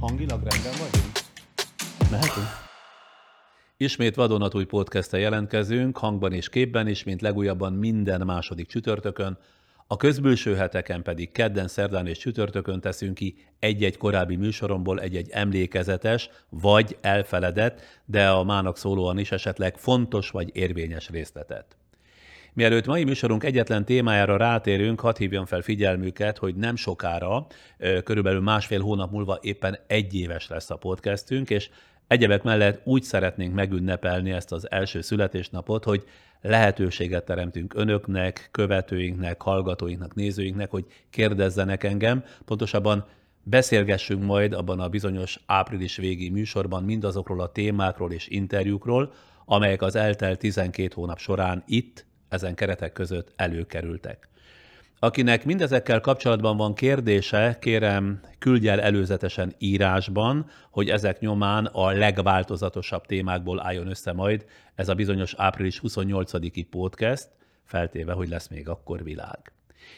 [0.00, 1.12] Hangilag rendben vagyunk?
[2.10, 2.46] Mehetünk?
[3.76, 9.38] Ismét vadonatúj podcast jelentkezünk, hangban és képben is, mint legújabban minden második csütörtökön,
[9.86, 16.30] a közbülső heteken pedig kedden, szerdán és csütörtökön teszünk ki egy-egy korábbi műsoromból egy-egy emlékezetes,
[16.48, 21.76] vagy elfeledett, de a mának szólóan is esetleg fontos vagy érvényes részletet.
[22.56, 27.46] Mielőtt mai műsorunk egyetlen témájára rátérünk, hadd hívjam fel figyelmüket, hogy nem sokára,
[28.04, 31.70] körülbelül másfél hónap múlva éppen egy éves lesz a podcastünk, és
[32.06, 36.04] egyebek mellett úgy szeretnénk megünnepelni ezt az első születésnapot, hogy
[36.40, 43.06] lehetőséget teremtünk önöknek, követőinknek, hallgatóinknak, nézőinknek, hogy kérdezzenek engem, pontosabban
[43.42, 49.12] beszélgessünk majd abban a bizonyos április végi műsorban mindazokról a témákról és interjúkról,
[49.44, 54.28] amelyek az eltelt 12 hónap során itt, ezen keretek között előkerültek.
[54.98, 63.06] Akinek mindezekkel kapcsolatban van kérdése, kérem küldj el előzetesen írásban, hogy ezek nyomán a legváltozatosabb
[63.06, 67.28] témákból álljon össze majd ez a bizonyos április 28-i podcast,
[67.64, 69.52] feltéve, hogy lesz még akkor világ.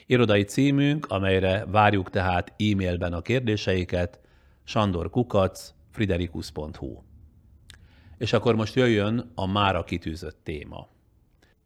[0.06, 4.20] Irodai címünk, amelyre várjuk tehát e-mailben a kérdéseiket,
[4.64, 7.02] sandorkukac, friderikus.hu.
[8.18, 10.88] És akkor most jöjjön a mára kitűzött téma.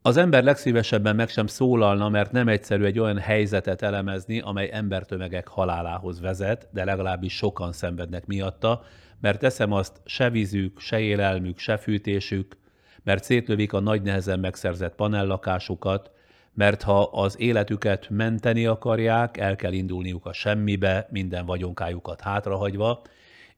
[0.05, 5.49] Az ember legszívesebben meg sem szólalna, mert nem egyszerű egy olyan helyzetet elemezni, amely embertömegek
[5.49, 8.83] halálához vezet, de legalábbis sokan szenvednek miatta,
[9.21, 12.57] mert teszem azt, se vízük, se élelmük, se fűtésük,
[13.03, 16.11] mert szétlövik a nagy nehezen megszerzett panellakásukat,
[16.55, 23.03] mert ha az életüket menteni akarják, el kell indulniuk a semmibe, minden vagyonkájukat hátrahagyva,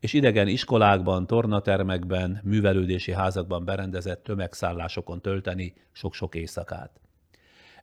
[0.04, 7.00] és idegen iskolákban, tornatermekben, művelődési házakban berendezett tömegszállásokon tölteni sok-sok éjszakát.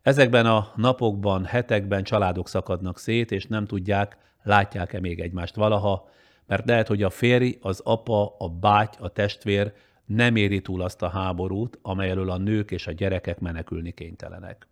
[0.02, 6.09] Ezekben a napokban, hetekben családok szakadnak szét, és nem tudják, látják-e még egymást valaha,
[6.47, 9.73] mert lehet, hogy a férj, az apa, a báty, a testvér
[10.06, 14.67] nem éri túl azt a háborút, amely elől a nők és a gyerekek menekülni kénytelenek.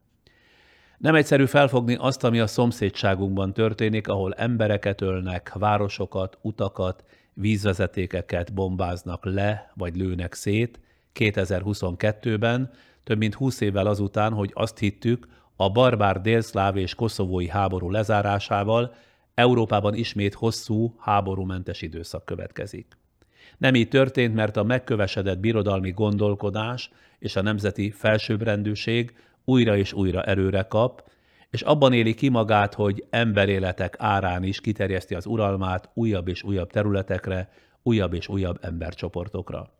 [0.98, 7.04] Nem egyszerű felfogni azt, ami a szomszédságunkban történik, ahol embereket ölnek, városokat, utakat,
[7.40, 10.80] vízvezetékeket bombáznak le, vagy lőnek szét
[11.16, 12.72] 2022-ben,
[13.04, 18.94] több mint 20 évvel azután, hogy azt hittük, a barbár délszláv és koszovói háború lezárásával
[19.34, 22.98] Európában ismét hosszú, háborúmentes időszak következik.
[23.58, 29.14] Nem így történt, mert a megkövesedett birodalmi gondolkodás és a nemzeti felsőbbrendűség
[29.46, 31.10] újra és újra erőre kap,
[31.50, 36.72] és abban éli ki magát, hogy emberéletek árán is kiterjeszti az uralmát újabb és újabb
[36.72, 37.50] területekre,
[37.84, 39.74] újabb és újabb embercsoportokra.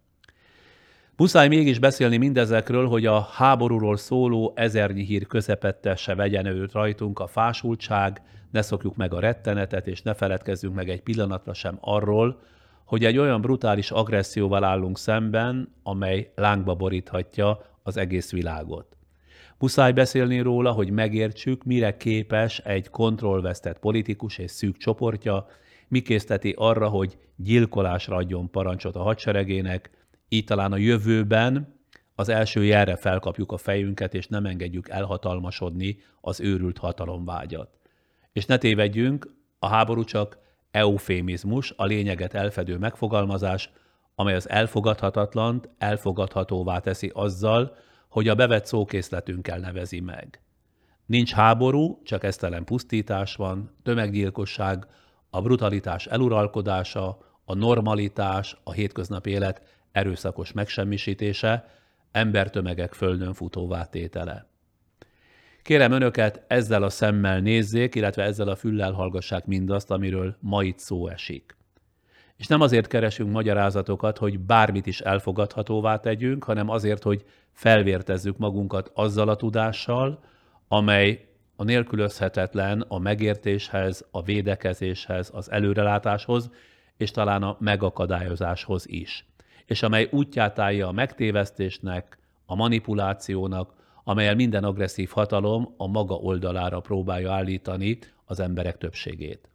[1.16, 7.20] Muszáj mégis beszélni mindezekről, hogy a háborúról szóló ezernyi hír közepette se vegyen őt rajtunk
[7.20, 12.42] a fásultság, ne szokjuk meg a rettenetet, és ne feledkezzünk meg egy pillanatra sem arról,
[12.86, 18.99] hogy egy olyan brutális agresszióval állunk szemben, amely lángba boríthatja az egész világot.
[19.62, 25.48] Muszáj beszélni róla, hogy megértsük, mire képes egy kontrollvesztett politikus és szűk csoportja,
[25.88, 29.90] mi készteti arra, hogy gyilkolásra adjon parancsot a hadseregének,
[30.30, 31.76] így talán a jövőben
[32.16, 37.70] az első jelre felkapjuk a fejünket, és nem engedjük elhatalmasodni az őrült hatalomvágyat.
[38.34, 40.38] És ne tévedjünk, a háború csak
[40.72, 43.70] eufémizmus, a lényeget elfedő megfogalmazás,
[44.16, 47.76] amely az elfogadhatatlant elfogadhatóvá teszi azzal,
[48.10, 50.42] hogy a bevett szókészletünkkel nevezi meg.
[51.06, 54.88] Nincs háború, csak esztelen pusztítás van, tömeggyilkosság,
[55.30, 59.62] a brutalitás eluralkodása, a normalitás, a hétköznapi élet
[59.92, 61.66] erőszakos megsemmisítése,
[62.12, 64.48] embertömegek földön futóvá tétele.
[65.64, 70.80] Kérem önöket, ezzel a szemmel nézzék, illetve ezzel a füllel hallgassák mindazt, amiről ma itt
[70.80, 71.59] szó esik.
[72.40, 78.92] És nem azért keresünk magyarázatokat, hogy bármit is elfogadhatóvá tegyünk, hanem azért, hogy felvértezzük magunkat
[78.94, 80.24] azzal a tudással,
[80.68, 86.50] amely a nélkülözhetetlen a megértéshez, a védekezéshez, az előrelátáshoz,
[86.98, 89.26] és talán a megakadályozáshoz is.
[89.66, 96.80] És amely útját állja a megtévesztésnek, a manipulációnak, amelyel minden agresszív hatalom a maga oldalára
[96.80, 99.49] próbálja állítani az emberek többségét.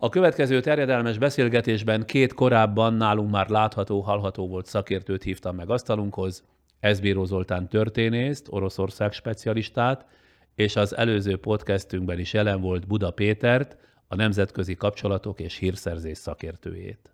[0.00, 6.44] A következő terjedelmes beszélgetésben két korábban nálunk már látható, hallható volt szakértőt hívtam meg asztalunkhoz,
[6.80, 10.06] Ezbíró Zoltán történészt, Oroszország specialistát,
[10.54, 13.76] és az előző podcastünkben is jelen volt Buda Pétert,
[14.08, 17.10] a nemzetközi kapcsolatok és hírszerzés szakértőjét.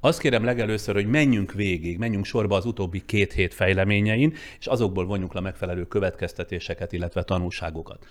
[0.00, 5.06] Azt kérem legelőször, hogy menjünk végig, menjünk sorba az utóbbi két hét fejleményein, és azokból
[5.06, 8.06] vonjuk le megfelelő következtetéseket, illetve tanulságokat.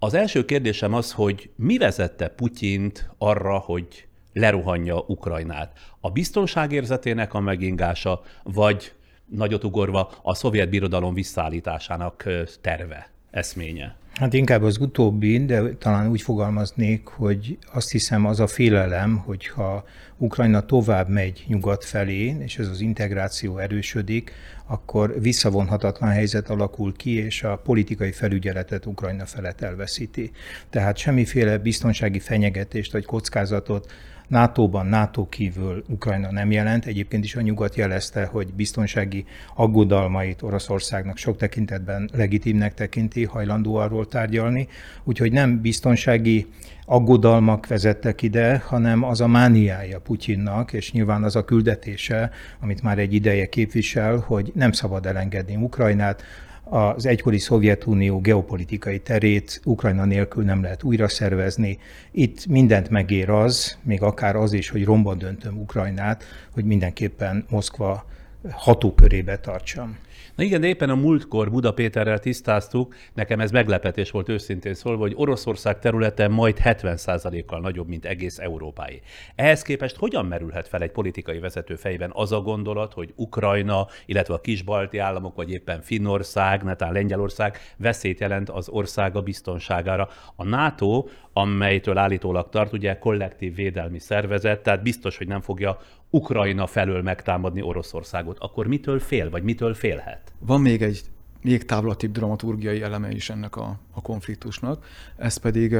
[0.00, 5.78] Az első kérdésem az, hogy mi vezette Putyint arra, hogy leruhanja Ukrajnát?
[6.00, 8.92] A biztonságérzetének a megingása, vagy
[9.26, 12.24] nagyot ugorva a szovjet birodalom visszaállításának
[12.60, 13.96] terve, eszménye?
[14.18, 19.84] Hát inkább az utóbbi, de talán úgy fogalmaznék, hogy azt hiszem az a félelem, hogyha
[20.16, 24.32] Ukrajna tovább megy nyugat felé, és ez az integráció erősödik,
[24.66, 30.30] akkor visszavonhatatlan helyzet alakul ki, és a politikai felügyeletet Ukrajna felett elveszíti.
[30.70, 33.92] Tehát semmiféle biztonsági fenyegetést vagy kockázatot
[34.28, 36.84] NATO-ban, NATO kívül Ukrajna nem jelent.
[36.84, 44.08] Egyébként is a nyugat jelezte, hogy biztonsági aggodalmait Oroszországnak sok tekintetben legitimnek tekinti, hajlandó arról
[44.08, 44.68] tárgyalni.
[45.04, 46.46] Úgyhogy nem biztonsági
[46.84, 52.98] aggodalmak vezettek ide, hanem az a mániája Putyinnak, és nyilván az a küldetése, amit már
[52.98, 56.22] egy ideje képvisel, hogy nem szabad elengedni Ukrajnát,
[56.70, 61.78] az egykori Szovjetunió geopolitikai terét Ukrajna nélkül nem lehet újra szervezni.
[62.10, 68.04] Itt mindent megér az, még akár az is, hogy romba döntöm Ukrajnát, hogy mindenképpen Moszkva
[68.50, 69.96] hatókörébe tartsam.
[70.38, 75.00] Na igen, de éppen a múltkor Buda Péterrel tisztáztuk, nekem ez meglepetés volt őszintén szólva,
[75.00, 79.00] hogy Oroszország területe majd 70%-kal nagyobb, mint egész Európáé.
[79.34, 84.34] Ehhez képest hogyan merülhet fel egy politikai vezető fejben az a gondolat, hogy Ukrajna, illetve
[84.34, 90.08] a kisbalti államok, vagy éppen Finnország, netán Lengyelország veszélyt jelent az országa biztonságára.
[90.36, 95.78] A NATO, amelytől állítólag tart, ugye kollektív védelmi szervezet, tehát biztos, hogy nem fogja
[96.10, 100.32] Ukrajna felől megtámadni Oroszországot, akkor mitől fél, vagy mitől félhet?
[100.38, 101.02] Van még egy
[101.42, 104.84] még távlatibb dramaturgiai eleme is ennek a, a konfliktusnak.
[105.16, 105.76] Ez pedig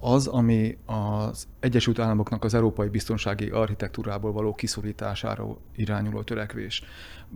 [0.00, 6.82] az, ami az Egyesült Államoknak az európai biztonsági architektúrából való kiszorítására irányuló törekvés.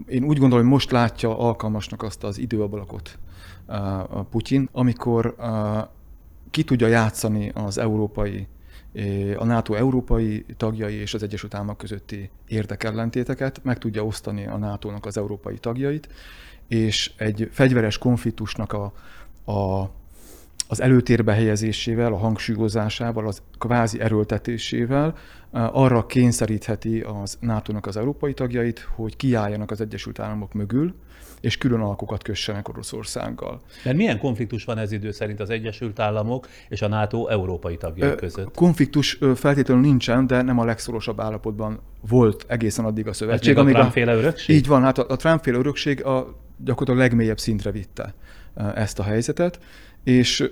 [0.06, 3.18] Én úgy gondolom, hogy most látja alkalmasnak azt az időablakot
[4.08, 5.36] a Putyin, amikor
[6.50, 8.46] ki tudja játszani az európai
[9.36, 15.06] a NATO európai tagjai és az Egyesült Államok közötti érdekellentéteket, meg tudja osztani a NATO-nak
[15.06, 16.08] az európai tagjait,
[16.68, 18.92] és egy fegyveres konfliktusnak a,
[19.52, 19.90] a,
[20.68, 25.16] az előtérbe helyezésével, a hangsúlyozásával, az kvázi erőltetésével
[25.50, 30.94] arra kényszerítheti az NATO-nak az európai tagjait, hogy kiálljanak az Egyesült Államok mögül,
[31.42, 33.60] és külön alkokat kössenek Oroszországgal.
[33.84, 38.14] Mert milyen konfliktus van ez idő szerint az Egyesült Államok és a NATO európai tagjai
[38.14, 38.54] között?
[38.54, 43.56] Konfliktus feltétlenül nincsen, de nem a legszorosabb állapotban volt egészen addig a szövetség.
[43.56, 44.56] Ez a Trump-féle örökség?
[44.56, 48.14] Így van, hát a, a Trump-féle örökség a, gyakorlatilag a legmélyebb szintre vitte
[48.74, 49.58] ezt a helyzetet,
[50.04, 50.50] és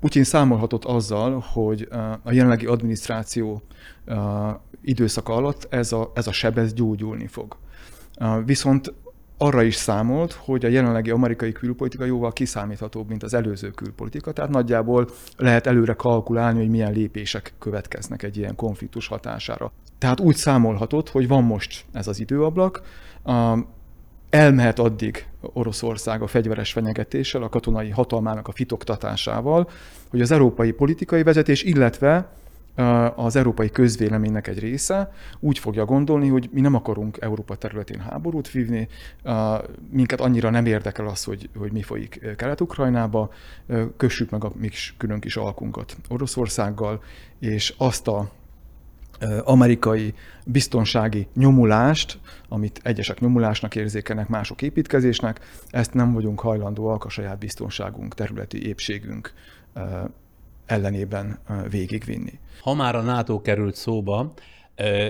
[0.00, 1.88] Putyin számolhatott azzal, hogy
[2.22, 3.62] a jelenlegi adminisztráció
[4.82, 7.56] időszaka alatt ez a, ez a seb ez gyógyulni fog.
[8.44, 8.92] Viszont
[9.42, 14.50] arra is számolt, hogy a jelenlegi amerikai külpolitika jóval kiszámíthatóbb, mint az előző külpolitika, tehát
[14.50, 19.72] nagyjából lehet előre kalkulálni, hogy milyen lépések következnek egy ilyen konfliktus hatására.
[19.98, 22.82] Tehát úgy számolhatott, hogy van most ez az időablak,
[24.30, 29.68] elmehet addig Oroszország a fegyveres fenyegetéssel, a katonai hatalmának a fitoktatásával,
[30.08, 32.32] hogy az európai politikai vezetés, illetve
[33.16, 38.50] az európai közvéleménynek egy része úgy fogja gondolni, hogy mi nem akarunk Európa területén háborút
[38.50, 38.88] vívni,
[39.90, 43.30] minket annyira nem érdekel az, hogy, hogy mi folyik Kelet-Ukrajnába,
[43.96, 47.02] kössük meg a mi külön kis alkunkat Oroszországgal,
[47.38, 48.30] és azt a
[49.44, 50.14] amerikai
[50.46, 58.14] biztonsági nyomulást, amit egyesek nyomulásnak érzékelnek, mások építkezésnek, ezt nem vagyunk hajlandóak a saját biztonságunk,
[58.14, 59.32] területi épségünk
[60.66, 61.38] ellenében
[61.70, 62.38] végigvinni.
[62.60, 64.32] Ha már a NATO került szóba,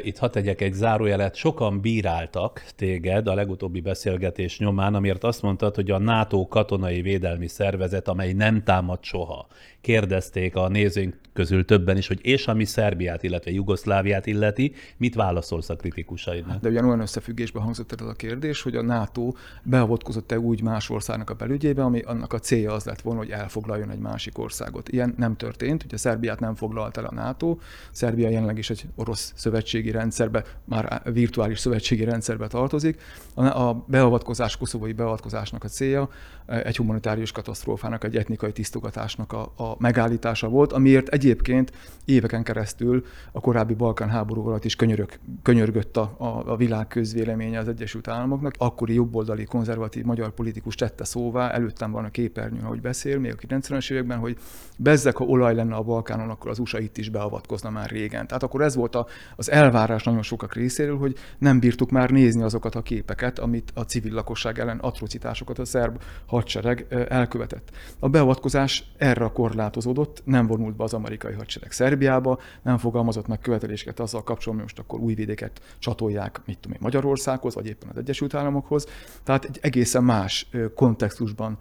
[0.03, 5.75] itt hadd tegyek egy zárójelet, sokan bíráltak téged a legutóbbi beszélgetés nyomán, amiért azt mondtad,
[5.75, 9.47] hogy a NATO katonai védelmi szervezet, amely nem támad soha.
[9.83, 15.69] Kérdezték a nézőink közül többen is, hogy és ami Szerbiát, illetve Jugoszláviát illeti, mit válaszolsz
[15.69, 16.61] a kritikusaidnak?
[16.61, 21.31] De ugyan olyan összefüggésben hangzott el a kérdés, hogy a NATO beavatkozott-e úgy más országnak
[21.31, 24.89] a belügyébe, ami annak a célja az lett volna, hogy elfoglaljon egy másik országot.
[24.89, 27.59] Ilyen nem történt, ugye Szerbiát nem foglalt el a NATO,
[27.91, 33.01] Szerbia jelenleg is egy orosz szövetségi rendszerbe, már virtuális szövetségi rendszerbe tartozik.
[33.35, 36.09] A beavatkozás, koszovói beavatkozásnak a célja
[36.47, 41.73] egy humanitárius katasztrófának, egy etnikai tisztogatásnak a, a megállítása volt, amiért egyébként
[42.05, 45.11] éveken keresztül a korábbi Balkán háború alatt is könyörög,
[45.43, 46.15] könyörgött a,
[46.47, 48.55] a, világ közvéleménye az Egyesült Államoknak.
[48.59, 53.47] Akkori jobboldali konzervatív magyar politikus tette szóvá, előttem van a képernyőn, ahogy beszél, még a
[53.47, 54.37] 90-es években, hogy
[54.79, 58.27] bezzek, ha olaj lenne a Balkánon, akkor az USA itt is beavatkozna már régen.
[58.27, 59.07] Tehát akkor ez volt a
[59.37, 63.81] az elvárás nagyon sokak részéről, hogy nem bírtuk már nézni azokat a képeket, amit a
[63.81, 67.71] civil lakosság ellen atrocitásokat a szerb hadsereg elkövetett.
[67.99, 74.01] A beavatkozás erre korlátozódott, nem vonult be az amerikai hadsereg Szerbiába, nem fogalmazott meg követeléseket
[74.01, 77.97] azzal kapcsolatban, hogy most akkor új vidéket csatolják, mit tudom én, Magyarországhoz, vagy éppen az
[77.97, 78.87] Egyesült Államokhoz.
[79.23, 81.59] Tehát egy egészen más kontextusban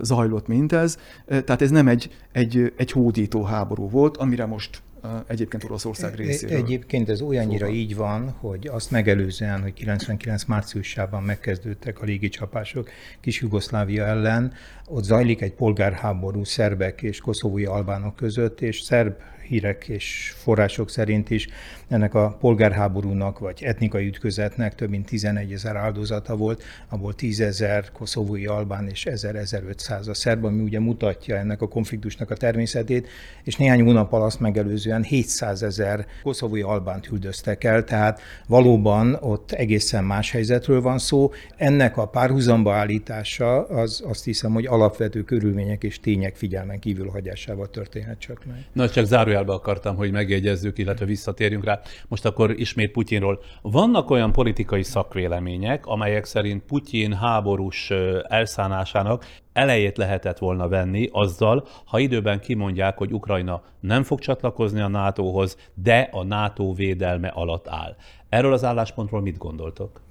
[0.00, 0.98] zajlott mindez.
[1.26, 4.82] Tehát ez nem egy, egy, egy hódító háború volt, amire most
[5.26, 6.56] egyébként Oroszország e, részéről.
[6.56, 7.80] Egyébként ez olyannyira szóval.
[7.80, 12.88] így van, hogy azt megelőzően, hogy 99 márciusában megkezdődtek a légicsapások
[13.20, 14.52] kis Jugoszlávia ellen,
[14.86, 19.14] ott zajlik egy polgárháború szerbek és koszovói albánok között, és szerb
[19.52, 21.48] hírek és források szerint is
[21.88, 27.90] ennek a polgárháborúnak vagy etnikai ütközetnek több mint 11 ezer áldozata volt, abból 10 ezer
[27.92, 33.08] koszovói albán és 1000-1500 a szerb, ami ugye mutatja ennek a konfliktusnak a természetét,
[33.42, 40.04] és néhány hónappal azt megelőzően 700 ezer koszovói albánt üldöztek el, tehát valóban ott egészen
[40.04, 41.30] más helyzetről van szó.
[41.56, 47.70] Ennek a párhuzamba állítása az azt hiszem, hogy alapvető körülmények és tények figyelmen kívül hagyásával
[47.70, 48.64] történhet csak meg.
[48.72, 49.06] Na, csak
[49.42, 51.80] zárójelbe akartam, hogy megjegyezzük, illetve visszatérjünk rá.
[52.08, 53.40] Most akkor ismét Putyinról.
[53.62, 57.90] Vannak olyan politikai szakvélemények, amelyek szerint Putyin háborús
[58.28, 64.88] elszánásának elejét lehetett volna venni azzal, ha időben kimondják, hogy Ukrajna nem fog csatlakozni a
[64.88, 67.96] NATO-hoz, de a NATO védelme alatt áll.
[68.28, 70.01] Erről az álláspontról mit gondoltok?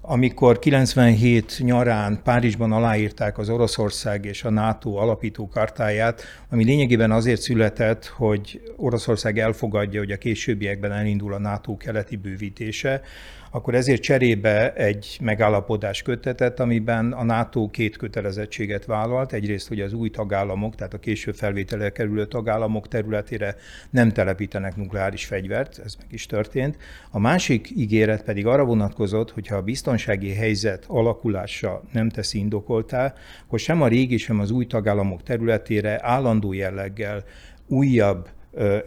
[0.00, 7.40] Amikor 97 nyarán Párizsban aláírták az Oroszország és a NATO alapító kartáját, ami lényegében azért
[7.40, 13.02] született, hogy Oroszország elfogadja, hogy a későbbiekben elindul a NATO keleti bővítése,
[13.50, 19.32] akkor ezért cserébe egy megállapodás kötetett, amiben a NATO két kötelezettséget vállalt.
[19.32, 23.56] Egyrészt, hogy az új tagállamok, tehát a később felvételre kerülő tagállamok területére
[23.90, 26.76] nem telepítenek nukleáris fegyvert, ez meg is történt.
[27.10, 33.14] A másik ígéret pedig arra vonatkozott, hogy ha a biztonsági helyzet alakulása nem teszi indokoltá,
[33.46, 37.24] akkor sem a régi, sem az új tagállamok területére állandó jelleggel
[37.66, 38.28] újabb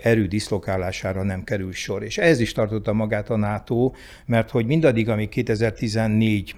[0.02, 2.04] erő diszlokálására nem kerül sor.
[2.04, 3.92] És ez is tartotta magát a NATO,
[4.26, 6.56] mert hogy mindaddig, amíg 2014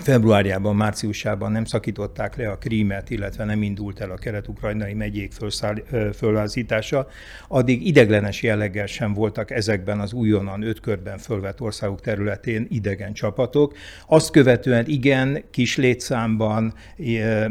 [0.00, 5.32] februárjában, márciusában nem szakították le a krímet, illetve nem indult el a kelet-ukrajnai megyék
[6.14, 7.08] fölvázítása,
[7.48, 13.74] addig ideglenes jelleggel sem voltak ezekben az újonnan öt körben fölvett országok területén idegen csapatok.
[14.06, 16.74] Azt követően igen, kis létszámban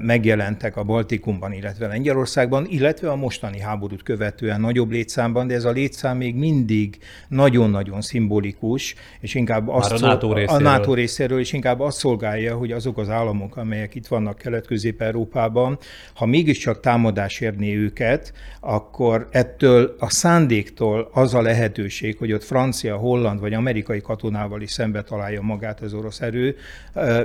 [0.02, 5.72] megjelentek a Baltikumban, illetve Lengyelországban, illetve a mostani háborút követően nagyobb létszámban, de ez a
[5.72, 6.98] létszám még mindig
[7.28, 10.68] nagyon-nagyon szimbolikus, és inkább azt a NATO részéről.
[10.68, 14.38] a NATO részéről, és inkább azt szolgál szolgálja, hogy azok az államok, amelyek itt vannak
[14.38, 15.77] Kelet-Közép-Európában,
[16.13, 22.96] ha mégiscsak támadás érné őket, akkor ettől a szándéktól az a lehetőség, hogy ott francia,
[22.96, 26.56] holland vagy amerikai katonával is szembe találja magát az orosz erő,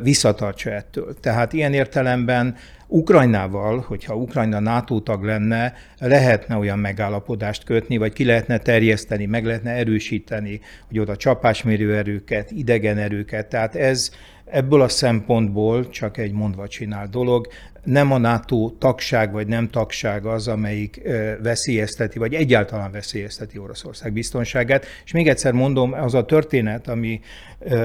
[0.02, 1.14] visszatartsa ettől.
[1.20, 2.56] Tehát ilyen értelemben
[2.92, 9.44] Ukrajnával, hogyha Ukrajna NATO tag lenne, lehetne olyan megállapodást kötni, vagy ki lehetne terjeszteni, meg
[9.44, 13.48] lehetne erősíteni, hogy oda csapásmérő erőket, idegen erőket.
[13.48, 14.10] Tehát ez
[14.44, 17.48] ebből a szempontból csak egy mondva csinál dolog
[17.84, 21.00] nem a NATO tagság vagy nem tagság az, amelyik
[21.42, 24.86] veszélyezteti, vagy egyáltalán veszélyezteti Oroszország biztonságát.
[25.04, 27.20] És még egyszer mondom, az a történet, ami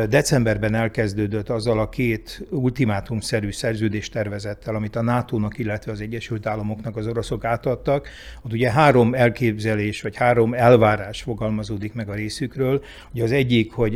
[0.09, 7.07] decemberben elkezdődött azzal a két ultimátumszerű szerződéstervezettel, amit a NATO-nak, illetve az Egyesült Államoknak az
[7.07, 8.07] oroszok átadtak,
[8.41, 12.83] ott ugye három elképzelés, vagy három elvárás fogalmazódik meg a részükről.
[13.13, 13.95] Ugye az egyik, hogy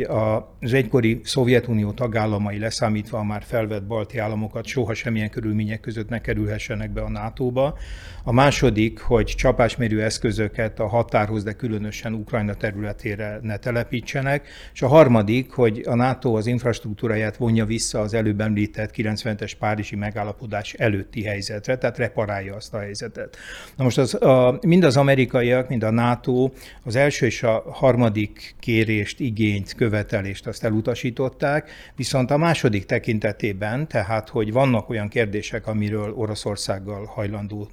[0.60, 6.20] az egykori Szovjetunió tagállamai leszámítva a már felvett balti államokat soha semmilyen körülmények között ne
[6.20, 7.78] kerülhessenek be a NATO-ba.
[8.24, 14.48] A második, hogy csapásmérő eszközöket a határhoz, de különösen Ukrajna területére ne telepítsenek.
[14.72, 19.96] És a harmadik, hogy a NATO az infrastruktúráját vonja vissza az előbb említett 90-es Párizsi
[19.96, 23.36] megállapodás előtti helyzetre, tehát reparálja azt a helyzetet.
[23.76, 26.50] Na most az, a, mind az amerikaiak, mind a NATO
[26.82, 34.28] az első és a harmadik kérést, igényt, követelést azt elutasították, viszont a második tekintetében, tehát
[34.28, 37.68] hogy vannak olyan kérdések, amiről Oroszországgal hajlandó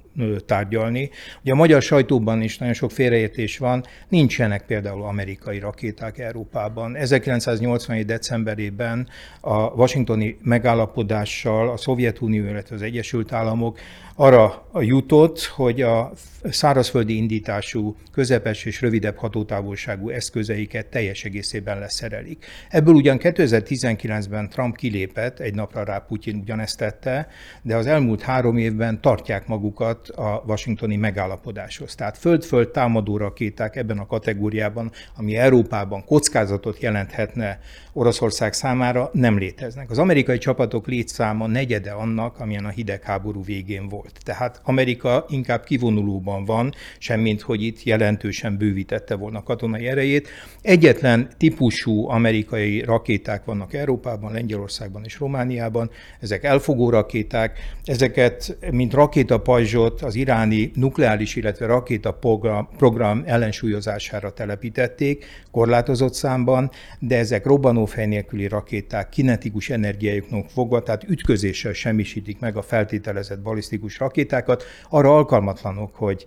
[0.46, 1.10] tárgyalni.
[1.42, 6.96] Ugye a magyar sajtóban is nagyon sok félreértés van, nincsenek például amerikai rakéták Európában.
[6.96, 8.06] 1987.
[8.06, 9.08] decemberében
[9.40, 13.78] a washingtoni megállapodással a Szovjetunió, illetve az Egyesült Államok
[14.20, 16.12] arra jutott, hogy a
[16.50, 22.46] szárazföldi indítású, közepes és rövidebb hatótávolságú eszközeiket teljes egészében leszerelik.
[22.68, 27.28] Ebből ugyan 2019-ben Trump kilépett, egy napra rá Putyin ugyanezt tette,
[27.62, 31.94] de az elmúlt három évben tartják magukat a washingtoni megállapodáshoz.
[31.94, 37.58] Tehát föld-föld támadó rakéták ebben a kategóriában, ami Európában kockázatot jelenthetne
[37.98, 39.90] Oroszország számára, nem léteznek.
[39.90, 44.18] Az amerikai csapatok létszáma negyede annak, amilyen a hidegháború végén volt.
[44.24, 50.28] Tehát Amerika inkább kivonulóban van, semmint hogy itt jelentősen bővítette volna katonai erejét.
[50.62, 55.90] Egyetlen típusú amerikai rakéták vannak Európában, Lengyelországban és Romániában,
[56.20, 66.14] ezek elfogó rakéták, ezeket, mint rakétapajzsot az iráni nukleáris, illetve rakétaprogram program ellensúlyozására telepítették, korlátozott
[66.14, 67.46] számban, de ezek
[67.88, 75.16] robbanófej nélküli rakéták kinetikus energiájuknak fogva, tehát ütközéssel semmisítik meg a feltételezett balisztikus rakétákat, arra
[75.16, 76.24] alkalmatlanok, hogy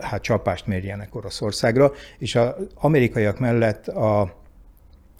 [0.00, 4.36] hát csapást mérjenek Oroszországra, és az amerikaiak mellett a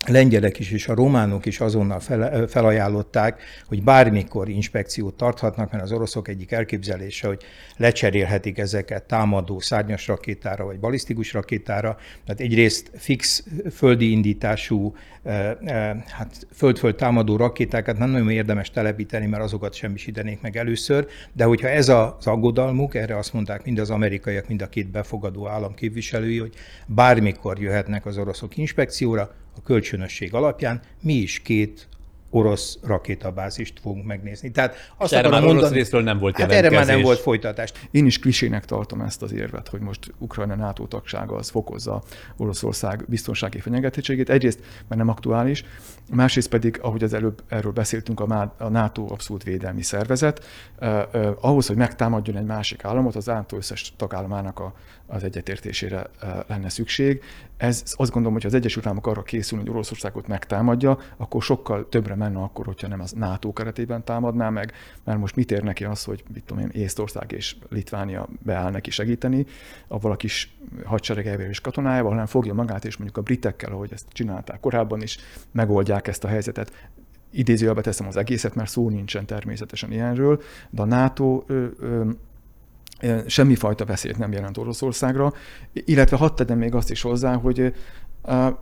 [0.07, 5.93] lengyelek is és a románok is azonnal fel, felajánlották, hogy bármikor inspekciót tarthatnak, mert az
[5.93, 7.43] oroszok egyik elképzelése, hogy
[7.77, 11.97] lecserélhetik ezeket támadó szárnyas rakétára vagy balisztikus rakétára.
[12.25, 14.95] Tehát egyrészt fix földi indítású,
[16.07, 21.69] hát föld-föld támadó rakétákat nem nagyon érdemes telepíteni, mert azokat semmisítenék meg először, de hogyha
[21.69, 26.39] ez az aggodalmuk, erre azt mondták mind az amerikaiak, mind a két befogadó állam képviselői,
[26.39, 26.55] hogy
[26.87, 31.89] bármikor jöhetnek az oroszok inspekcióra, a kölcsönösség alapján mi is két
[32.31, 34.51] orosz rakétabázist fogunk megnézni.
[34.51, 37.73] Tehát azt erre már mondani, orosz részről nem volt hát erre már nem volt folytatás.
[37.91, 42.03] Én is klisének tartom ezt az érvet, hogy most Ukrajna NATO tagsága az fokozza
[42.37, 44.31] Oroszország biztonsági fenyegetettségét.
[44.31, 45.65] Egyrészt, mert nem aktuális,
[46.11, 50.45] másrészt pedig, ahogy az előbb erről beszéltünk, a NATO abszolút védelmi szervezet.
[50.79, 54.75] Eh, eh, ahhoz, hogy megtámadjon egy másik államot, az NATO összes tagállamának a,
[55.09, 56.07] az egyetértésére
[56.47, 57.23] lenne szükség.
[57.57, 62.15] Ez azt gondolom, hogy az Egyesült Államok arra készül, hogy Oroszországot megtámadja, akkor sokkal többre
[62.15, 64.73] menne akkor, hogyha nem az NATO keretében támadná meg,
[65.05, 68.91] mert most mit ér neki az, hogy mit tudom én, Észtország és Litvánia beáll neki
[68.91, 69.47] segíteni,
[69.89, 74.07] avval a kis hadseregeivel és katonájával, hanem fogja magát, és mondjuk a britekkel, ahogy ezt
[74.13, 75.19] csinálták korábban is,
[75.51, 76.73] megoldják ezt a helyzetet
[77.31, 82.11] idézőjelbe teszem az egészet, mert szó nincsen természetesen ilyenről, de a NATO ö, ö,
[83.27, 85.33] semmifajta veszélyt nem jelent Oroszországra,
[85.73, 87.75] illetve hadd tegyem még azt is hozzá, hogy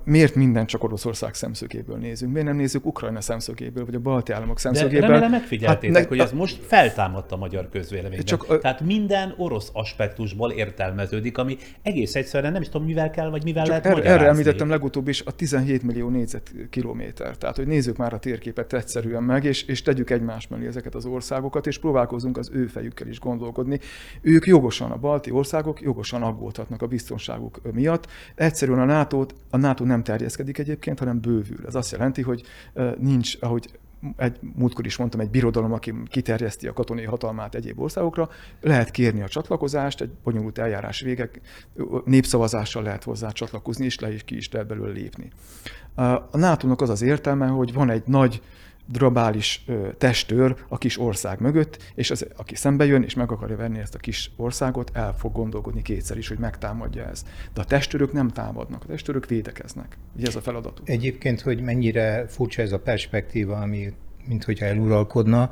[0.04, 2.32] miért minden csak Oroszország szemszögéből nézünk?
[2.32, 5.00] Miért nem nézzük Ukrajna szemszögéből, vagy a balti államok szemszögéből?
[5.00, 8.25] De remélem megfigyeltétek, hát, hogy ez most feltámadt a magyar közvéleményben.
[8.25, 13.45] Csak, Tehát minden orosz aspektusból értelmeződik, ami egész egyszerűen nem is tudom, mivel kell, vagy
[13.45, 17.36] mivel lehet erre, erre említettem legutóbb is a 17 millió négyzetkilométer.
[17.36, 21.06] Tehát, hogy nézzük már a térképet egyszerűen meg, és, és tegyük egymás mellé ezeket az
[21.06, 23.80] országokat, és próbálkozunk az ő fejükkel is gondolkodni.
[24.21, 28.06] Ők jogosan, a balti országok jogosan aggódhatnak a biztonságuk miatt.
[28.34, 31.67] Egyszerűen a nato a NATO nem terjeszkedik egyébként, hanem bővül.
[31.67, 32.43] Ez azt jelenti, hogy
[32.99, 33.78] nincs, ahogy
[34.17, 38.28] egy múltkor is mondtam, egy birodalom, aki kiterjeszti a katonai hatalmát egyéb országokra,
[38.61, 41.41] lehet kérni a csatlakozást, egy bonyolult eljárás végek,
[42.04, 45.30] népszavazással lehet hozzá csatlakozni, és le is ki is lehet belőle lépni.
[46.30, 48.43] A NATO-nak az az értelme, hogy van egy nagy
[48.86, 49.64] drabális
[49.99, 53.94] testőr a kis ország mögött, és az, aki szembe jön és meg akarja venni ezt
[53.94, 57.26] a kis országot, el fog gondolkodni kétszer is, hogy megtámadja ezt.
[57.54, 59.99] De a testőrök nem támadnak, a testőrök védekeznek.
[60.16, 60.88] Ugye ez a feladatuk.
[60.88, 63.92] Egyébként, hogy mennyire furcsa ez a perspektíva, ami
[64.28, 65.50] mint hogyha eluralkodna.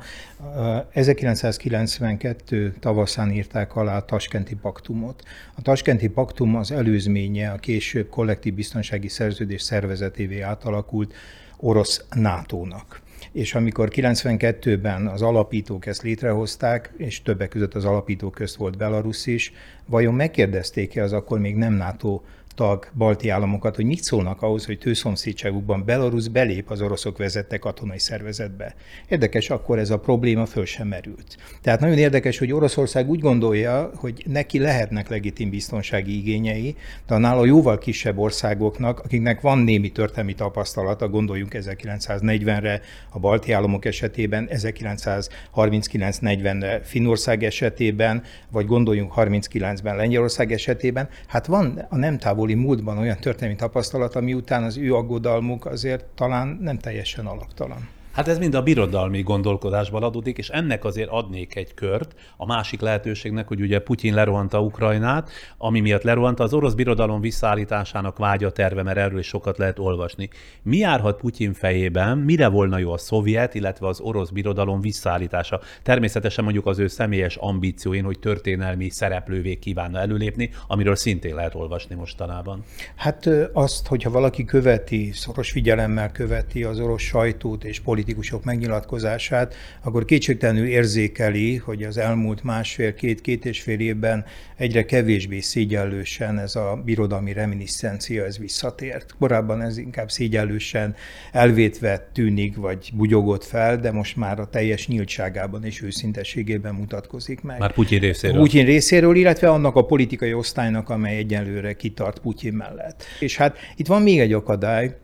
[0.91, 5.23] 1992 tavaszán írták alá a Taskenti Paktumot.
[5.55, 11.13] A Taskenti Paktum az előzménye a később kollektív biztonsági szerződés szervezetévé átalakult
[11.57, 13.01] orosz NATO-nak
[13.35, 19.25] és amikor 92-ben az alapítók ezt létrehozták, és többek között az alapítók közt volt Belarus
[19.25, 19.53] is,
[19.85, 22.21] vajon megkérdezték-e az akkor még nem NATO
[22.55, 27.99] tag balti államokat, hogy mit szólnak ahhoz, hogy tőszomszédságukban Belarus belép az oroszok vezette katonai
[27.99, 28.75] szervezetbe.
[29.09, 31.37] Érdekes, akkor ez a probléma föl sem merült.
[31.61, 36.75] Tehát nagyon érdekes, hogy Oroszország úgy gondolja, hogy neki lehetnek legitim biztonsági igényei,
[37.07, 43.51] de a nála jóval kisebb országoknak, akiknek van némi történelmi tapasztalata, gondoljunk 1940-re a balti
[43.51, 52.44] államok esetében, 1939-40-re Finnország esetében, vagy gondoljunk 39-ben Lengyelország esetében, hát van a nem távol
[52.45, 57.87] távoli múltban olyan történelmi tapasztalat, ami után az ő aggodalmuk azért talán nem teljesen alaptalan.
[58.15, 62.15] Hát ez mind a birodalmi gondolkodásból adódik, és ennek azért adnék egy kört.
[62.37, 68.17] A másik lehetőségnek, hogy ugye Putyin lerohanta Ukrajnát, ami miatt lerohanta az orosz birodalom visszaállításának
[68.17, 70.29] vágya terve, mert erről is sokat lehet olvasni.
[70.61, 75.61] Mi járhat Putyin fejében, mire volna jó a szovjet, illetve az orosz birodalom visszaállítása?
[75.83, 81.95] Természetesen mondjuk az ő személyes ambícióin, hogy történelmi szereplővé kívánna előlépni, amiről szintén lehet olvasni
[81.95, 82.63] mostanában.
[82.95, 89.55] Hát azt, hogyha valaki követi, szoros figyelemmel követi az orosz sajtót és politikai politikusok megnyilatkozását,
[89.83, 96.81] akkor kétségtelenül érzékeli, hogy az elmúlt másfél-két-két és fél évben egyre kevésbé szégyellősen ez a
[96.85, 99.15] birodalmi reminiszencia ez visszatért.
[99.19, 100.95] Korábban ez inkább szégyellősen
[101.31, 107.59] elvétve tűnik, vagy bugyogott fel, de most már a teljes nyíltságában és őszintességében mutatkozik meg.
[107.59, 108.41] Már Putyin részéről.
[108.41, 113.03] Putyin részéről, illetve annak a politikai osztálynak, amely egyenlőre kitart Putyin mellett.
[113.19, 114.95] És hát itt van még egy akadály,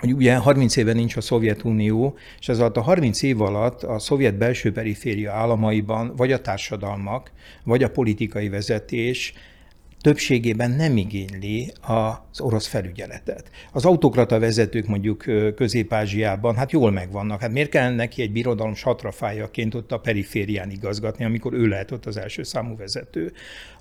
[0.00, 3.98] hogy ugye 30 éve nincs a Szovjetunió, és ez alatt a 30 év alatt a
[3.98, 7.30] szovjet belső periféria államaiban vagy a társadalmak,
[7.64, 9.34] vagy a politikai vezetés
[10.00, 13.50] többségében nem igényli az orosz felügyeletet.
[13.72, 17.40] Az autokrata vezetők mondjuk Közép-Ázsiában hát jól megvannak.
[17.40, 22.06] Hát miért kell neki egy birodalom satrafájaként ott a periférián igazgatni, amikor ő lehet ott
[22.06, 23.32] az első számú vezető?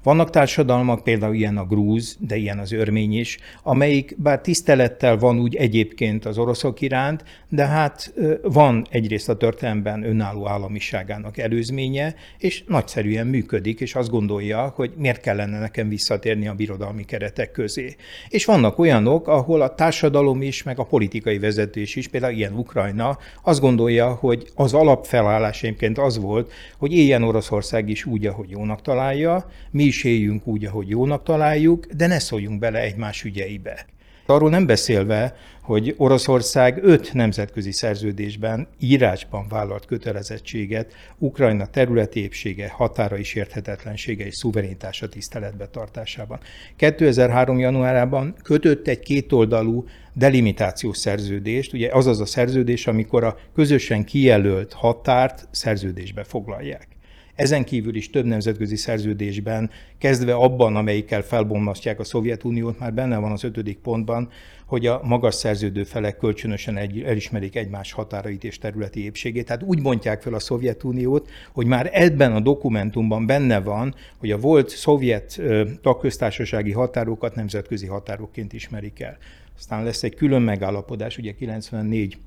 [0.05, 5.39] Vannak társadalmak, például ilyen a grúz, de ilyen az örmény is, amelyik bár tisztelettel van
[5.39, 8.13] úgy egyébként az oroszok iránt, de hát
[8.43, 15.21] van egyrészt a történelemben önálló államiságának előzménye, és nagyszerűen működik, és azt gondolja, hogy miért
[15.21, 17.95] kellene nekem visszatérni a birodalmi keretek közé.
[18.29, 23.17] És vannak olyanok, ahol a társadalom is, meg a politikai vezetés is, például ilyen Ukrajna,
[23.43, 29.49] azt gondolja, hogy az alapfelállás az volt, hogy éljen Oroszország is úgy, ahogy jónak találja,
[29.71, 33.85] mi is éljünk úgy, ahogy jónak találjuk, de ne szóljunk bele egymás ügyeibe.
[34.27, 43.17] Arról nem beszélve, hogy Oroszország öt nemzetközi szerződésben írásban vállalt kötelezettséget Ukrajna területi épsége, határa
[43.17, 46.39] is érthetetlensége és szuverenitása tiszteletbe tartásában.
[46.75, 47.59] 2003.
[47.59, 54.73] januárában kötött egy kétoldalú delimitációs szerződést, ugye az az a szerződés, amikor a közösen kijelölt
[54.73, 56.94] határt szerződésbe foglalják.
[57.35, 63.31] Ezen kívül is több nemzetközi szerződésben, kezdve abban, amelyikkel felbombasztják a Szovjetuniót, már benne van
[63.31, 64.29] az ötödik pontban,
[64.65, 69.45] hogy a magas szerződő felek kölcsönösen egy, elismerik egymás határait és területi épségét.
[69.45, 74.37] Tehát úgy mondják fel a Szovjetuniót, hogy már ebben a dokumentumban benne van, hogy a
[74.37, 75.41] volt szovjet
[75.81, 79.17] tagköztársasági határokat nemzetközi határokként ismerik el.
[79.57, 82.17] Aztán lesz egy külön megállapodás, ugye 94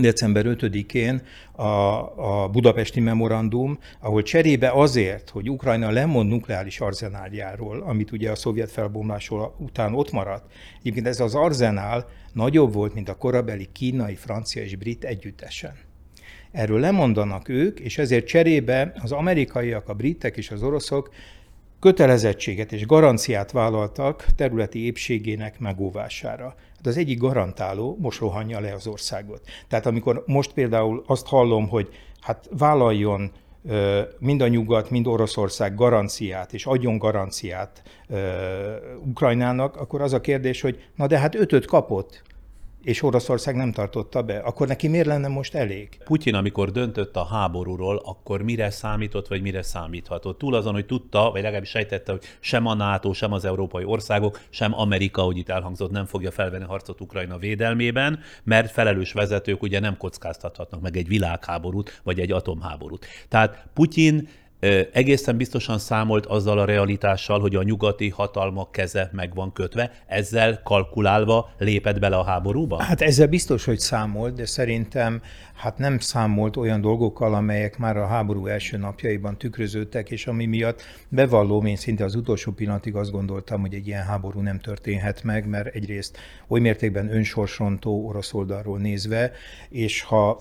[0.00, 1.62] december 5-én a,
[2.42, 8.70] a budapesti memorandum, ahol cserébe azért, hogy Ukrajna lemond nukleáris arzenáljáról, amit ugye a szovjet
[8.70, 14.62] felbomlásról után ott maradt, egyébként ez az arzenál nagyobb volt, mint a korabeli kínai, francia
[14.62, 15.72] és brit együttesen.
[16.50, 21.10] Erről lemondanak ők, és ezért cserébe az amerikaiak, a britek és az oroszok
[21.80, 26.54] kötelezettséget és garanciát vállaltak területi épségének megóvására
[26.84, 29.40] de az egyik garantáló most rohanja le az országot.
[29.68, 31.88] Tehát amikor most például azt hallom, hogy
[32.20, 33.30] hát vállaljon
[34.18, 37.82] mind a nyugat, mind Oroszország garanciát, és adjon garanciát
[39.04, 42.22] Ukrajnának, akkor az a kérdés, hogy na de hát ötöt kapott,
[42.84, 45.88] és Oroszország nem tartotta be, akkor neki miért lenne most elég?
[46.04, 50.38] Putyin, amikor döntött a háborúról, akkor mire számított, vagy mire számíthatott?
[50.38, 54.40] Túl azon, hogy tudta, vagy legalábbis sejtette, hogy sem a NATO, sem az európai országok,
[54.50, 59.80] sem Amerika, hogy itt elhangzott, nem fogja felvenni harcot Ukrajna védelmében, mert felelős vezetők ugye
[59.80, 63.06] nem kockáztathatnak meg egy világháborút, vagy egy atomháborút.
[63.28, 64.28] Tehát Putyin
[64.92, 70.60] egészen biztosan számolt azzal a realitással, hogy a nyugati hatalmak keze meg van kötve, ezzel
[70.62, 72.82] kalkulálva lépett bele a háborúba?
[72.82, 75.22] Hát ezzel biztos, hogy számolt, de szerintem
[75.54, 80.82] hát nem számolt olyan dolgokkal, amelyek már a háború első napjaiban tükröződtek, és ami miatt
[81.08, 85.48] bevallom, én szinte az utolsó pillanatig azt gondoltam, hogy egy ilyen háború nem történhet meg,
[85.48, 89.32] mert egyrészt oly mértékben önsorsontó orosz oldalról nézve,
[89.68, 90.40] és ha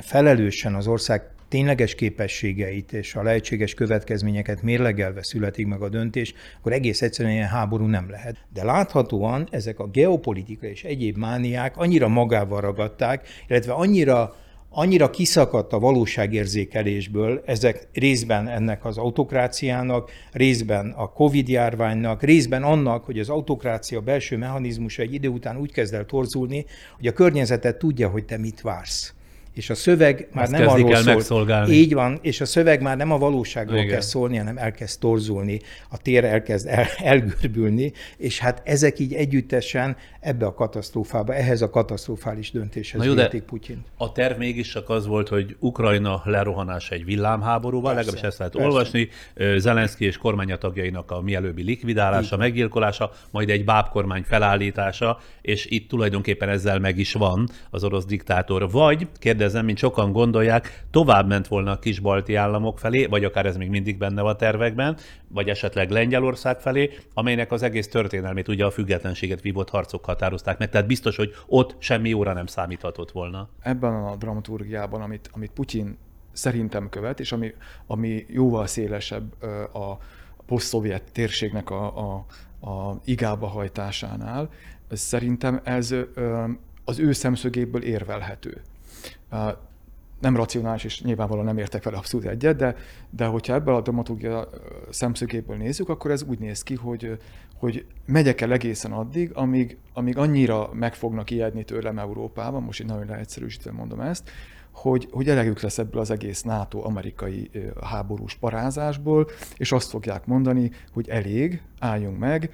[0.00, 6.72] felelősen az ország tényleges képességeit és a lehetséges következményeket mérlegelve születik meg a döntés, akkor
[6.72, 8.36] egész egyszerűen ilyen háború nem lehet.
[8.52, 14.36] De láthatóan ezek a geopolitika és egyéb mániák annyira magával ragadták, illetve annyira
[14.70, 23.04] annyira kiszakadt a valóságérzékelésből, ezek részben ennek az autokráciának, részben a Covid járványnak, részben annak,
[23.04, 26.64] hogy az autokrácia belső mechanizmusa egy idő után úgy kezd el torzulni,
[26.96, 29.14] hogy a környezetet tudja, hogy te mit vársz
[29.54, 31.14] és a szöveg már Ezt nem arról szól.
[31.14, 31.74] Megszolgálni.
[31.74, 33.88] Így van, és a szöveg már nem a valóságról Igen.
[33.88, 39.96] kezd szólni, hanem elkezd torzulni, a tér elkezd el, elgörbülni, és hát ezek így együttesen
[40.24, 43.84] ebbe a katasztrófába, ehhez a katasztrofális döntéshez Na jó, de Putyin.
[43.96, 48.68] A terv mégis csak az volt, hogy Ukrajna lerohanás egy villámháborúval, legalábbis ezt lehet persze.
[48.68, 49.08] olvasni,
[49.56, 52.38] Zelenszky és kormánya tagjainak a mielőbbi likvidálása, Igen.
[52.38, 58.70] meggyilkolása, majd egy bábkormány felállítása, és itt tulajdonképpen ezzel meg is van az orosz diktátor.
[58.70, 63.24] Vagy kérdez kérdezem, mint sokan gondolják, tovább ment volna a kis balti államok felé, vagy
[63.24, 64.96] akár ez még mindig benne van a tervekben,
[65.28, 70.70] vagy esetleg Lengyelország felé, amelynek az egész történelmét ugye a függetlenséget vívott harcok határozták meg.
[70.70, 73.48] Tehát biztos, hogy ott semmi óra nem számíthatott volna.
[73.60, 75.98] Ebben a dramaturgiában, amit, amit Putyin
[76.32, 77.54] szerintem követ, és ami,
[77.86, 79.42] ami jóval szélesebb
[79.74, 79.98] a
[80.46, 82.26] poszt-szovjet térségnek a, a,
[82.70, 84.50] a igába hajtásánál,
[84.90, 85.94] szerintem ez
[86.84, 88.62] az ő szemszögéből érvelhető.
[90.20, 92.76] Nem racionális, és nyilvánvalóan nem értek vele abszolút egyet, de,
[93.10, 94.48] de hogyha ebből a dramaturgia
[94.90, 97.18] szemszögéből nézzük, akkor ez úgy néz ki, hogy,
[97.58, 102.86] hogy megyek el egészen addig, amíg, amíg annyira meg fognak ijedni tőlem Európában, most én
[102.86, 104.30] nagyon leegyszerűsítve mondom ezt,
[104.74, 107.50] hogy, hogy elegük lesz ebből az egész NATO-amerikai
[107.82, 112.50] háborús parázásból, és azt fogják mondani, hogy elég, álljunk meg,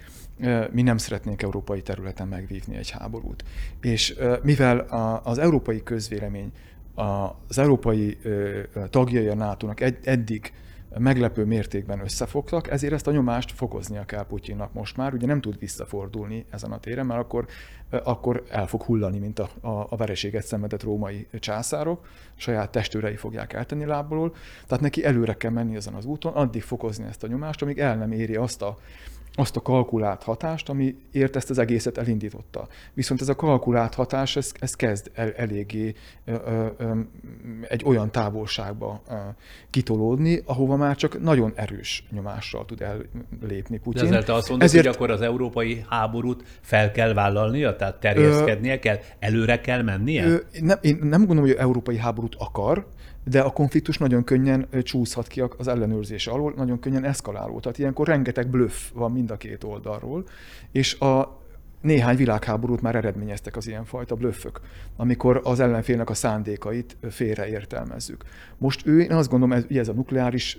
[0.71, 3.45] mi nem szeretnénk európai területen megvívni egy háborút.
[3.81, 4.79] És mivel
[5.23, 6.53] az európai közvélemény,
[7.47, 8.19] az európai
[8.91, 10.53] tagjai a NATO-nak eddig
[10.99, 15.15] meglepő mértékben összefogtak, ezért ezt a nyomást fokoznia kell Putyinnak most már.
[15.15, 17.47] Ugye nem tud visszafordulni ezen a téren, mert akkor,
[17.91, 23.53] akkor el fog hullani, mint a, a, a vereséget szenvedett római császárok, saját testőrei fogják
[23.53, 24.35] eltenni lábból.
[24.67, 27.97] Tehát neki előre kell menni ezen az úton, addig fokozni ezt a nyomást, amíg el
[27.97, 28.79] nem éri azt a
[29.41, 32.69] azt a kalkulált hatást, ami ért ezt az egészet elindította.
[32.95, 36.35] Viszont ez a kalkulált hatás, ez, ez kezd el, eléggé ö,
[36.79, 36.99] ö,
[37.69, 39.15] egy olyan távolságba ö,
[39.71, 42.85] kitolódni, ahova már csak nagyon erős nyomással tud
[43.43, 44.11] ellépni Putyin.
[44.11, 44.87] De te azt mondod, Ezért...
[44.87, 50.27] hogy akkor az európai háborút fel kell vállalnia, tehát terjeszkednie ö, kell, előre kell mennie?
[50.27, 52.87] Ö, nem, én nem gondolom, hogy európai háborút akar,
[53.25, 57.61] de a konfliktus nagyon könnyen csúszhat ki az ellenőrzés alól, nagyon könnyen eszkaláló.
[57.61, 60.25] Tehát ilyenkor rengeteg bluff van mind a két oldalról,
[60.73, 61.39] és a
[61.81, 64.61] néhány világháborút már eredményeztek az ilyenfajta blöffök,
[64.97, 68.25] amikor az ellenfélnek a szándékait félreértelmezzük.
[68.59, 70.59] Most ő, én azt gondolom, ez, ez a nukleáris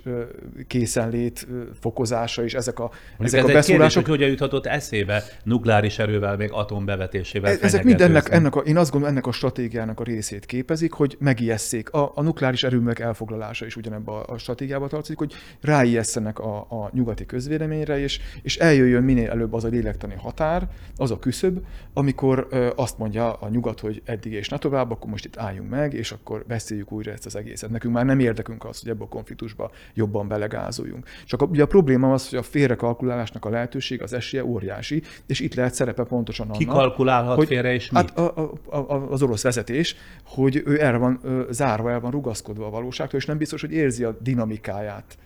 [0.66, 1.46] készenlét
[1.80, 3.66] fokozása és ezek a, ezek ez a beszólások...
[3.66, 8.76] Kérdés, hogy hogyan juthatott eszébe nukleáris erővel, még atombevetésével Ezek mind ennek, ennek a, én
[8.76, 11.90] azt gondolom, ennek a stratégiának a részét képezik, hogy megijesszék.
[11.90, 16.90] A, a nukleáris erőművek elfoglalása is ugyanebben a, a stratégiába tartozik, hogy ráijesszenek a, a
[16.92, 22.48] nyugati közvéleményre, és, és eljöjjön minél előbb az a lélektani határ, az a küszöb, amikor
[22.76, 26.12] azt mondja a nyugat, hogy eddig és ne tovább, akkor most itt álljunk meg, és
[26.12, 27.70] akkor beszéljük újra ezt az egészet.
[27.70, 31.08] Nekünk már nem érdekünk az, hogy ebbe a konfliktusba jobban belegázoljunk.
[31.24, 35.40] Csak a, ugye a probléma az, hogy a félrekalkulálásnak a lehetőség, az esélye óriási, és
[35.40, 36.58] itt lehet szerepe pontosan annak.
[36.58, 40.98] Ki kalkulálhat hogy, félre és hát a, a, a, az orosz vezetés, hogy ő el
[40.98, 41.20] van
[41.50, 45.16] zárva, el van rugaszkodva a valóságtól, és nem biztos, hogy érzi a dinamikáját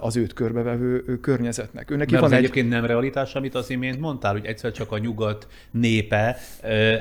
[0.00, 1.90] az őt körbevevő környezetnek.
[1.90, 2.42] Őnek Mert van az egy...
[2.44, 6.36] egyébként nem realitás, amit az imént mondtál, hogy egyszer csak a nyugat népe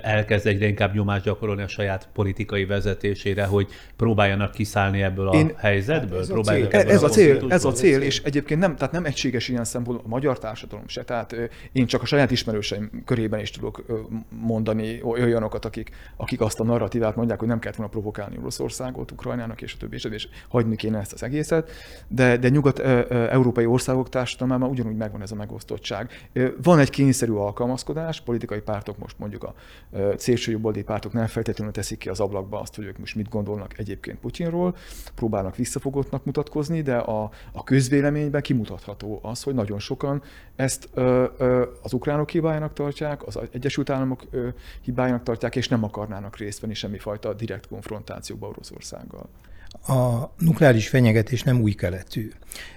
[0.02, 5.52] elkezd egyre inkább nyomást gyakorolni a saját politikai vezetésére, hogy próbáljanak kiszállni ebből a Én...
[5.56, 6.20] helyzetből?
[6.20, 9.48] Ez a cél, ez a, cél, ez a cél, és egyébként nem, tehát nem egységes
[9.48, 11.04] ilyen szempontból a magyar társadalom se.
[11.04, 11.36] Tehát
[11.72, 13.86] én csak a saját ismerőseim körében is tudok
[14.30, 19.62] mondani olyanokat, akik, akik azt a narratívát mondják, hogy nem kellett volna provokálni Oroszországot, Ukrajnának
[19.62, 21.72] és a többi, és, és hagyni kéne ezt az egészet.
[22.08, 26.30] De, de nyugat-európai országok társadalmában ugyanúgy megvan ez a megosztottság.
[26.64, 29.54] Van egy kényszerű alkalmazkodás, politikai pártok most mondjuk a
[30.18, 33.78] szélső jobboldali pártok nem feltétlenül teszik ki az ablakba azt, hogy ők most mit gondolnak
[33.78, 34.76] egyébként Putyinról,
[35.16, 40.22] próbálnak visszafogottnak mutatkozni, de a, a közvéleményben kimutatható az, hogy nagyon sokan
[40.56, 40.90] ezt
[41.82, 44.48] az ukránok hibájának tartják, az Egyesült Államok ö,
[44.82, 49.30] hibájának tartják, és nem akarnának részt venni semmifajta direkt konfrontációba Oroszországgal
[49.88, 52.32] a nukleáris fenyegetés nem új keletű.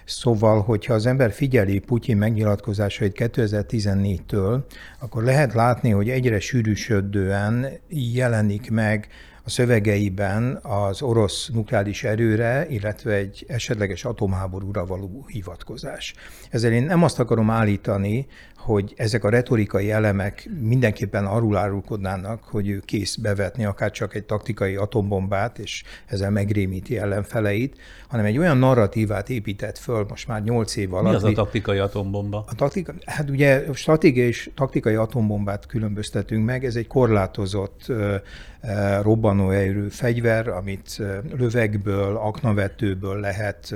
[0.05, 4.63] Szóval, hogyha az ember figyeli Putyin megnyilatkozásait 2014-től,
[4.99, 9.09] akkor lehet látni, hogy egyre sűrűsödően jelenik meg
[9.45, 16.15] a szövegeiben az orosz nukleáris erőre, illetve egy esetleges atomháborúra való hivatkozás.
[16.51, 18.27] Ezzel én nem azt akarom állítani,
[18.59, 24.25] hogy ezek a retorikai elemek mindenképpen arról árulkodnának, hogy ő kész bevetni akár csak egy
[24.25, 27.77] taktikai atombombát, és ezzel megrémíti ellenfeleit,
[28.09, 31.11] hanem egy olyan narratívát épített föl most már nyolc év alatt.
[31.11, 32.45] Mi az a taktikai atombomba?
[32.49, 37.93] A taktika, hát ugye stratégiai és taktikai atombombát különböztetünk meg, ez egy korlátozott
[39.03, 41.03] robbanóerő fegyver, amit
[41.37, 43.75] lövegből, aknavetőből lehet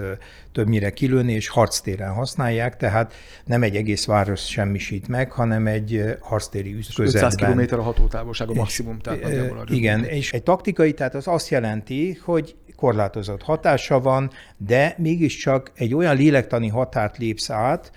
[0.53, 6.77] többnyire kilőni, és harctéren használják, tehát nem egy egész város semmisít meg, hanem egy harctéri
[6.95, 7.55] közvetben.
[7.55, 8.99] 500 km a hatótávolság a maximum.
[8.99, 15.73] Tehát igen, és egy taktikai, tehát az azt jelenti, hogy korlátozott hatása van, de mégiscsak
[15.75, 17.93] egy olyan lélektani határt lépsz át,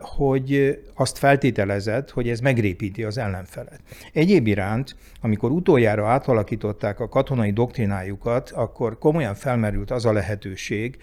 [0.00, 3.80] hogy azt feltételezed, hogy ez megrépíti az ellenfelet.
[4.12, 10.98] Egyéb iránt, amikor utoljára átalakították a katonai doktrinájukat, akkor komolyan felmerült az a lehetőség,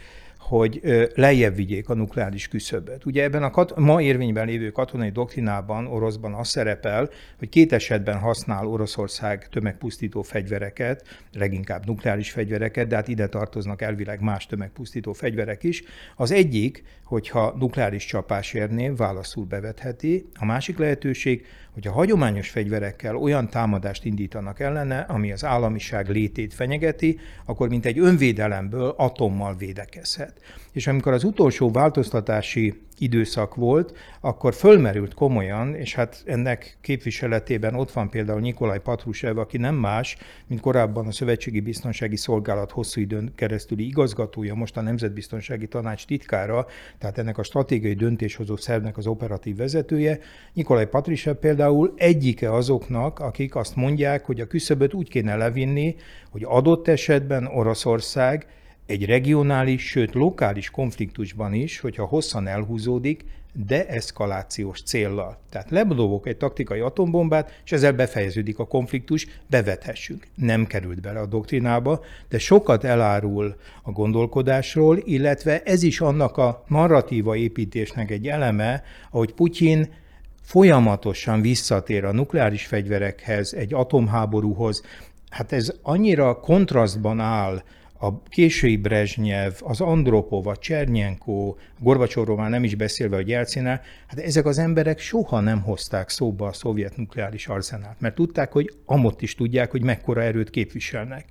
[0.49, 0.81] hogy
[1.15, 3.05] lejjebb vigyék a nukleáris küszöböt.
[3.05, 8.17] Ugye ebben a kat- ma érvényben lévő katonai doktrinában, oroszban az szerepel, hogy két esetben
[8.17, 15.63] használ Oroszország tömegpusztító fegyvereket, leginkább nukleáris fegyvereket, de hát ide tartoznak elvileg más tömegpusztító fegyverek
[15.63, 15.83] is.
[16.15, 20.25] Az egyik, hogyha nukleáris csapás érné, válaszul bevetheti.
[20.39, 26.53] A másik lehetőség, hogy a hagyományos fegyverekkel olyan támadást indítanak ellene, ami az államiság létét
[26.53, 30.41] fenyegeti, akkor mint egy önvédelemből atommal védekezhet.
[30.71, 37.91] És amikor az utolsó változtatási időszak volt, akkor fölmerült komolyan, és hát ennek képviseletében ott
[37.91, 43.31] van például Nikolaj Patrushev, aki nem más, mint korábban a Szövetségi Biztonsági Szolgálat hosszú időn
[43.35, 46.65] keresztüli igazgatója, most a Nemzetbiztonsági Tanács titkára,
[46.97, 50.19] tehát ennek a stratégiai döntéshozó szervnek az operatív vezetője.
[50.53, 55.95] Nikolaj Patrushev például egyike azoknak, akik azt mondják, hogy a küszöböt úgy kéne levinni,
[56.31, 58.47] hogy adott esetben Oroszország
[58.89, 65.37] egy regionális, sőt lokális konfliktusban is, hogyha hosszan elhúzódik, deeszkalációs céllal.
[65.49, 70.27] Tehát lebdobok egy taktikai atombombát, és ezzel befejeződik a konfliktus, bevethessünk.
[70.35, 76.63] Nem került bele a doktrinába, de sokat elárul a gondolkodásról, illetve ez is annak a
[76.67, 79.93] narratíva építésnek egy eleme, ahogy Putyin
[80.41, 84.83] folyamatosan visszatér a nukleáris fegyverekhez, egy atomháborúhoz.
[85.29, 87.63] Hát ez annyira kontrasztban áll
[88.01, 94.19] a késői Brezsnyev, az Andropov, a Csernyenko, Gorbacsovról már nem is beszélve a Jelcinál, hát
[94.19, 99.21] ezek az emberek soha nem hozták szóba a szovjet nukleáris arzenát, mert tudták, hogy amott
[99.21, 101.25] is tudják, hogy mekkora erőt képviselnek.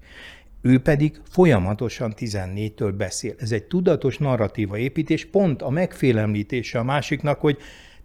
[0.62, 3.35] Ő pedig folyamatosan 14-től beszél.
[3.38, 7.59] Ez egy tudatos narratíva építés, pont a megfélemlítése a másiknak, hogy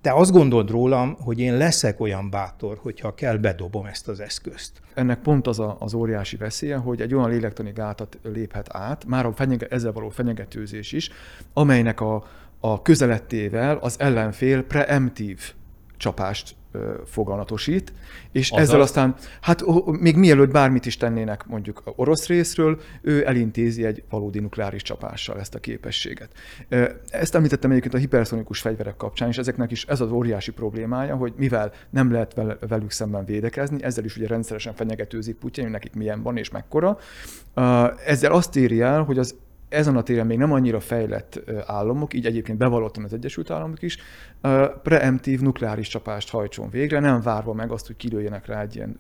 [0.03, 4.81] te azt gondold rólam, hogy én leszek olyan bátor, hogyha kell, bedobom ezt az eszközt.
[4.93, 9.25] Ennek pont az a, az óriási veszélye, hogy egy olyan lélektani gátat léphet át, már
[9.25, 11.09] a fenyege, ezzel való fenyegetőzés is,
[11.53, 12.23] amelynek a,
[12.59, 15.53] a közelettével az ellenfél preemptív
[15.97, 16.55] csapást
[17.05, 17.93] foganatosít,
[18.31, 18.63] és Azaz.
[18.63, 24.39] ezzel aztán, hát még mielőtt bármit is tennének mondjuk orosz részről, ő elintézi egy valódi
[24.39, 26.29] nukleáris csapással ezt a képességet.
[27.09, 31.33] Ezt említettem egyébként a hiperszonikus fegyverek kapcsán, és ezeknek is ez az óriási problémája, hogy
[31.37, 32.33] mivel nem lehet
[32.67, 36.97] velük szemben védekezni, ezzel is ugye rendszeresen fenyegetőzik Putyin, hogy nekik milyen van és mekkora.
[38.05, 39.35] Ezzel azt éri el, hogy az
[39.73, 43.97] ezen a téren még nem annyira fejlett államok, így egyébként bevallottan az Egyesült Államok is,
[44.83, 48.97] preemptív nukleáris csapást hajtson végre, nem várva meg azt, hogy kilőjenek rá egy ilyen,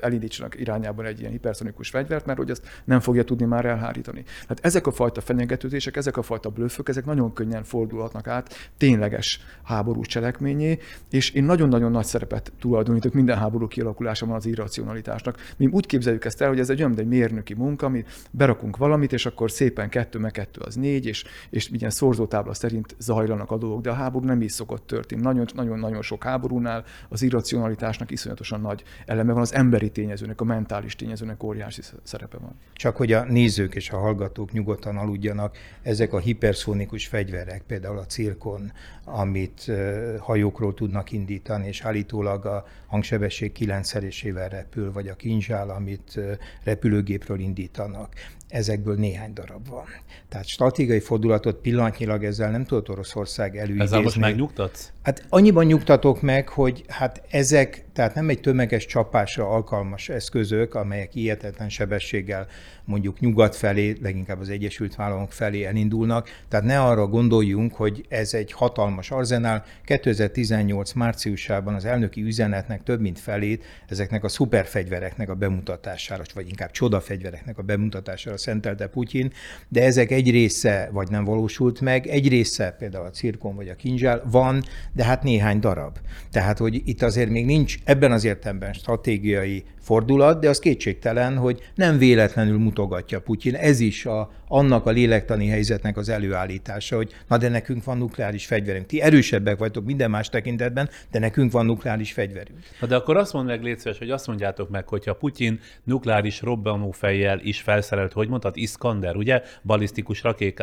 [0.00, 4.22] elindítsanak irányában egy ilyen hiperszonikus fegyvert, mert hogy ezt nem fogja tudni már elhárítani.
[4.22, 9.40] Tehát ezek a fajta fenyegetőzések, ezek a fajta blöffök, ezek nagyon könnyen fordulhatnak át tényleges
[9.62, 10.78] háborús cselekményé,
[11.10, 15.36] és én nagyon-nagyon nagy szerepet tulajdonítok minden háború kialakulásában az irracionalitásnak.
[15.56, 19.12] Mi úgy képzeljük ezt el, hogy ez egy olyan, egy mérnöki munka, ami berakunk valamit,
[19.12, 23.56] és akkor szépen kettő meg kettő az négy, és, és ilyen szorzótábla szerint zajlanak a
[23.56, 25.22] dolgok, de a háború nem is szokott történni.
[25.22, 31.42] Nagyon-nagyon sok háborúnál az irracionalitásnak iszonyatosan nagy eleme van, az emberi tényezőnek, a mentális tényezőnek
[31.42, 32.54] óriási szerepe van.
[32.72, 38.06] Csak hogy a nézők és a hallgatók nyugodtan aludjanak, ezek a hiperszónikus fegyverek, például a
[38.06, 38.72] cirkon,
[39.04, 39.72] amit
[40.18, 46.20] hajókról tudnak indítani, és állítólag a hangsebesség kilencszerésével repül, vagy a kinzsál, amit
[46.64, 48.14] repülőgépről indítanak
[48.48, 49.86] ezekből néhány darab van.
[50.28, 53.82] Tehát stratégiai fordulatot pillanatnyilag ezzel nem tudott Oroszország előidézni.
[53.82, 54.92] Ezzel most megnyugtatsz?
[55.02, 61.14] Hát annyiban nyugtatok meg, hogy hát ezek, tehát nem egy tömeges csapásra alkalmas eszközök, amelyek
[61.14, 62.46] ilyetetlen sebességgel
[62.84, 66.28] mondjuk nyugat felé, leginkább az Egyesült Államok felé elindulnak.
[66.48, 69.64] Tehát ne arra gondoljunk, hogy ez egy hatalmas arzenál.
[69.84, 76.70] 2018 márciusában az elnöki üzenetnek több mint felét ezeknek a szuperfegyvereknek a bemutatására, vagy inkább
[76.70, 79.32] csodafegyvereknek a bemutatására szentelte Putyin,
[79.68, 83.74] de ezek egy része vagy nem valósult meg, egy része, például a cirkon vagy a
[83.74, 85.98] kinzsál van, de hát néhány darab.
[86.30, 91.60] Tehát, hogy itt azért még nincs ebben az értelemben stratégiai fordulat, de az kétségtelen, hogy
[91.74, 93.54] nem véletlenül mutogatja Putyin.
[93.54, 98.46] Ez is a, annak a lélektani helyzetnek az előállítása, hogy na de nekünk van nukleáris
[98.46, 98.86] fegyverünk.
[98.86, 102.58] Ti erősebbek vagytok minden más tekintetben, de nekünk van nukleáris fegyverünk.
[102.80, 106.40] Na de akkor azt mondd meg, légy szíves, hogy azt mondjátok meg, hogyha Putyin nukleáris
[106.40, 110.22] robbanófejjel is felszerelt, hogy mondtad, Iskander, ugye, balisztikus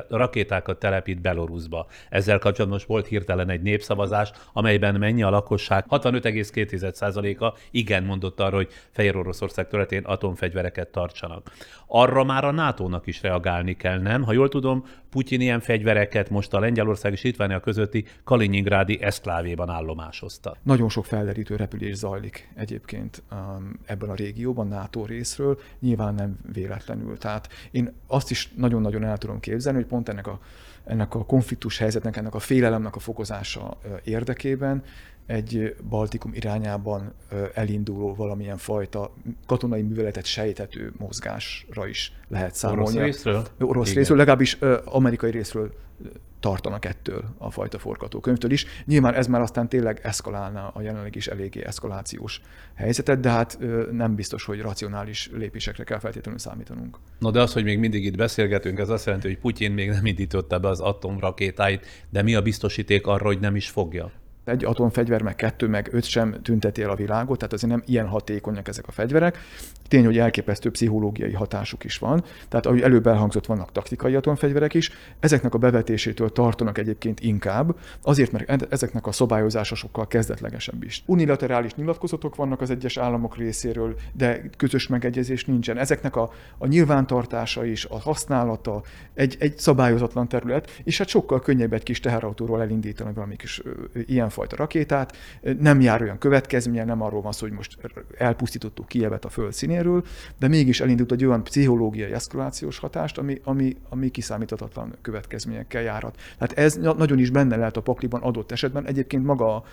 [0.10, 1.88] rakétákat telepít Belarusba.
[2.10, 5.86] Ezzel kapcsolatban most volt hirtelen egy népszavazás, amelyben mennyi a lakosság?
[5.90, 11.52] 65,2% 10%-a igen mondott arra, hogy Fehér Oroszország területén atomfegyvereket tartsanak.
[11.88, 14.24] Arra már a NATO-nak is reagálni kell, nem?
[14.24, 20.56] Ha jól tudom, Putyin ilyen fegyvereket most a Lengyelország és Litvánia közötti Kaliningrádi eszklávéban állomásozta.
[20.64, 27.18] Nagyon sok felderítő repülés zajlik egyébként um, ebben a régióban, NATO részről, nyilván nem véletlenül.
[27.18, 30.40] Tehát én azt is nagyon-nagyon el tudom képzelni, hogy pont ennek a,
[30.86, 34.84] ennek a konfliktus helyzetnek, ennek a félelemnek a fokozása érdekében
[35.26, 37.14] egy Baltikum irányában
[37.54, 39.14] elinduló valamilyen fajta
[39.46, 42.82] katonai műveletet sejtető mozgásra is lehet számolni.
[42.82, 43.46] Orosz részről?
[43.60, 43.98] Orosz Igen.
[43.98, 45.74] részről, legalábbis amerikai részről
[46.40, 48.66] tartanak ettől a fajta forgatókönyvtől is.
[48.86, 52.42] Nyilván ez már aztán tényleg eszkalálna a jelenleg is eléggé eszkalációs
[52.76, 53.58] helyzetet, de hát
[53.92, 56.98] nem biztos, hogy racionális lépésekre kell feltétlenül számítanunk.
[57.20, 60.06] No de az, hogy még mindig itt beszélgetünk, ez azt jelenti, hogy Putyin még nem
[60.06, 64.12] indította be az atomrakétáit, de mi a biztosíték arra, hogy nem is fogja?
[64.46, 68.08] Egy atomfegyver, meg kettő, meg öt sem tünteti el a világot, tehát azért nem ilyen
[68.08, 69.38] hatékonyak ezek a fegyverek.
[69.88, 72.24] Tény, hogy elképesztő pszichológiai hatásuk is van.
[72.50, 74.92] Tehát ahogy előbb elhangzott, vannak taktikai atomfegyverek is.
[75.20, 81.04] Ezeknek a bevetésétől tartanak egyébként inkább, azért, mert ezeknek a szabályozása sokkal kezdetlegesebb is.
[81.06, 85.78] Unilaterális nyilatkozatok vannak az egyes államok részéről, de közös megegyezés nincsen.
[85.78, 88.82] Ezeknek a, a nyilvántartása is, a használata
[89.14, 93.62] egy, egy szabályozatlan terület, és hát sokkal könnyebb egy kis teherautóról elindítani valami kis
[94.06, 95.18] ilyen fajta rakétát,
[95.60, 97.78] nem jár olyan következménye, nem arról van szó, hogy most
[98.18, 100.04] elpusztítottuk Kievet a föld színéről,
[100.40, 106.20] de mégis elindult egy olyan pszichológiai eszkalációs hatást, ami, ami, ami kiszámíthatatlan következményekkel járhat.
[106.38, 108.86] Tehát ez nagyon is benne lehet a pakliban adott esetben.
[108.86, 109.64] Egyébként maga a,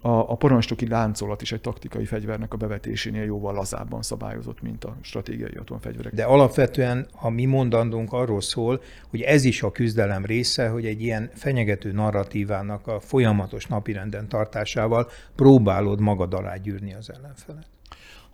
[0.00, 4.96] a, a parancsnoki láncolat is egy taktikai fegyvernek a bevetésénél jóval lazábban szabályozott, mint a
[5.00, 6.14] stratégiai atomfegyverek.
[6.14, 11.02] De alapvetően a mi mondandónk arról szól, hogy ez is a küzdelem része, hogy egy
[11.02, 17.77] ilyen fenyegető narratívának a folyamatos napirenden tartásával próbálod magad alá gyűrni az ellenfelet.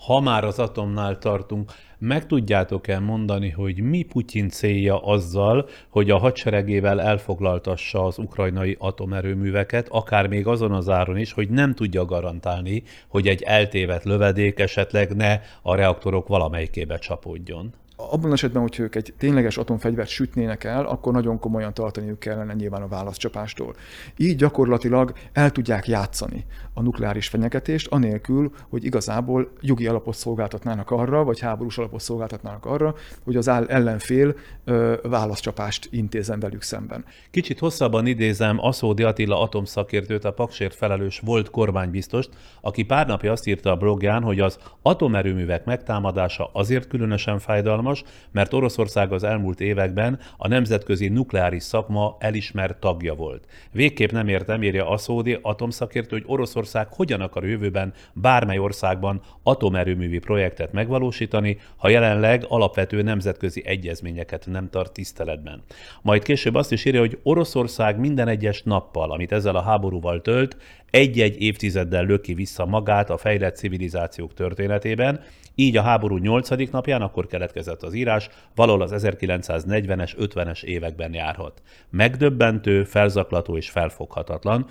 [0.04, 6.18] Ha már az atomnál tartunk, meg tudjátok-e mondani, hogy mi Putyin célja azzal, hogy a
[6.18, 12.82] hadseregével elfoglaltassa az ukrajnai atomerőműveket, akár még azon az áron is, hogy nem tudja garantálni,
[13.08, 17.72] hogy egy eltévet lövedék esetleg ne a reaktorok valamelyikébe csapódjon?
[17.96, 22.52] Abban az esetben, hogy ők egy tényleges atomfegyvert sütnének el, akkor nagyon komolyan tartaniuk kellene
[22.52, 23.74] nyilván a válaszcsapástól.
[24.16, 31.24] Így gyakorlatilag el tudják játszani a nukleáris fenyegetést, anélkül, hogy igazából jogi alapot szolgáltatnának arra,
[31.24, 34.34] vagy háborús alapot szolgáltatnának arra, hogy az ellenfél
[34.64, 37.04] ö, válaszcsapást intézzen velük szemben.
[37.30, 42.30] Kicsit hosszabban idézem Aszódi Attila atomszakértőt, a Paksért felelős volt kormánybiztost,
[42.60, 48.04] aki pár napja azt írta a blogján, hogy az atomerőművek megtámadása azért különösen fájdalmas, izgalmas,
[48.32, 53.46] mert Oroszország az elmúlt években a nemzetközi nukleáris szakma elismert tagja volt.
[53.72, 60.72] Végképp nem értem, írja Aszódi atomszakértő, hogy Oroszország hogyan akar jövőben bármely országban atomerőművi projektet
[60.72, 65.62] megvalósítani, ha jelenleg alapvető nemzetközi egyezményeket nem tart tiszteletben.
[66.02, 70.56] Majd később azt is írja, hogy Oroszország minden egyes nappal, amit ezzel a háborúval tölt,
[70.94, 75.20] egy-egy évtizeddel löki vissza magát a fejlett civilizációk történetében,
[75.54, 76.70] így a háború 8.
[76.70, 81.62] napján akkor keletkezett az írás, valahol az 1940-es, 50-es években járhat.
[81.90, 84.66] Megdöbbentő, felzaklató és felfoghatatlan,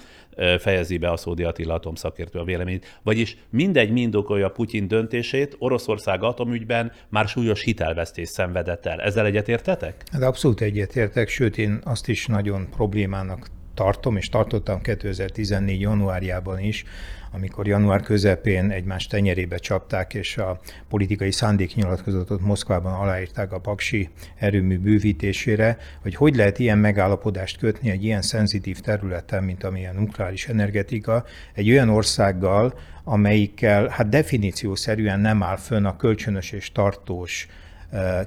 [0.60, 3.00] fejezi be a Szódi Attila atomszakértő a véleményt.
[3.04, 9.02] Vagyis mindegy, mind okolja Putyin döntését, Oroszország atomügyben már súlyos hitelvesztés szenvedett el.
[9.02, 10.04] Ezzel egyetértetek?
[10.12, 15.82] Hát abszolút egyetértek, sőt én azt is nagyon problémának tartom, és tartottam 2014.
[15.82, 16.84] januárjában is,
[17.32, 20.60] amikor január közepén egymás tenyerébe csapták, és a
[20.90, 28.04] politikai szándéknyilatkozatot Moszkvában aláírták a Paksi erőmű bővítésére, hogy hogy lehet ilyen megállapodást kötni egy
[28.04, 35.58] ilyen szenzitív területen, mint amilyen nukleáris energetika, egy olyan országgal, amelyikkel hát definíciószerűen nem áll
[35.58, 37.48] fönn a kölcsönös és tartós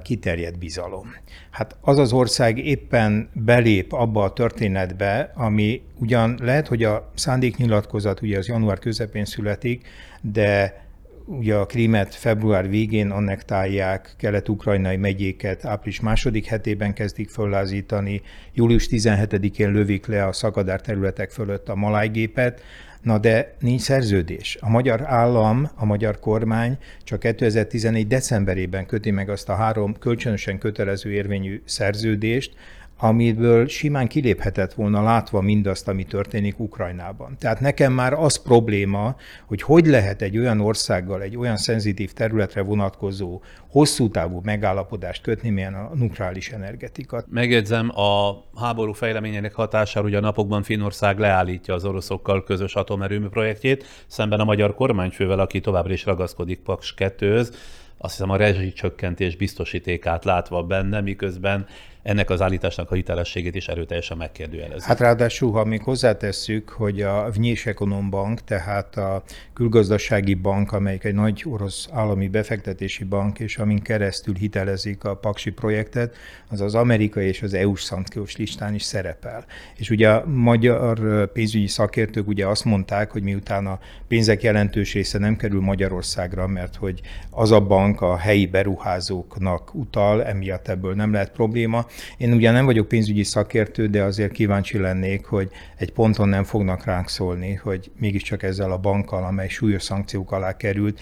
[0.01, 1.15] kiterjedt bizalom.
[1.49, 8.21] Hát az az ország éppen belép abba a történetbe, ami ugyan lehet, hogy a szándéknyilatkozat
[8.21, 9.87] ugye az január közepén születik,
[10.21, 10.85] de
[11.25, 18.21] ugye a Krímet február végén annektálják, kelet-ukrajnai megyéket április második hetében kezdik föllázítani,
[18.53, 22.61] július 17-én lövik le a szakadár területek fölött a malájgépet,
[23.01, 24.57] Na de nincs szerződés.
[24.61, 28.07] A magyar állam, a magyar kormány csak 2014.
[28.07, 32.55] decemberében köti meg azt a három kölcsönösen kötelező érvényű szerződést,
[32.97, 37.35] amiből simán kiléphetett volna látva mindazt, ami történik Ukrajnában.
[37.39, 42.61] Tehát nekem már az probléma, hogy hogy lehet egy olyan országgal, egy olyan szenzitív területre
[42.61, 47.23] vonatkozó hosszú távú megállapodást kötni, milyen a nukleáris energetika.
[47.29, 53.85] Megjegyzem, a háború fejleményének hatására ugye a napokban Finnország leállítja az oroszokkal közös atomerőmű projektjét,
[54.07, 57.53] szemben a magyar kormányfővel, aki továbbra is ragaszkodik Paks 2-höz
[57.97, 61.65] azt hiszem a rezsicsökkentés biztosítékát látva benne, miközben
[62.07, 64.87] ennek az állításnak a hitelességét is erőteljesen megkérdőjelezik.
[64.87, 71.03] Hát ráadásul, ha még hozzátesszük, hogy a Vnyés Ekonom Bank, tehát a külgazdasági bank, amelyik
[71.03, 76.15] egy nagy orosz állami befektetési bank, és amin keresztül hitelezik a Paksi projektet,
[76.49, 79.45] az az amerikai és az EU-s szankciós listán is szerepel.
[79.77, 85.17] És ugye a magyar pénzügyi szakértők ugye azt mondták, hogy miután a pénzek jelentős része
[85.17, 91.11] nem kerül Magyarországra, mert hogy az a bank a helyi beruházóknak utal, emiatt ebből nem
[91.11, 91.85] lehet probléma,
[92.17, 96.85] én ugye nem vagyok pénzügyi szakértő, de azért kíváncsi lennék, hogy egy ponton nem fognak
[96.85, 100.99] ránk szólni, hogy mégiscsak ezzel a bankkal, amely súlyos szankciók alá került,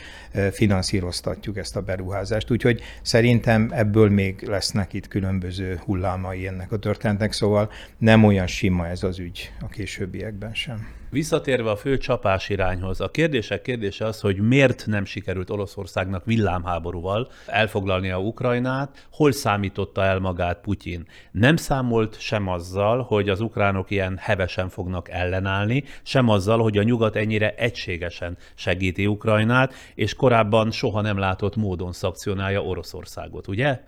[0.51, 2.51] finanszíroztatjuk ezt a beruházást.
[2.51, 8.87] Úgyhogy szerintem ebből még lesznek itt különböző hullámai ennek a történetnek, szóval nem olyan sima
[8.87, 10.87] ez az ügy a későbbiekben sem.
[11.16, 17.32] Visszatérve a fő csapás irányhoz, a kérdések kérdése az, hogy miért nem sikerült Oroszországnak villámháborúval
[17.45, 21.07] elfoglalnia Ukrajnát, hol számította el magát Putyin.
[21.32, 26.84] Nem számolt sem azzal, hogy az ukránok ilyen hevesen fognak ellenállni, sem azzal, hogy a
[26.84, 33.80] nyugat ennyire egységesen segíti Ukrajnát, és korábban soha nem látott módon szakcionálja Oroszországot, ugye?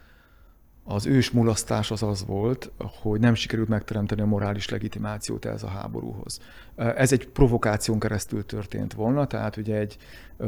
[0.89, 2.71] Az ős mulasztás az az volt,
[3.01, 6.39] hogy nem sikerült megteremteni a morális legitimációt ez a háborúhoz.
[6.75, 9.97] Ez egy provokáción keresztül történt volna, tehát ugye egy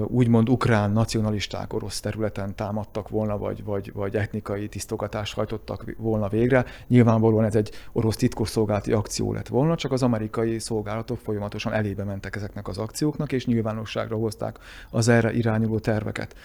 [0.08, 6.66] úgymond ukrán nacionalisták orosz területen támadtak volna, vagy, vagy, vagy etnikai tisztogatást hajtottak volna végre.
[6.88, 12.36] Nyilvánvalóan ez egy orosz titkosszolgálati akció lett volna, csak az amerikai szolgálatok folyamatosan elébe mentek
[12.36, 14.58] ezeknek az akcióknak, és nyilvánosságra hozták
[14.90, 16.36] az erre irányuló terveket.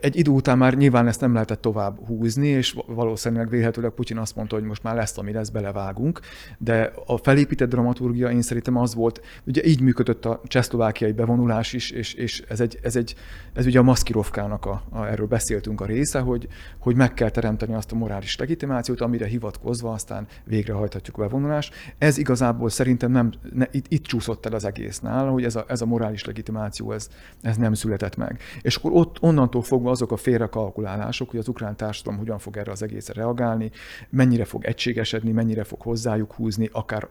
[0.00, 4.36] Egy idő után már nyilván ezt nem lehetett tovább húzni, és valószínűleg vélhetőleg Putyin azt
[4.36, 6.20] mondta, hogy most már lesz, ami lesz, belevágunk,
[6.58, 11.90] de a felépített dramaturgia én szerintem az volt, ugye így működött a csehszlovákiai bevonulás is,
[11.90, 13.14] és, és ez, egy, ez, egy,
[13.52, 16.48] ez ugye a maszkirovkának, a, a, erről beszéltünk a része, hogy,
[16.78, 21.74] hogy meg kell teremteni azt a morális legitimációt, amire hivatkozva aztán végrehajthatjuk a bevonulást.
[21.98, 25.80] Ez igazából szerintem nem, ne, itt, itt csúszott el az egésznál, hogy ez a, ez
[25.80, 27.08] a morális legitimáció, ez,
[27.42, 28.40] ez nem született meg.
[28.62, 32.56] És akkor ott onnan onnantól fogva azok a félrekalkulálások, hogy az ukrán társadalom hogyan fog
[32.56, 33.70] erre az egészre reagálni,
[34.10, 37.08] mennyire fog egységesedni, mennyire fog hozzájuk húzni, akár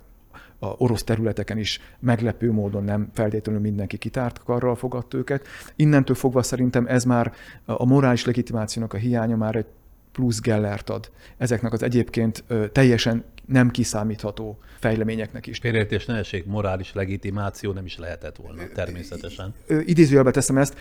[0.60, 5.48] a orosz területeken is meglepő módon nem feltétlenül mindenki kitárt karral fogadta őket.
[5.76, 7.34] Innentől fogva szerintem ez már
[7.66, 9.66] a morális legitimációnak a hiánya már egy
[10.12, 15.58] plusz gellert ad ezeknek az egyébként teljesen nem kiszámítható fejleményeknek is.
[15.58, 19.54] Félreértés ne essék, morális legitimáció nem is lehetett volna, természetesen.
[19.86, 20.76] Idézőjelbe teszem ezt,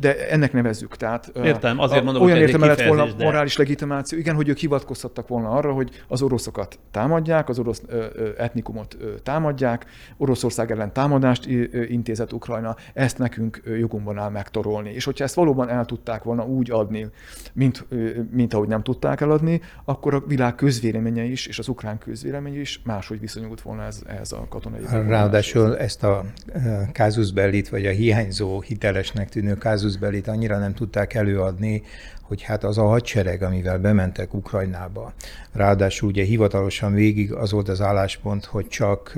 [0.00, 0.96] de ennek nevezzük.
[0.96, 3.24] Tehát, Értem, azért mondom, olyan értelme lett volna de...
[3.24, 7.82] morális legitimáció, igen, hogy ők hivatkozhattak volna arra, hogy az oroszokat támadják, az orosz
[8.36, 9.86] etnikumot támadják,
[10.16, 11.46] Oroszország ellen támadást
[11.88, 14.90] intézett Ukrajna, ezt nekünk jogunkban áll megtorolni.
[14.90, 17.06] És hogyha ezt valóban el tudták volna úgy adni,
[17.52, 17.86] mint,
[18.30, 22.80] mint ahogy nem tudták eladni, akkor a világ közvéleménye is, és az ukrán közvélemény is
[22.84, 24.80] máshogy viszonyult volna ez, ehhez a katonai.
[24.90, 26.24] Ráadásul ezt a
[26.92, 31.82] kázuszbelit, vagy a hiányzó hitelesnek tűnő kázuszbelit annyira nem tudták előadni,
[32.22, 35.12] hogy hát az a hadsereg, amivel bementek Ukrajnába,
[35.52, 39.12] ráadásul ugye hivatalosan végig az volt az álláspont, hogy csak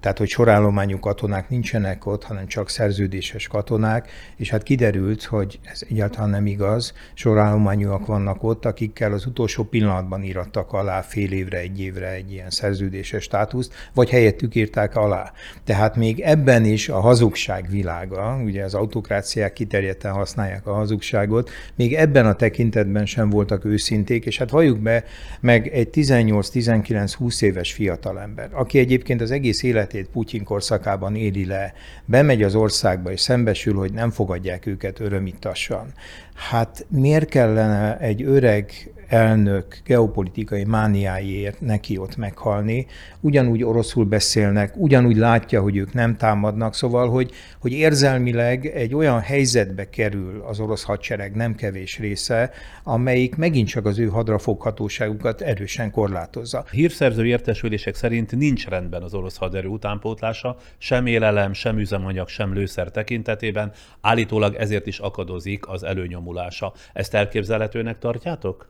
[0.00, 5.80] tehát hogy sorállományú katonák nincsenek ott, hanem csak szerződéses katonák, és hát kiderült, hogy ez
[5.90, 11.80] egyáltalán nem igaz, sorállományúak vannak ott, akikkel az utolsó pillanatban írattak alá fél évre, egy
[11.80, 15.32] évre egy ilyen szerződéses státuszt, vagy helyettük írták alá.
[15.64, 21.94] Tehát még ebben is a hazugság világa, ugye az autokráciák kiterjedten használják a hazugságot, még
[21.94, 25.04] ebben a tekintetben sem voltak őszinték, és hát valljuk be,
[25.40, 31.72] meg egy 18-19-20 éves fiatalember, aki egyébként az egész élet életét Putyin korszakában éli le,
[32.04, 35.92] bemegy az országba és szembesül, hogy nem fogadják őket örömítassan.
[36.34, 42.86] Hát miért kellene egy öreg elnök geopolitikai mániáiért neki ott meghalni,
[43.20, 49.20] ugyanúgy oroszul beszélnek, ugyanúgy látja, hogy ők nem támadnak, szóval, hogy, hogy érzelmileg egy olyan
[49.20, 52.50] helyzetbe kerül az orosz hadsereg nem kevés része,
[52.82, 56.64] amelyik megint csak az ő hadrafoghatóságukat erősen korlátozza.
[56.70, 62.90] Hírszerző értesülések szerint nincs rendben az orosz haderő utánpótlása, sem élelem, sem üzemanyag, sem lőszer
[62.90, 66.72] tekintetében, állítólag ezért is akadozik az előnyomulása.
[66.92, 68.68] Ezt elképzelhetőnek tartjátok?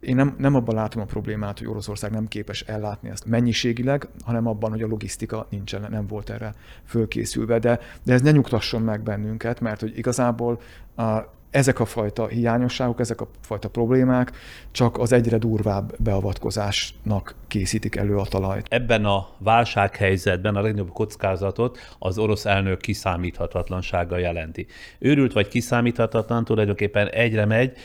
[0.00, 4.46] Én nem, nem abban látom a problémát, hogy Oroszország nem képes ellátni ezt mennyiségileg, hanem
[4.46, 7.58] abban, hogy a logisztika nincsen, nem volt erre fölkészülve.
[7.58, 10.60] De, de ez ne nyugtasson meg bennünket, mert hogy igazából
[10.96, 11.18] a,
[11.52, 14.32] ezek a fajta hiányosságok, ezek a fajta problémák
[14.70, 18.66] csak az egyre durvább beavatkozásnak készítik elő a talajt.
[18.68, 24.66] Ebben a válsághelyzetben a legnagyobb kockázatot az orosz elnök kiszámíthatatlansága jelenti.
[24.98, 27.76] Őrült vagy kiszámíthatatlan tulajdonképpen egyre megy,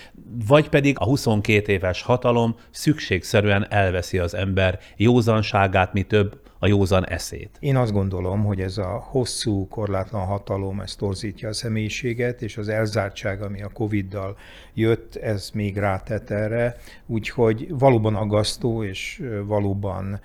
[0.48, 7.08] vagy pedig a 22 éves hatalom szükségszerűen elveszi az ember józanságát, mi több a józan
[7.08, 7.58] eszét.
[7.60, 12.68] Én azt gondolom, hogy ez a hosszú, korlátlan hatalom, ez torzítja a személyiséget, és az
[12.68, 14.38] elzártság, ami a Covid-dal
[14.74, 16.76] jött, ez még rátett erre.
[17.06, 20.20] Úgyhogy valóban aggasztó, és valóban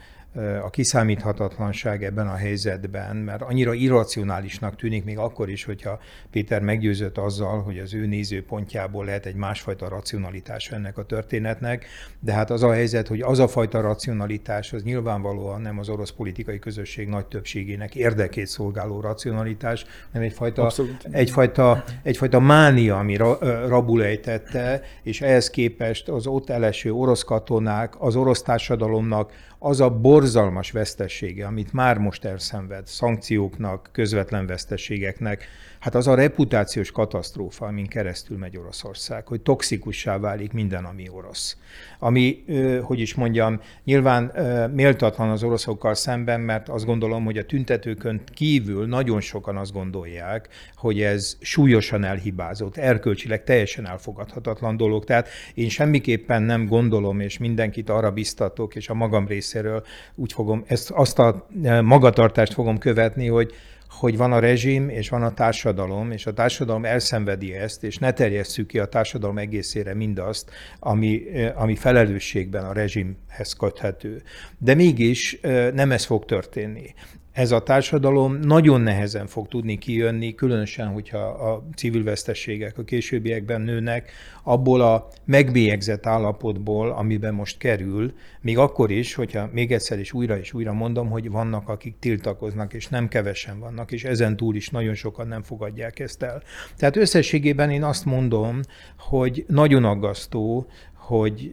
[0.62, 7.18] a kiszámíthatatlanság ebben a helyzetben, mert annyira irracionálisnak tűnik még akkor is, hogyha Péter meggyőzött
[7.18, 11.87] azzal, hogy az ő nézőpontjából lehet egy másfajta racionalitás ennek a történetnek,
[12.20, 16.11] de hát az a helyzet, hogy az a fajta racionalitás, az nyilvánvalóan nem az orosz
[16.11, 20.72] politikai közösség nagy többségének érdekét szolgáló racionalitás, hanem egyfajta,
[21.11, 27.95] egyfajta, egyfajta mánia, ami ra, rabul ejtette, és ehhez képest az ott eleső orosz katonák,
[27.99, 29.33] az orosz társadalomnak
[29.65, 35.45] az a borzalmas vesztessége, amit már most elszenved, szankcióknak, közvetlen vesztességeknek,
[35.83, 41.57] hát az a reputációs katasztrófa, amin keresztül megy Oroszország, hogy toxikussá válik minden, ami orosz.
[41.99, 42.45] Ami,
[42.83, 44.33] hogy is mondjam, nyilván
[44.74, 50.49] méltatlan az oroszokkal szemben, mert azt gondolom, hogy a tüntetőkön kívül nagyon sokan azt gondolják,
[50.74, 55.05] hogy ez súlyosan elhibázott, erkölcsileg teljesen elfogadhatatlan dolog.
[55.05, 60.64] Tehát én semmiképpen nem gondolom, és mindenkit arra biztatok, és a magam részéről úgy fogom,
[60.66, 61.47] ezt, azt a
[61.83, 63.55] magatartást fogom követni, hogy
[64.03, 68.12] hogy van a rezsim és van a társadalom, és a társadalom elszenvedi ezt, és ne
[68.12, 71.22] terjesszük ki a társadalom egészére mindazt, ami,
[71.55, 74.22] ami felelősségben a rezsimhez köthető.
[74.59, 75.40] De mégis
[75.72, 76.94] nem ez fog történni
[77.33, 83.61] ez a társadalom nagyon nehezen fog tudni kijönni, különösen, hogyha a civil vesztességek a későbbiekben
[83.61, 84.11] nőnek,
[84.43, 90.39] abból a megbélyegzett állapotból, amiben most kerül, még akkor is, hogyha még egyszer is újra
[90.39, 94.68] és újra mondom, hogy vannak, akik tiltakoznak, és nem kevesen vannak, és ezen túl is
[94.68, 96.43] nagyon sokan nem fogadják ezt el.
[96.76, 98.61] Tehát összességében én azt mondom,
[98.99, 101.53] hogy nagyon aggasztó, hogy,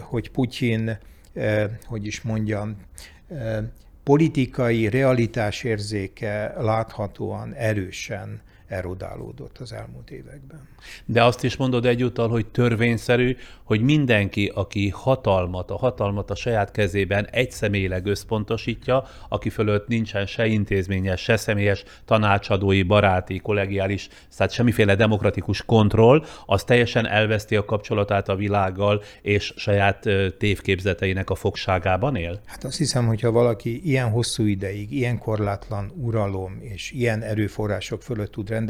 [0.00, 0.98] hogy Putyin,
[1.86, 2.76] hogy is mondjam,
[4.04, 8.40] politikai realitásérzéke láthatóan erősen
[8.74, 10.68] erodálódott az elmúlt években.
[11.04, 16.70] De azt is mondod egyúttal, hogy törvényszerű, hogy mindenki, aki hatalmat, a hatalmat a saját
[16.70, 24.52] kezében egy személyleg összpontosítja, aki fölött nincsen se intézményes, se személyes tanácsadói, baráti, kollegiális, tehát
[24.52, 30.08] semmiféle demokratikus kontroll, az teljesen elveszti a kapcsolatát a világgal, és saját
[30.38, 32.40] tévképzeteinek a fogságában él?
[32.46, 38.30] Hát azt hiszem, hogyha valaki ilyen hosszú ideig, ilyen korlátlan uralom és ilyen erőforrások fölött
[38.30, 38.63] tud rendelkezni,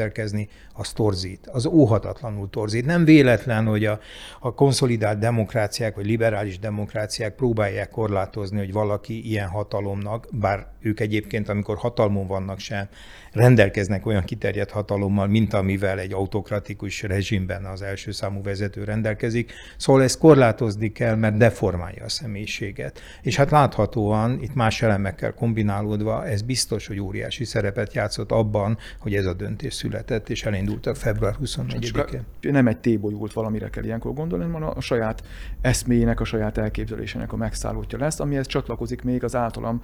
[0.73, 2.87] az torzít, az óhatatlanul torzít.
[2.87, 4.01] Nem véletlen, hogy a,
[4.41, 11.49] a konszolidált demokráciák, vagy liberális demokráciák próbálják korlátozni, hogy valaki ilyen hatalomnak, bár ők egyébként,
[11.49, 12.89] amikor hatalmon vannak sem,
[13.33, 19.53] rendelkeznek olyan kiterjedt hatalommal, mint amivel egy autokratikus rezsimben az első számú vezető rendelkezik.
[19.77, 23.01] Szóval ezt korlátozni kell, mert deformálja a személyiséget.
[23.23, 29.15] És hát láthatóan, itt más elemekkel kombinálódva, ez biztos, hogy óriási szerepet játszott abban, hogy
[29.15, 32.23] ez a döntés született, és elindultak február 24-én.
[32.41, 35.23] Nem egy tébolyult valamire kell ilyenkor gondolni, hanem a saját
[35.61, 39.83] eszméjének, a saját elképzelésének a megszállótja lesz, amihez csatlakozik még az általam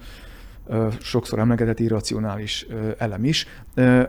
[1.01, 2.65] sokszor emlegetett irracionális
[2.97, 3.45] elem is,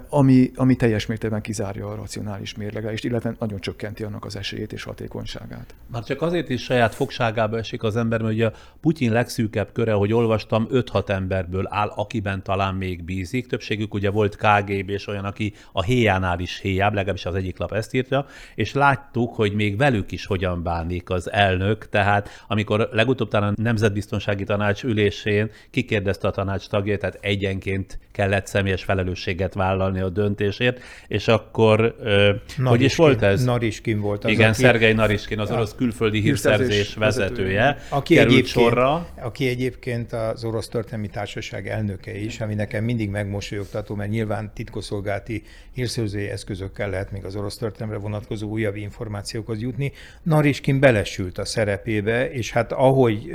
[0.08, 4.82] ami, ami teljes mértékben kizárja a racionális mérlegelést, illetve nagyon csökkenti annak az esélyét és
[4.82, 5.74] hatékonyságát.
[5.86, 8.50] Már csak azért is saját fogságába esik az ember, mert ugye
[8.80, 13.46] Putyin legszűkebb köre, hogy olvastam, 5-6 emberből áll, akiben talán még bízik.
[13.46, 17.72] Többségük ugye volt KGB és olyan, aki a héjánál is héjább, legalábbis az egyik lap
[17.72, 21.88] ezt írta, és láttuk, hogy még velük is hogyan bánik az elnök.
[21.88, 28.46] Tehát amikor legutóbb talán a Nemzetbiztonsági Tanács ülésén kikérdezte a tanács tagjait, tehát egyenként kellett
[28.46, 33.44] személyes felelősséget vállalni a döntésért, és akkor, Nariskin, hogy is volt ez?
[33.44, 39.06] Nariskin volt az, Igen, aki, Szergei Nariskin, az orosz külföldi hírszerzés vezetője, aki egyébként, sorra.
[39.22, 45.42] Aki egyébként az orosz történelmi társaság elnöke is, ami nekem mindig megmosolyogtató, mert nyilván titkosszolgálati
[45.72, 49.92] hírszerzői eszközökkel lehet még az orosz történelemre vonatkozó újabb információkhoz jutni.
[50.22, 53.30] Nariskin belesült a szerepébe, és hát ahogy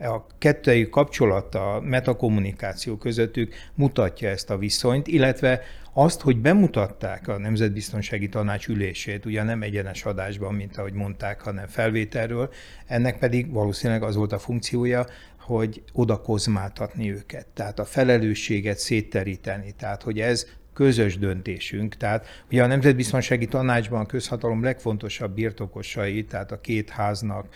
[0.00, 7.38] a kettőjük kapcsolata, metakommunikáció, kommunikáció közöttük mutatja ezt a viszonyt, illetve azt, hogy bemutatták a
[7.38, 12.50] Nemzetbiztonsági Tanács ülését, ugye nem egyenes adásban, mint ahogy mondták, hanem felvételről,
[12.86, 15.06] ennek pedig valószínűleg az volt a funkciója,
[15.40, 21.96] hogy oda kozmáltatni őket, tehát a felelősséget szétteríteni, tehát hogy ez közös döntésünk.
[21.96, 27.46] Tehát ugye a Nemzetbiztonsági Tanácsban a közhatalom legfontosabb birtokosai, tehát a két háznak,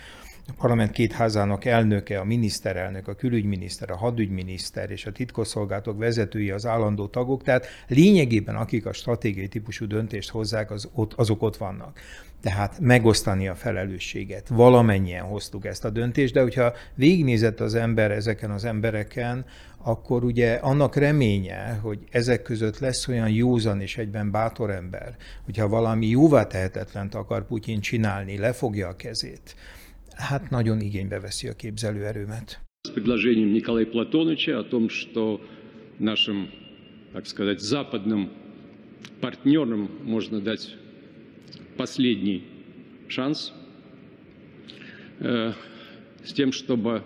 [0.48, 6.50] a parlament két házának elnöke, a miniszterelnök, a külügyminiszter, a hadügyminiszter és a titkosszolgálatok vezetői
[6.50, 11.56] az állandó tagok, tehát lényegében akik a stratégiai típusú döntést hozzák, az ott, azok ott
[11.56, 12.00] vannak.
[12.40, 14.48] Tehát megosztani a felelősséget.
[14.48, 19.44] Valamennyien hoztuk ezt a döntést, de hogyha végignézett az ember ezeken az embereken,
[19.82, 25.68] akkor ugye annak reménye, hogy ezek között lesz olyan józan és egyben bátor ember, hogyha
[25.68, 29.54] valami jóvá tehetetlent akar Putyin csinálni, lefogja a kezét,
[30.18, 32.60] hát nagyon igénybe veszi a képzelőerőmet.
[32.82, 35.40] С предложением Николая Платоновича о том, что
[35.98, 36.48] нашим,
[37.12, 38.30] так сказать, западным
[39.20, 40.76] партнерам можно дать
[41.76, 42.44] последний
[43.08, 43.52] шанс
[45.20, 45.52] э,
[46.24, 47.02] с тем, чтобы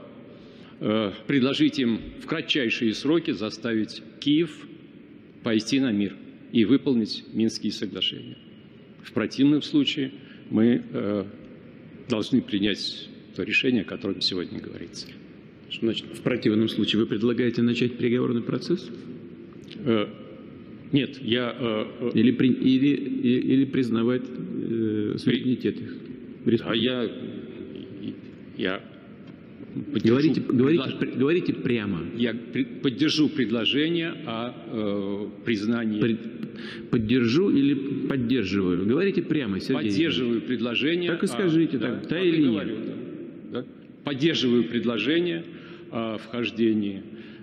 [0.81, 4.67] э, предложить им в кратчайшие сроки заставить Киев
[5.43, 6.17] пойти на мир
[6.53, 8.37] и выполнить Минские соглашения.
[9.03, 10.13] В противном случае
[10.51, 11.25] мы э,
[12.09, 15.07] должны принять то решение, о котором сегодня говорится.
[15.71, 18.89] Что значит, в противном случае вы предлагаете начать переговорный процесс?
[19.85, 20.07] Э,
[20.93, 21.57] нет, я...
[21.59, 25.97] э, э, Или, при- или, или признавать э, суверенитет их?
[26.45, 26.85] а республики?
[26.85, 27.11] я...
[28.59, 28.85] Я...
[29.93, 32.01] поддержу Говорите, говорите, предлож- пр- говорите прямо.
[32.17, 36.01] Я при- поддержу предложение о э, признании...
[36.01, 37.75] Пред- Поддержу или
[38.09, 38.87] поддерживаю?
[38.87, 39.91] Говорите прямо, Сергей.
[39.91, 41.11] Поддерживаю предложение...
[41.11, 42.51] Так и скажите, да, так, да так и или нет?
[42.51, 42.77] говорю,
[43.51, 43.67] да, да.
[44.05, 45.45] Поддерживаю предложение
[45.91, 47.03] о вхождении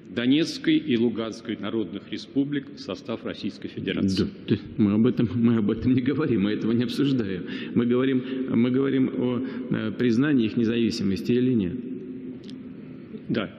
[0.10, 4.28] Донецкой и Луганской народных республик в состав Российской Федерации.
[4.48, 7.44] Да, мы об этом мы об этом не говорим, мы этого не обсуждаем.
[7.76, 11.74] Мы говорим мы говорим о э, признании их независимости или нет.
[13.30, 13.50] Да.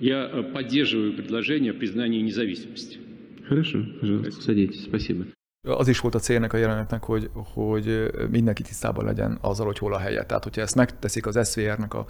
[0.00, 2.98] Я э, поддерживаю предложение о признании независимости.
[3.46, 4.84] Хорошо, пожалуйста, садитесь.
[4.84, 5.26] Спасибо.
[5.68, 9.94] Az is volt a célnak a jelenetnek, hogy, hogy mindenki tisztában legyen azzal, hogy hol
[9.94, 10.24] a helye.
[10.24, 12.06] Tehát, hogyha ezt megteszik az SVR-nek, a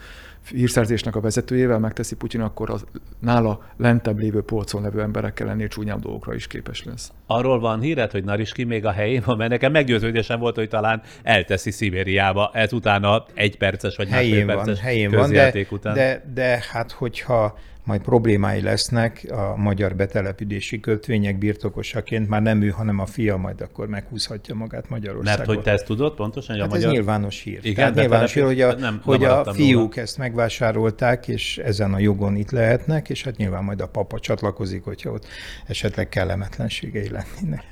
[0.50, 2.84] hírszerzésnek a vezetőjével, megteszi Putyin, akkor az
[3.18, 7.12] nála lentebb lévő polcon levő emberekkel ennél csúnyább dolgokra is képes lesz.
[7.26, 11.02] Arról van híred, hogy Nariski még a helyén van, mert nekem meggyőződésem volt, hogy talán
[11.22, 15.94] elteszi Szibériába, ez utána egy perces vagy másfél helyén van, perces helyén van, de, után.
[15.94, 22.68] de, de hát hogyha majd problémái lesznek a magyar betelepülési kötvények birtokosaként, már nem ő,
[22.68, 25.38] hanem a fia majd akkor meghúzhatja magát Magyarországon.
[25.38, 26.96] Mert hogy te ezt tudod pontosan, hogy Hát a ez magyar...
[26.96, 27.58] nyilvános hír.
[27.62, 30.06] Igen, Tehát nyilvános hír, hogy a, nem- hogy a lemaradtam fiúk róla.
[30.06, 34.84] ezt megvásárolták, és ezen a jogon itt lehetnek, és hát nyilván majd a papa csatlakozik,
[34.84, 35.26] hogyha ott
[35.66, 37.64] esetleg kellemetlenségei lennének.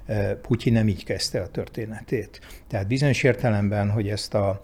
[0.42, 2.40] Putyin nem így kezdte a történetét.
[2.68, 4.62] Tehát bizonyos értelemben, hogy ezt a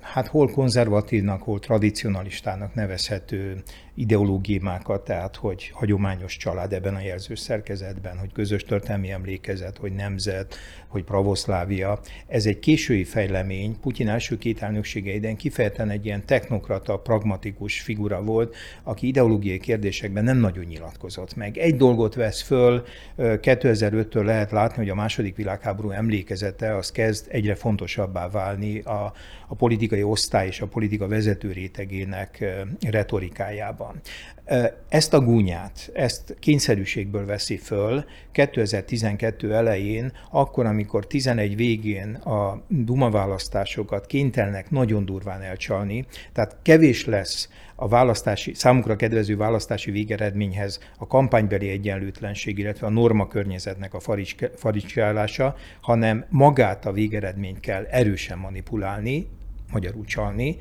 [0.00, 3.62] hát hol konzervatívnak, hol tradicionalistának nevezhető
[3.94, 10.56] ideológiákat, tehát hogy hagyományos család ebben a jelző szerkezetben, hogy közös történelmi emlékezet, hogy nemzet,
[10.94, 12.00] hogy pravoszlávia.
[12.26, 13.76] Ez egy késői fejlemény.
[13.80, 20.24] Putyin első két elnöksége idején kifejezetten egy ilyen technokrata, pragmatikus figura volt, aki ideológiai kérdésekben
[20.24, 21.58] nem nagyon nyilatkozott meg.
[21.58, 22.84] Egy dolgot vesz föl,
[23.16, 29.12] ö, 2005-től lehet látni, hogy a második világháború emlékezete az kezd egyre fontosabbá válni a,
[29.48, 32.44] a politikai osztály és a politika vezető rétegének
[32.90, 34.00] retorikájában.
[34.88, 43.10] Ezt a gúnyát, ezt kényszerűségből veszi föl 2012 elején, akkor, amikor 11 végén a Duma
[43.10, 51.06] választásokat kénytelenek nagyon durván elcsalni, tehát kevés lesz a választási, számukra kedvező választási végeredményhez a
[51.06, 58.38] kampánybeli egyenlőtlenség, illetve a norma környezetnek a farics- faricsálása, hanem magát a végeredményt kell erősen
[58.38, 59.28] manipulálni,
[59.74, 60.56] magyarul csalni,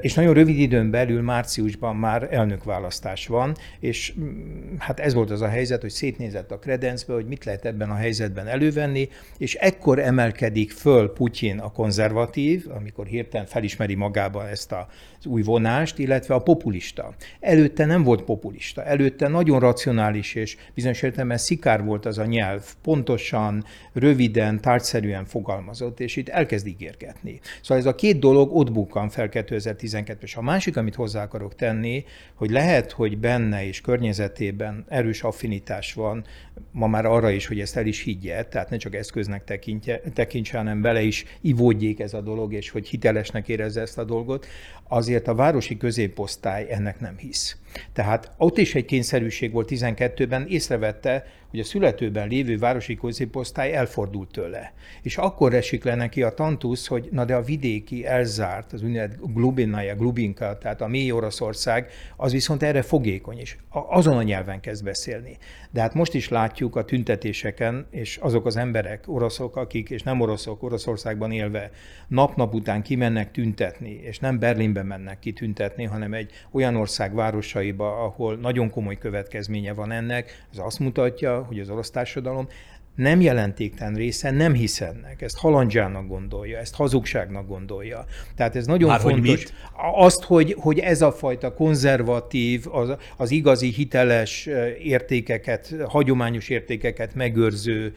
[0.00, 5.40] és nagyon rövid időn belül márciusban már elnökválasztás van, és mm, hát ez volt az
[5.40, 9.98] a helyzet, hogy szétnézett a kredencbe, hogy mit lehet ebben a helyzetben elővenni, és ekkor
[9.98, 16.38] emelkedik föl Putyin a konzervatív, amikor hirtelen felismeri magában ezt az új vonást, illetve a
[16.38, 17.14] populista.
[17.40, 22.62] Előtte nem volt populista, előtte nagyon racionális és bizonyos értelemben szikár volt az a nyelv,
[22.82, 27.40] pontosan, röviden, tárgyszerűen fogalmazott, és itt elkezd ígérgetni.
[27.60, 31.54] Szóval ez a két dolog ott bukkan fel 2012 és A másik, amit hozzá akarok
[31.54, 32.04] tenni,
[32.34, 36.24] hogy lehet, hogy benne és környezetében erős affinitás van,
[36.70, 40.56] ma már arra is, hogy ezt el is higgye, tehát ne csak eszköznek tekintje, tekintse,
[40.56, 44.46] hanem bele is ivódjék ez a dolog, és hogy hitelesnek érezze ezt a dolgot,
[44.88, 47.56] azért a városi középosztály ennek nem hisz.
[47.92, 54.30] Tehát ott is egy kényszerűség volt 12-ben, észrevette, hogy a születőben lévő városi középosztály elfordult
[54.30, 54.72] tőle.
[55.02, 59.18] És akkor esik le neki a tantusz, hogy na de a vidéki elzárt, az úgynevezett
[59.34, 64.84] Glubinaja, Glubinka, tehát a mély Oroszország, az viszont erre fogékony, és azon a nyelven kezd
[64.84, 65.36] beszélni.
[65.70, 70.20] De hát most is látjuk a tüntetéseken, és azok az emberek, oroszok, akik, és nem
[70.20, 71.70] oroszok, Oroszországban élve,
[72.08, 74.38] nap-nap után kimennek tüntetni, és nem
[74.74, 80.46] Berlinbe mennek ki tüntetni, hanem egy olyan ország városaiba, ahol nagyon komoly következménye van ennek,
[80.52, 82.48] ez azt mutatja, hogy az orosz társadalom
[82.94, 85.22] nem jelentéktelen része nem hisz ennek.
[85.22, 88.04] Ezt halandzsának gondolja, ezt hazugságnak gondolja.
[88.36, 89.20] Tehát ez nagyon Már fontos.
[89.20, 89.54] Hogy mit?
[89.94, 94.48] Azt, hogy, hogy ez a fajta konzervatív, az, az igazi hiteles
[94.82, 97.94] értékeket, hagyományos értékeket megőrző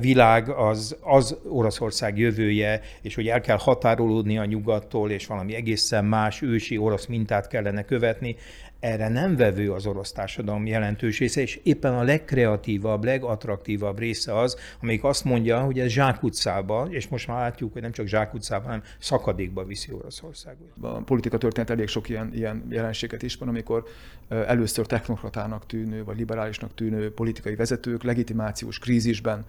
[0.00, 6.04] világ az, az Oroszország jövője, és hogy el kell határolódni a nyugattól, és valami egészen
[6.04, 8.36] más ősi orosz mintát kellene követni
[8.80, 14.56] erre nem vevő az orosz társadalom jelentős része, és éppen a legkreatívabb, legattraktívabb része az,
[14.82, 18.82] amelyik azt mondja, hogy ez zsákutcába, és most már látjuk, hogy nem csak zsákutcába, hanem
[18.98, 20.68] szakadékba viszi Oroszországot.
[20.80, 23.84] A politika történet elég sok ilyen, ilyen jelenséget is van, amikor
[24.28, 29.44] először technokratának tűnő, vagy liberálisnak tűnő politikai vezetők legitimációs krízisben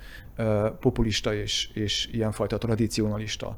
[0.80, 3.58] populista és, és ilyenfajta tradicionalista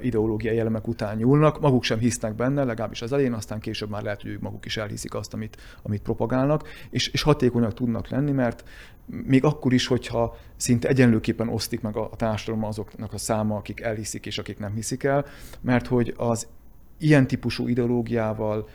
[0.00, 4.22] ideológiai elemek után nyúlnak, maguk sem hisznek benne, legalábbis az elején, aztán később már lehet,
[4.22, 8.64] hogy ők maguk is elhiszik azt, amit, amit propagálnak, és, és hatékonyak tudnak lenni, mert
[9.06, 13.80] még akkor is, hogyha szinte egyenlőképpen osztik meg a, a társadalom azoknak a száma, akik
[13.80, 15.24] elhiszik és akik nem hiszik el,
[15.60, 16.46] mert hogy az
[16.98, 18.68] ilyen típusú ideológiával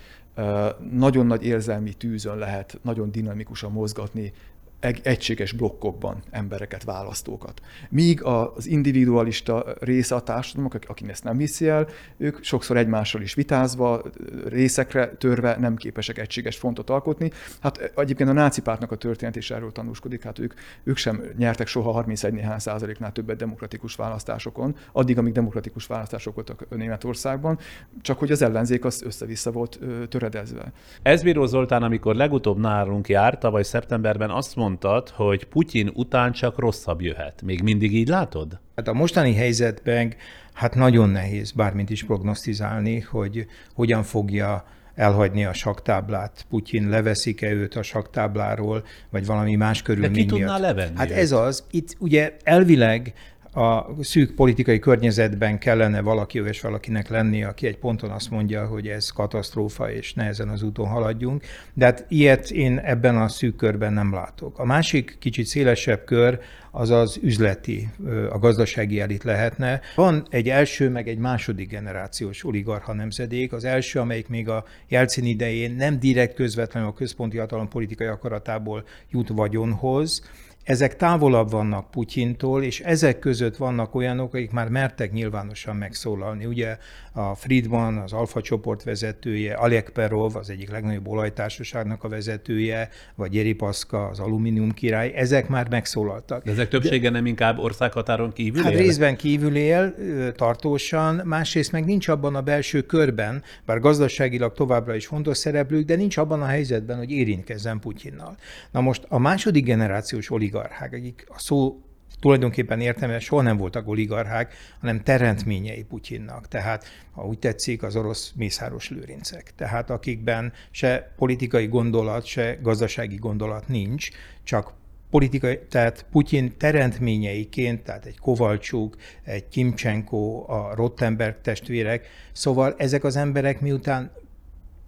[0.91, 4.33] nagyon nagy érzelmi tűzön lehet nagyon dinamikusan mozgatni
[4.79, 7.61] egységes blokkokban embereket, választókat.
[7.89, 13.33] Míg az individualista része a társadalomnak, akik ezt nem hiszi el, ők sokszor egymással is
[13.33, 14.01] vitázva,
[14.47, 17.31] részekre törve nem képesek egységes frontot alkotni.
[17.61, 20.53] Hát egyébként a náci pártnak a történet is erről tanúskodik, hát ők,
[20.83, 26.65] ők sem nyertek soha 31 néhány százaléknál többet demokratikus választásokon, addig, amíg demokratikus választások voltak
[26.69, 27.59] Németországban,
[28.01, 30.71] csak hogy az ellenzék az össze-vissza volt töredezve.
[31.01, 36.59] Ezbíró Zoltán, amikor legutóbb nálunk járt, tavaly szeptemberben azt mondta, mondtad, hogy Putyin után csak
[36.59, 37.41] rosszabb jöhet.
[37.41, 38.59] Még mindig így látod?
[38.75, 40.13] Hát a mostani helyzetben
[40.53, 44.65] hát nagyon nehéz bármint is prognosztizálni, hogy hogyan fogja
[44.95, 50.45] elhagyni a saktáblát, Putyin leveszik-e őt a saktábláról, vagy valami más körülmény De ki tudná
[50.45, 50.59] miatt.
[50.59, 51.17] levenni Hát őt?
[51.17, 51.63] ez az.
[51.71, 53.13] Itt ugye elvileg
[53.53, 58.87] a szűk politikai környezetben kellene valaki, és valakinek lenni, aki egy ponton azt mondja, hogy
[58.87, 61.43] ez katasztrófa, és nehezen az úton haladjunk.
[61.73, 64.59] De hát ilyet én ebben a szűk körben nem látok.
[64.59, 66.39] A másik kicsit szélesebb kör
[66.71, 67.89] az az üzleti,
[68.29, 69.81] a gazdasági elit lehetne.
[69.95, 73.53] Van egy első, meg egy második generációs oligarcha nemzedék.
[73.53, 78.83] Az első, amelyik még a Jelcin idején nem direkt közvetlenül a központi hatalom politikai akaratából
[79.11, 80.21] jut vagyonhoz,
[80.69, 86.45] ezek távolabb vannak Putyintól, és ezek között vannak olyanok, akik már mertek nyilvánosan megszólalni.
[86.45, 86.77] Ugye
[87.13, 93.33] a Friedman, az Alfa csoport vezetője, Alek Perov, az egyik legnagyobb olajtársaságnak a vezetője, vagy
[93.33, 96.43] Jeri Paszka, az alumínium király, ezek már megszólaltak.
[96.43, 98.77] De ezek többsége nem inkább országhatáron kívül Hát él?
[98.77, 99.95] részben kívül él
[100.35, 105.95] tartósan, másrészt meg nincs abban a belső körben, bár gazdaságilag továbbra is fontos szereplők, de
[105.95, 108.35] nincs abban a helyzetben, hogy érintkezzen Putyinnal.
[108.71, 110.57] Na most a második generációs oligarchák,
[110.91, 111.81] akik a szó
[112.19, 116.47] tulajdonképpen értelme soha nem voltak oligarchák, hanem teremtményei Putyinnak.
[116.47, 119.51] Tehát, ha úgy tetszik, az orosz mészáros lőrincek.
[119.55, 124.09] Tehát akikben se politikai gondolat, se gazdasági gondolat nincs,
[124.43, 124.73] csak
[125.09, 133.15] politikai, tehát Putyin teremtményeiként, tehát egy Kovalcsuk, egy Kimcsenko, a Rottenberg testvérek, szóval ezek az
[133.15, 134.11] emberek miután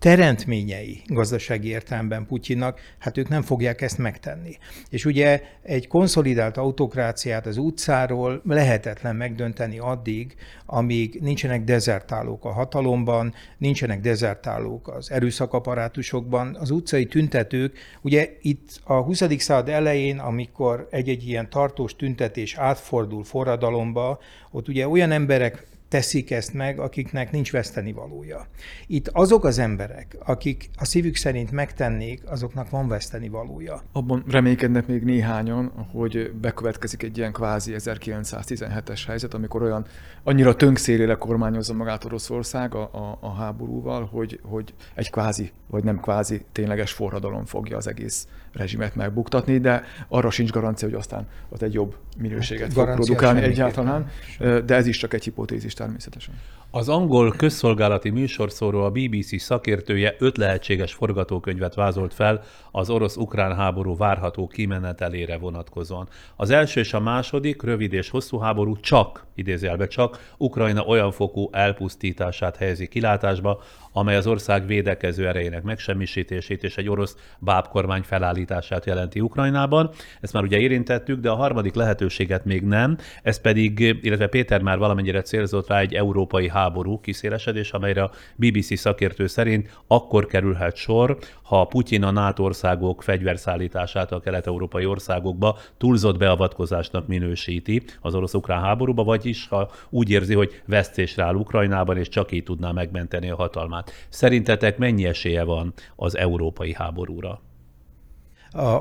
[0.01, 4.57] teremtményei gazdasági értelemben Putyinnak, hát ők nem fogják ezt megtenni.
[4.89, 10.35] És ugye egy konszolidált autokráciát az utcáról lehetetlen megdönteni addig,
[10.65, 16.55] amíg nincsenek dezertálók a hatalomban, nincsenek dezertálók az erőszakaparátusokban.
[16.59, 19.23] Az utcai tüntetők, ugye itt a 20.
[19.37, 24.19] század elején, amikor egy-egy ilyen tartós tüntetés átfordul forradalomba,
[24.51, 28.47] ott ugye olyan emberek teszik ezt meg, akiknek nincs veszteni valója.
[28.87, 33.81] Itt azok az emberek, akik a szívük szerint megtennék, azoknak van veszteni valója.
[33.91, 39.85] Abban reménykednek még néhányan, hogy bekövetkezik egy ilyen kvázi 1917-es helyzet, amikor olyan
[40.23, 45.99] annyira tönkszélére kormányozza magát Oroszország a, a, a háborúval, hogy, hogy egy kvázi, vagy nem
[45.99, 51.61] kvázi tényleges forradalom fogja az egész rezsimet megbuktatni, de arra sincs garancia, hogy aztán ott
[51.61, 56.33] egy jobb minőséget fog Garancia produkálni egyáltalán, de ez is csak egy hipotézis természetesen.
[56.73, 63.97] Az angol közszolgálati műsorszóró a BBC szakértője öt lehetséges forgatókönyvet vázolt fel az orosz-ukrán háború
[63.97, 66.07] várható kimenetelére vonatkozóan.
[66.35, 71.49] Az első és a második, rövid és hosszú háború csak, idézőjelbe csak, Ukrajna olyan fokú
[71.51, 73.61] elpusztítását helyezi kilátásba,
[73.93, 79.89] amely az ország védekező erejének megsemmisítését és egy orosz bábkormány felállítását jelenti Ukrajnában.
[80.21, 84.77] Ezt már ugye érintettük, de a harmadik lehetőséget még nem, ez pedig, illetve Péter már
[84.77, 86.60] valamennyire célzott rá egy európai háború
[87.01, 94.11] kiszélesedés, amelyre a BBC szakértő szerint akkor kerülhet sor, ha Putyin a NATO országok fegyverszállítását
[94.11, 101.23] a kelet-európai országokba túlzott beavatkozásnak minősíti az orosz-ukrán háborúba, vagyis ha úgy érzi, hogy vesztésre
[101.23, 103.91] áll Ukrajnában, és csak így tudná megmenteni a hatalmát.
[104.09, 107.41] Szerintetek mennyi esélye van az európai háborúra?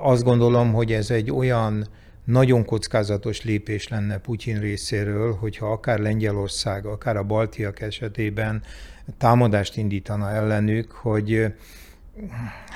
[0.03, 1.87] Azt gondolom, hogy ez egy olyan
[2.31, 8.63] nagyon kockázatos lépés lenne Putyin részéről, hogyha akár Lengyelország, akár a baltiak esetében
[9.19, 11.53] támadást indítana ellenük, hogy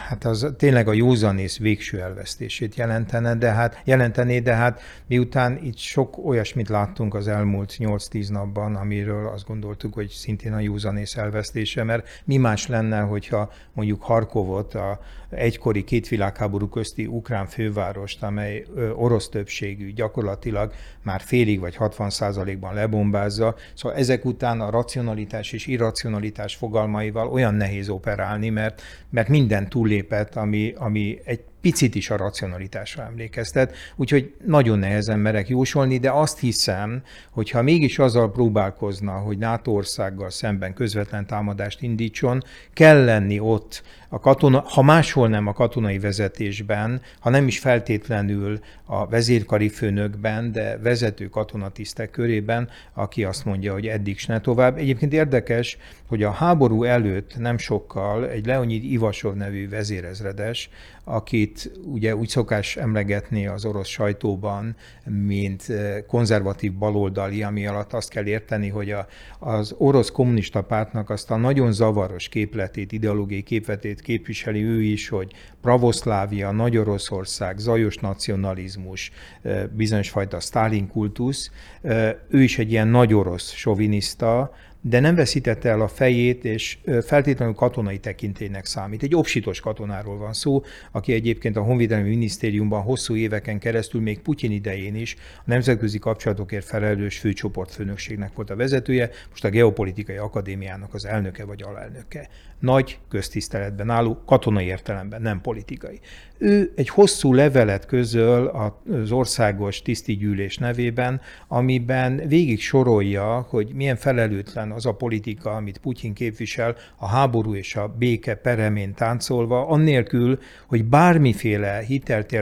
[0.09, 5.77] hát az tényleg a józanész végső elvesztését jelentene, de hát, jelentené, de hát miután itt
[5.77, 11.83] sok olyasmit láttunk az elmúlt 8-10 napban, amiről azt gondoltuk, hogy szintén a józanész elvesztése,
[11.83, 15.01] mert mi más lenne, hogyha mondjuk Harkovot, a
[15.35, 18.65] egykori két világháború közti ukrán fővárost, amely
[18.95, 20.73] orosz többségű, gyakorlatilag
[21.03, 23.55] már félig vagy 60 százalékban lebombázza.
[23.75, 30.37] Szóval ezek után a racionalitás és irracionalitás fogalmaival olyan nehéz operálni, mert, mert minden túllépett,
[30.37, 36.39] ami, ami egy picit is a racionalitásra emlékeztet, úgyhogy nagyon nehezen merek jósolni, de azt
[36.39, 42.43] hiszem, hogy ha mégis azzal próbálkozna, hogy NATO országgal szemben közvetlen támadást indítson,
[42.73, 48.61] kell lenni ott a katona, ha máshol nem a katonai vezetésben, ha nem is feltétlenül
[48.85, 54.77] a vezérkari főnökben, de vezető katonatisztek körében, aki azt mondja, hogy eddig s ne tovább.
[54.77, 60.71] Egyébként érdekes, hogy a háború előtt nem sokkal egy Leonid Ivasov nevű vezérezredes,
[61.05, 68.09] akit ugye úgy szokás emlegetni az orosz sajtóban, mint eh, konzervatív baloldali, ami alatt azt
[68.09, 69.07] kell érteni, hogy a,
[69.39, 75.33] az orosz kommunista pártnak azt a nagyon zavaros képletét, ideológiai képletét képviseli ő is, hogy
[75.61, 79.11] pravoszlávia, Nagy Oroszország, zajos nacionalizmus,
[79.43, 81.51] eh, bizonyos fajta Stalin kultusz.
[81.83, 84.53] Eh, ő is egy ilyen nagy orosz soviniszta,
[84.87, 89.03] de nem veszítette el a fejét, és feltétlenül katonai tekintélynek számít.
[89.03, 90.63] Egy obsitos katonáról van szó,
[90.93, 96.65] aki egyébként a Honvédelmi Minisztériumban hosszú éveken keresztül, még Putyin idején is a nemzetközi kapcsolatokért
[96.67, 102.29] felelős főcsoportfőnökségnek volt a vezetője, most a Geopolitikai Akadémiának az elnöke vagy alelnöke.
[102.59, 106.01] Nagy köztiszteletben álló, katonai értelemben, nem politikai.
[106.39, 114.73] Ő egy hosszú levelet közöl az országos tisztigyűlés nevében, amiben végig sorolja, hogy milyen felelőtlen
[114.75, 120.85] az a politika, amit Putyin képvisel, a háború és a béke peremén táncolva, annélkül, hogy
[120.85, 122.35] bármiféle hitelt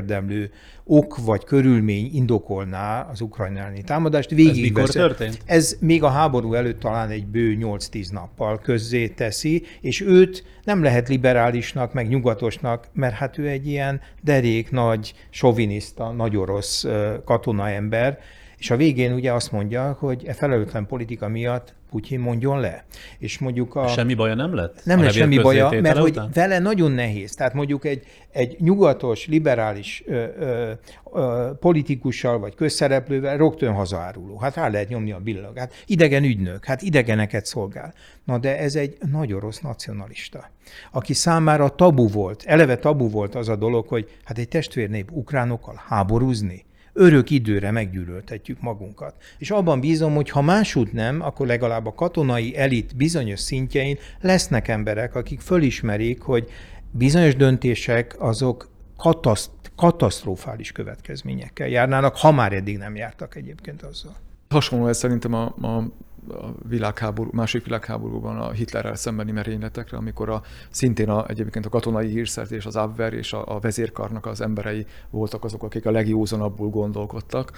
[0.85, 4.31] ok vagy körülmény indokolná az ukrajnáni támadást.
[4.31, 5.01] Végig Ez mikor veszed.
[5.01, 5.39] történt?
[5.45, 10.83] Ez még a háború előtt talán egy bő 8-10 nappal közzé teszi, és őt nem
[10.83, 16.87] lehet liberálisnak, meg nyugatosnak, mert hát ő egy ilyen derék, nagy, soviniszta, nagy orosz
[17.25, 18.19] katonaember,
[18.63, 22.85] és a végén ugye azt mondja, hogy e felelőtlen politika miatt Putyin mondjon le.
[23.19, 23.89] És mondjuk a...
[23.89, 24.81] Semmi baja nem lett?
[24.85, 27.35] Nem lett semmi baja, mert hogy vele nagyon nehéz.
[27.35, 30.71] Tehát mondjuk egy, egy nyugatos, liberális ö, ö,
[31.13, 34.39] ö, politikussal vagy közszereplővel rögtön hazaáruló.
[34.39, 35.73] Hát rá lehet nyomni a billagát.
[35.87, 37.95] Idegen ügynök, hát idegeneket szolgál.
[38.25, 40.51] Na de ez egy nagy orosz nacionalista,
[40.93, 45.83] aki számára tabu volt, eleve tabu volt az a dolog, hogy hát egy testvérnép ukránokkal
[45.89, 49.15] háborúzni, örök időre meggyűlöltetjük magunkat.
[49.39, 54.69] És abban bízom, hogy ha másút nem, akkor legalább a katonai elit bizonyos szintjein lesznek
[54.69, 56.51] emberek, akik fölismerik, hogy
[56.91, 64.17] bizonyos döntések azok kataszt, katasztrofális következményekkel járnának, ha már eddig nem jártak egyébként azzal.
[64.49, 65.89] Hasonló ez szerintem a, a
[66.29, 72.09] a világháború, másik világháborúban a Hitlerrel szembeni merényletekre, amikor a, szintén a, egyébként a katonai
[72.09, 77.53] hírszerzés, az Abwehr és a, a vezérkarnak az emberei voltak azok, akik a legjózanabbul gondolkodtak.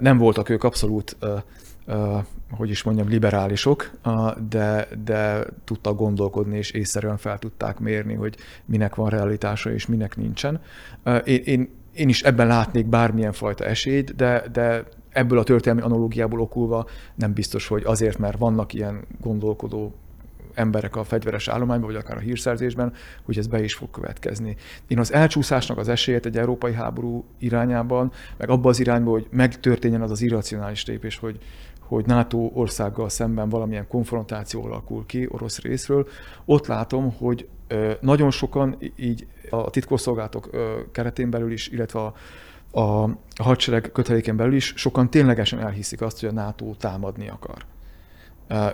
[0.00, 1.16] Nem voltak ők abszolút
[2.50, 3.90] hogy is mondjam, liberálisok,
[4.48, 10.16] de, de tudtak gondolkodni, és észszerűen fel tudták mérni, hogy minek van realitása, és minek
[10.16, 10.60] nincsen.
[11.24, 16.40] Én, én, én is ebben látnék bármilyen fajta esélyt, de, de ebből a történelmi analógiából
[16.40, 19.94] okulva nem biztos, hogy azért, mert vannak ilyen gondolkodó
[20.54, 22.92] emberek a fegyveres állományban, vagy akár a hírszerzésben,
[23.22, 24.56] hogy ez be is fog következni.
[24.86, 30.02] Én az elcsúszásnak az esélyét egy európai háború irányában, meg abba az irányba, hogy megtörténjen
[30.02, 31.38] az az irracionális lépés, hogy,
[31.80, 36.08] hogy NATO országgal szemben valamilyen konfrontáció alakul ki orosz részről,
[36.44, 37.48] ott látom, hogy
[38.00, 40.50] nagyon sokan így a titkosszolgálatok
[40.92, 42.14] keretén belül is, illetve a,
[42.72, 43.08] a
[43.42, 47.64] hadsereg köteléken belül is sokan ténylegesen elhiszik azt, hogy a NATO támadni akar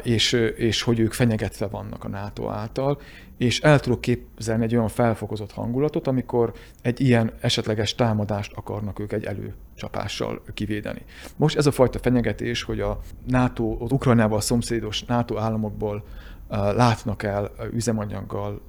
[0.02, 3.00] és, és hogy ők fenyegetve vannak a NATO által,
[3.36, 9.12] és el tudok képzelni egy olyan felfokozott hangulatot, amikor egy ilyen esetleges támadást akarnak ők
[9.12, 11.02] egy előcsapással kivédeni.
[11.36, 16.04] Most ez a fajta fenyegetés, hogy a NATO, az Ukrajnával szomszédos NATO államokból
[16.48, 18.60] látnak el üzemanyaggal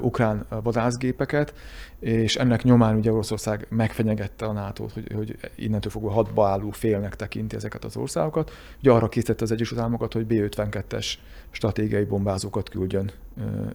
[0.00, 1.54] ukrán vadászgépeket,
[2.00, 7.16] és ennek nyomán ugye Oroszország megfenyegette a nato hogy, hogy innentől fogva hadba álló félnek
[7.16, 8.52] tekinti ezeket az országokat.
[8.78, 11.06] Ugye arra készítette az Egyesült Államokat, hogy B-52-es
[11.50, 13.10] stratégiai bombázókat küldjön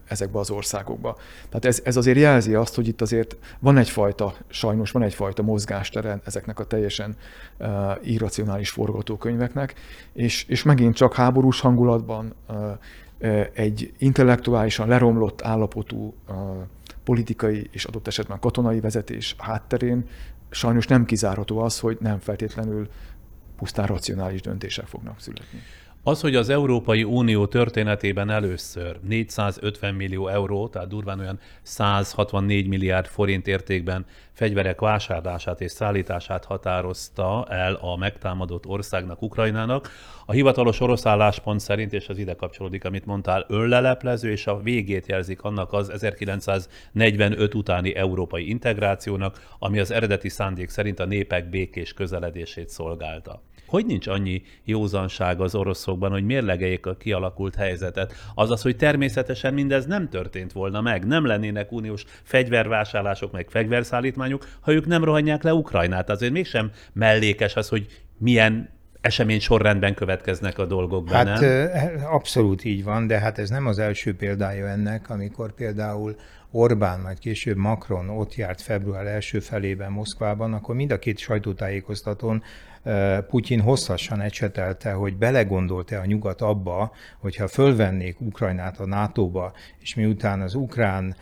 [0.07, 1.17] ezekbe az országokba.
[1.49, 6.19] Tehát ez, ez azért jelzi azt, hogy itt azért van egyfajta, sajnos van egyfajta mozgástere
[6.25, 7.15] ezeknek a teljesen
[7.57, 7.67] uh,
[8.03, 9.73] irracionális forgatókönyveknek,
[10.13, 12.55] és, és megint csak háborús hangulatban uh,
[13.53, 16.13] egy intellektuálisan leromlott állapotú
[17.03, 20.05] politikai és adott esetben katonai vezetés hátterén
[20.49, 22.89] sajnos nem kizárható az, hogy nem feltétlenül
[23.55, 25.59] pusztán racionális döntések fognak születni.
[26.03, 33.05] Az, hogy az Európai Unió történetében először 450 millió euró, tehát durván olyan 164 milliárd
[33.05, 39.89] forint értékben fegyverek vásárlását és szállítását határozta el a megtámadott országnak, Ukrajnának,
[40.25, 45.07] a hivatalos orosz álláspont szerint, és az ide kapcsolódik, amit mondtál, önleleplező, és a végét
[45.07, 51.93] jelzik annak az 1945 utáni európai integrációnak, ami az eredeti szándék szerint a népek békés
[51.93, 53.41] közeledését szolgálta.
[53.69, 58.13] Hogy nincs annyi józanság az oroszokban, hogy mérlegeljék a kialakult helyzetet?
[58.35, 64.71] Azaz, hogy természetesen mindez nem történt volna meg, nem lennének uniós fegyvervásárlások, meg fegyverszállítmányok, ha
[64.71, 66.09] ők nem rohanják le Ukrajnát.
[66.09, 67.85] Azért mégsem mellékes az, hogy
[68.17, 68.69] milyen
[69.01, 71.43] esemény sorrendben következnek a dolgok Hát
[72.03, 76.15] abszolút így van, de hát ez nem az első példája ennek, amikor például
[76.51, 82.43] Orbán, majd később Macron ott járt február első felében Moszkvában, akkor mind a két sajtótájékoztatón
[83.27, 90.41] Putyin hosszasan ecsetelte, hogy belegondolt-e a nyugat abba, hogyha fölvennék Ukrajnát a NATO-ba, és miután
[90.41, 91.15] az ukrán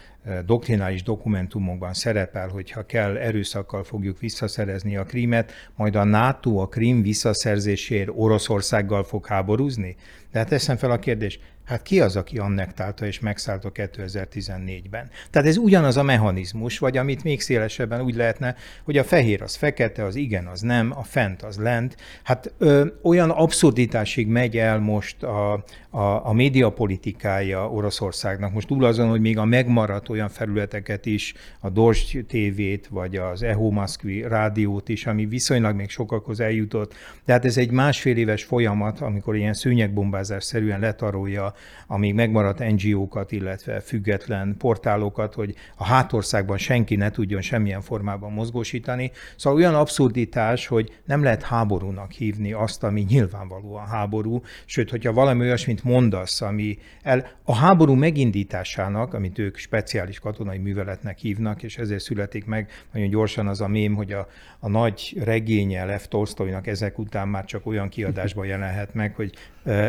[0.46, 6.68] doktrinális dokumentumokban szerepel, hogy ha kell, erőszakkal fogjuk visszaszerezni a krímet, majd a NATO a
[6.68, 9.96] krím visszaszerzésért Oroszországgal fog háborúzni?
[10.32, 15.10] Tehát teszem fel a kérdést, Hát ki az, aki annektálta és megszállta 2014-ben?
[15.30, 19.56] Tehát ez ugyanaz a mechanizmus, vagy amit még szélesebben úgy lehetne, hogy a fehér az
[19.56, 21.98] fekete, az igen az nem, a fent az lent.
[22.24, 25.54] Hát ö, olyan abszurditásig megy el most a,
[25.90, 28.54] a, a médiapolitikája Oroszországnak.
[28.54, 33.44] Most túl azon, hogy még a megmaradt olyan felületeket is, a Dozs TV-t, vagy az
[33.44, 36.94] Eho Moszkvi rádiót is, ami viszonylag még sokakhoz eljutott.
[37.26, 41.54] De hát ez egy másfél éves folyamat, amikor ilyen szőnyegbombázás szerűen letarolja
[41.88, 48.32] a még megmaradt NGO-kat, illetve független portálokat, hogy a hátországban senki ne tudjon semmilyen formában
[48.32, 49.12] mozgósítani.
[49.36, 55.42] Szóval olyan abszurditás, hogy nem lehet háborúnak hívni azt, ami nyilvánvalóan háború, sőt, hogyha valami
[55.42, 62.04] olyasmit mondasz, ami el, a háború megindításának, amit ők speciális katonai műveletnek hívnak, és ezért
[62.04, 64.28] születik meg nagyon gyorsan az a mém, hogy a,
[64.60, 69.34] a nagy regénye Lev Tolstoynak ezek után már csak olyan kiadásban jelenhet meg, hogy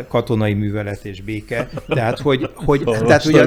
[0.08, 1.68] katonai művelet és béke.
[1.88, 3.44] Tehát, hogy, hogy tehát ugye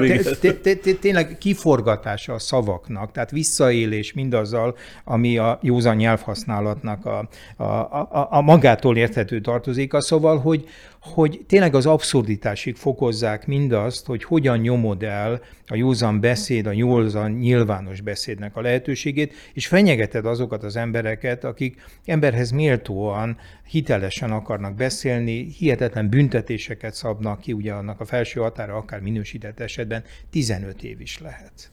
[1.00, 8.40] tényleg kiforgatása a szavaknak, tehát visszaélés mindazzal, ami a józan nyelvhasználatnak a, a, a, a
[8.40, 10.00] magától érthető tartozéka.
[10.00, 10.68] Szóval, hogy,
[11.00, 17.30] hogy tényleg az abszurditásig fokozzák mindazt, hogy hogyan nyomod el a józan beszéd, a józan
[17.30, 23.36] nyilvános beszédnek a lehetőségét, és fenyegeted azokat az embereket, akik emberhez méltóan,
[23.72, 30.02] hitelesen akarnak beszélni, hihetetlen büntetéseket szabnak ki, ugye annak a felső határa akár minősített esetben
[30.30, 31.70] 15 év is lehet.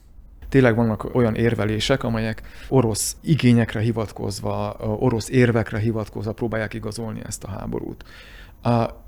[0.50, 7.50] Tényleg vannak olyan érvelések, amelyek orosz igényekre hivatkozva, orosz érvekre hivatkozva próbálják igazolni ezt a
[7.50, 8.04] háborút.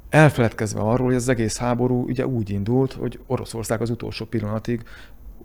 [0.09, 4.81] Elfeledkezve arról, hogy az egész háború ugye úgy indult, hogy Oroszország az utolsó pillanatig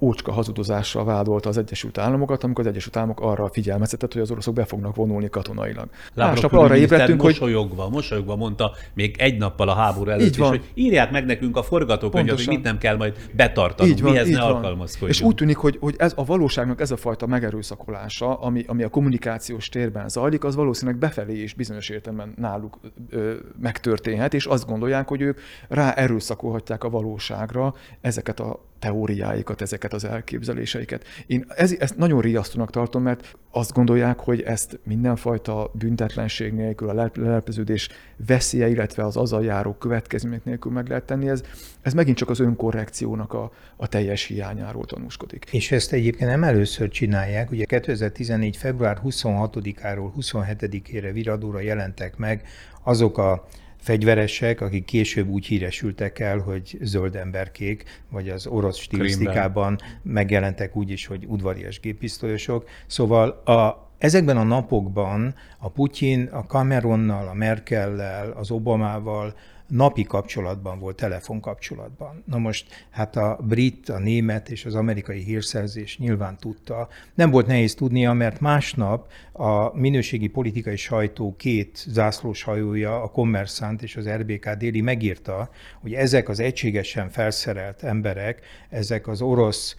[0.00, 4.54] ócska hazudozással vádolta az Egyesült Államokat, amikor az Egyesült Államok arra figyelmeztetett, hogy az oroszok
[4.54, 5.88] be fognak vonulni katonailag.
[6.14, 7.30] Másnap arra ébredtünk, hogy...
[7.30, 11.62] Mosolyogva, mosolyogva mondta még egy nappal a háború előtt is, hogy írják meg nekünk a
[11.62, 15.14] forgatókönyvet, hogy mit nem kell majd betartani, így van, mihez így ne alkalmazkodjunk.
[15.14, 18.88] És úgy tűnik, hogy, hogy ez a valóságnak ez a fajta megerőszakolása, ami, ami a
[18.88, 22.78] kommunikációs térben zajlik, az valószínűleg befelé is bizonyos értelemben náluk
[23.10, 29.92] ö, megtörténhet, és azt gondolják, hogy ők rá erőszakolhatják a valóságra ezeket a teóriáikat, ezeket
[29.92, 31.04] az elképzeléseiket.
[31.26, 37.10] Én ez, ezt nagyon riasztónak tartom, mert azt gondolják, hogy ezt mindenfajta büntetlenség nélkül, a
[37.14, 37.88] lelepeződés
[38.26, 41.28] veszélye, illetve az azzal járó következmények nélkül meg lehet tenni.
[41.28, 41.42] Ez,
[41.82, 45.46] ez megint csak az önkorrekciónak a, a teljes hiányáról tanúskodik.
[45.52, 47.50] És ezt egyébként nem először csinálják.
[47.50, 48.56] Ugye 2014.
[48.56, 52.42] február 26-áról 27-ére viradóra jelentek meg
[52.82, 53.46] azok a
[53.86, 60.90] fegyveresek, akik később úgy híresültek el, hogy zöld emberkék, vagy az orosz stilisztikában megjelentek úgy
[60.90, 62.68] is, hogy udvarias géppisztolyosok.
[62.86, 69.34] Szóval a, ezekben a napokban a Putyin a Cameronnal, a Merkellel, az Obamával,
[69.66, 72.22] napi kapcsolatban volt, telefonkapcsolatban.
[72.26, 76.88] Na most hát a brit, a német és az amerikai hírszerzés nyilván tudta.
[77.14, 83.82] Nem volt nehéz tudnia, mert másnap a minőségi politikai sajtó két zászlós hajója, a Kommersant
[83.82, 89.76] és az RBK déli megírta, hogy ezek az egységesen felszerelt emberek, ezek az orosz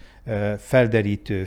[0.58, 1.44] felderítő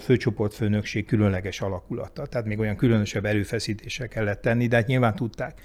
[0.00, 2.26] főcsoportfőnökség különleges alakulata.
[2.26, 5.60] Tehát még olyan különösebb erőfeszítések kellett tenni, de hát nyilván tudták.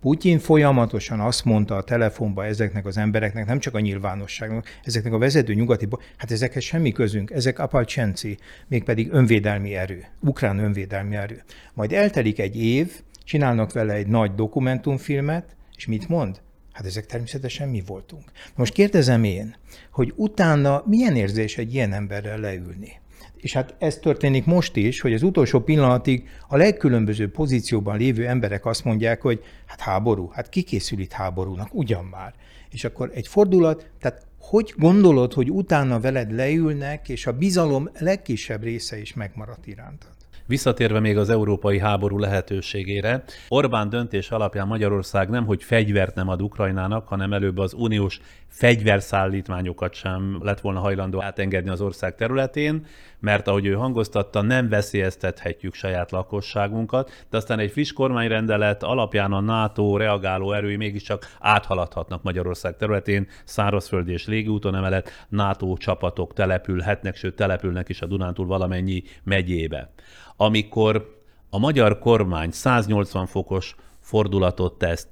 [0.00, 5.18] Putyin folyamatosan azt mondta a telefonba ezeknek az embereknek, nem csak a nyilvánosságnak, ezeknek a
[5.18, 11.42] vezető nyugati, hát ezekhez semmi közünk, ezek apalcsenci, mégpedig önvédelmi erő, ukrán önvédelmi erő.
[11.74, 16.40] Majd eltelik egy év, csinálnak vele egy nagy dokumentumfilmet, és mit mond?
[16.72, 18.24] Hát ezek természetesen mi voltunk.
[18.54, 19.56] Most kérdezem én,
[19.90, 23.00] hogy utána milyen érzés egy ilyen emberrel leülni?
[23.40, 28.66] És hát ez történik most is, hogy az utolsó pillanatig a legkülönbözőbb pozícióban lévő emberek
[28.66, 32.34] azt mondják, hogy hát háború, hát ki készül itt háborúnak, ugyan már.
[32.70, 38.62] És akkor egy fordulat, tehát hogy gondolod, hogy utána veled leülnek, és a bizalom legkisebb
[38.62, 40.10] része is megmaradt irántad?
[40.48, 46.42] Visszatérve még az európai háború lehetőségére, Orbán döntés alapján Magyarország nem, hogy fegyvert nem ad
[46.42, 52.86] Ukrajnának, hanem előbb az uniós fegyverszállítmányokat sem lett volna hajlandó átengedni az ország területén,
[53.20, 59.40] mert ahogy ő hangoztatta, nem veszélyeztethetjük saját lakosságunkat, de aztán egy friss kormányrendelet alapján a
[59.40, 67.36] NATO reagáló erői mégiscsak áthaladhatnak Magyarország területén, szárazföldi és légiúton emelet NATO csapatok települhetnek, sőt
[67.36, 69.90] települnek is a Dunántúl valamennyi megyébe.
[70.36, 71.16] Amikor
[71.50, 75.08] a magyar kormány 180 fokos fordulatot tesz,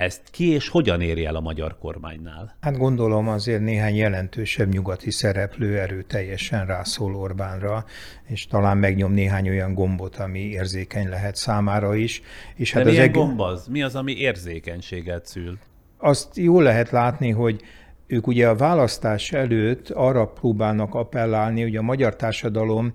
[0.00, 2.56] ezt ki és hogyan éri el a magyar kormánynál?
[2.60, 7.84] Hát gondolom azért néhány jelentősebb nyugati szereplő erőteljesen rászól Orbánra,
[8.26, 12.22] és talán megnyom néhány olyan gombot, ami érzékeny lehet számára is.
[12.54, 13.14] És hát De az milyen eg...
[13.14, 13.66] gomb az?
[13.66, 15.58] Mi az, ami érzékenységet szül?
[15.98, 17.62] Azt jól lehet látni, hogy
[18.06, 22.92] ők ugye a választás előtt arra próbálnak appellálni, hogy a magyar társadalom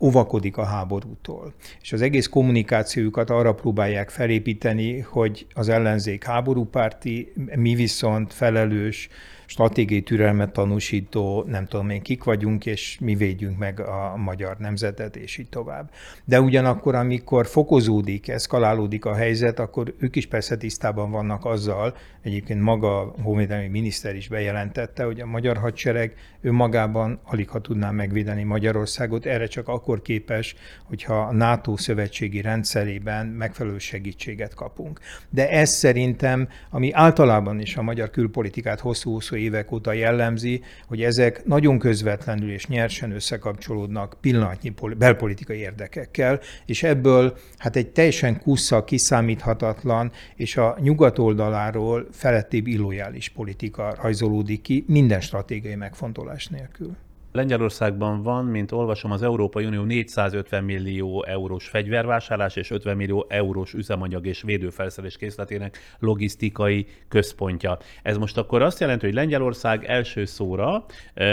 [0.00, 1.54] óvakodik a háborútól.
[1.80, 9.08] És az egész kommunikációjukat arra próbálják felépíteni, hogy az ellenzék háborúpárti, mi viszont felelős,
[9.48, 15.16] stratégiai türelmet tanúsító, nem tudom én kik vagyunk, és mi védjünk meg a magyar nemzetet,
[15.16, 15.90] és így tovább.
[16.24, 22.60] De ugyanakkor, amikor fokozódik, eszkalálódik a helyzet, akkor ők is persze tisztában vannak azzal, egyébként
[22.60, 28.42] maga a honvédelmi miniszter is bejelentette, hogy a magyar hadsereg önmagában alig ha tudná megvédeni
[28.42, 30.54] Magyarországot, erre csak akkor képes,
[30.84, 35.00] hogyha a NATO szövetségi rendszerében megfelelő segítséget kapunk.
[35.30, 41.44] De ez szerintem, ami általában is a magyar külpolitikát hosszú-hosszú évek óta jellemzi, hogy ezek
[41.44, 50.12] nagyon közvetlenül és nyersen összekapcsolódnak pillanatnyi belpolitikai érdekekkel, és ebből hát egy teljesen kusza, kiszámíthatatlan,
[50.36, 56.96] és a nyugat oldaláról felettébb illojális politika rajzolódik ki minden stratégiai megfontolás nélkül.
[57.32, 63.74] Lengyelországban van, mint olvasom, az Európai Unió 450 millió eurós fegyvervásárlás és 50 millió eurós
[63.74, 67.78] üzemanyag és védőfelszerelés készletének logisztikai központja.
[68.02, 70.84] Ez most akkor azt jelenti, hogy Lengyelország első szóra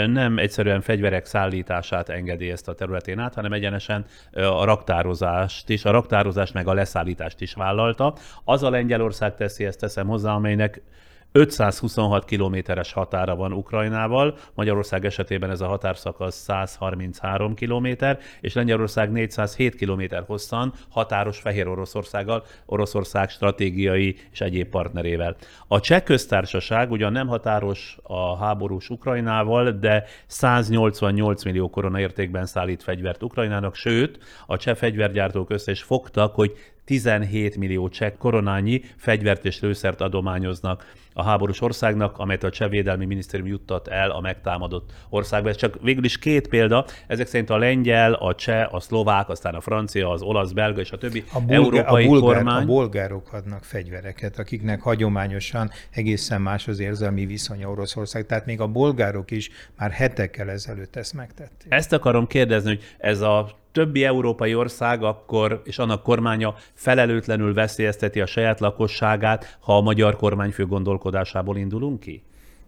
[0.06, 6.54] nem egyszerűen fegyverek szállítását engedélyezte a területén át, hanem egyenesen a raktározást is, a raktározást
[6.54, 8.14] meg a leszállítást is vállalta.
[8.44, 10.82] Az a Lengyelország teszi ezt teszem hozzá, amelynek
[11.36, 19.74] 526 kilométeres határa van Ukrajnával, Magyarország esetében ez a határszakasz 133 kilométer, és Lengyelország 407
[19.74, 25.36] kilométer hosszan határos Fehér Oroszországgal, Oroszország stratégiai és egyéb partnerével.
[25.68, 32.82] A cseh köztársaság ugyan nem határos a háborús Ukrajnával, de 188 millió korona értékben szállít
[32.82, 36.52] fegyvert Ukrajnának, sőt, a cseh fegyvergyártók össze is fogtak, hogy
[36.86, 43.04] 17 millió csekk koronányi fegyvert és lőszert adományoznak a háborús országnak, amelyet a cseh védelmi
[43.04, 45.48] minisztérium juttat el a megtámadott országba.
[45.48, 49.54] Ez csak végül is két példa, ezek szerint a lengyel, a cseh, a szlovák, aztán
[49.54, 52.62] a francia, az olasz, belga és a többi a bulgár, európai a bulgár, kormány.
[52.62, 58.66] A bolgárok adnak fegyvereket, akiknek hagyományosan egészen más az érzelmi viszony Oroszország, tehát még a
[58.66, 61.72] bolgárok is már hetekkel ezelőtt ezt megtették.
[61.72, 68.20] Ezt akarom kérdezni, hogy ez a többi európai ország akkor, és annak kormánya felelőtlenül veszélyezteti
[68.20, 72.22] a saját lakosságát, ha a magyar kormányfő gondolkodásából indulunk ki?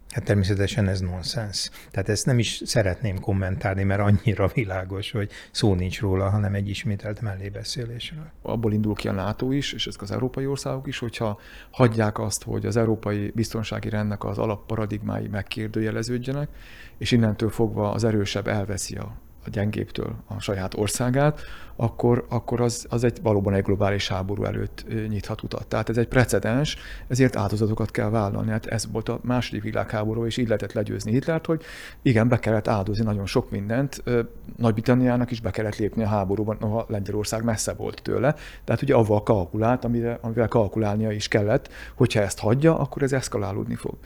[0.09, 1.69] Hát természetesen ez nonsens.
[1.91, 6.69] Tehát ezt nem is szeretném kommentálni, mert annyira világos, hogy szó nincs róla, hanem egy
[6.69, 8.31] ismételt mellébeszélésről.
[8.41, 11.39] Abból indul ki a NATO is, és ezek az európai országok is, hogyha
[11.71, 16.49] hagyják azt, hogy az európai biztonsági rendnek az alapparadigmái megkérdőjeleződjenek,
[16.97, 21.41] és innentől fogva az erősebb elveszi a a gyengéptől a saját országát,
[21.75, 25.67] akkor, akkor az, az egy valóban egy globális háború előtt nyithat utat.
[25.67, 26.77] Tehát ez egy precedens,
[27.07, 28.51] ezért áldozatokat kell vállalni.
[28.51, 31.61] Hát ez volt a második világháború, és így lehetett legyőzni Hitlert, hogy
[32.01, 34.03] igen, be kellett áldozni nagyon sok mindent.
[34.57, 38.35] Nagy-Britanniának is be kellett lépni a háborúban, noha Lengyelország messze volt tőle.
[38.63, 43.75] Tehát ugye avval kalkulált, amire, amivel kalkulálnia is kellett, hogyha ezt hagyja, akkor ez eszkalálódni
[43.75, 43.97] fog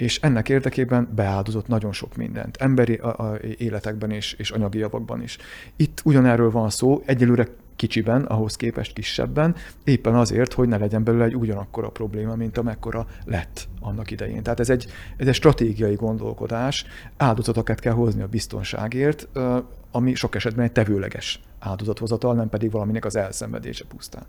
[0.00, 5.22] és ennek érdekében beáldozott nagyon sok mindent, emberi a, a életekben és, és anyagi javakban
[5.22, 5.38] is.
[5.76, 7.46] Itt ugyanerről van szó, egyelőre
[7.76, 9.54] kicsiben, ahhoz képest kisebben,
[9.84, 14.42] éppen azért, hogy ne legyen belőle egy ugyanakkora probléma, mint amekkora lett annak idején.
[14.42, 14.86] Tehát ez egy,
[15.16, 16.84] ez egy stratégiai gondolkodás,
[17.16, 19.28] áldozatokat kell hozni a biztonságért,
[19.90, 24.22] ami sok esetben egy tevőleges áldozathozatal, nem pedig valaminek az elszenvedése pusztán.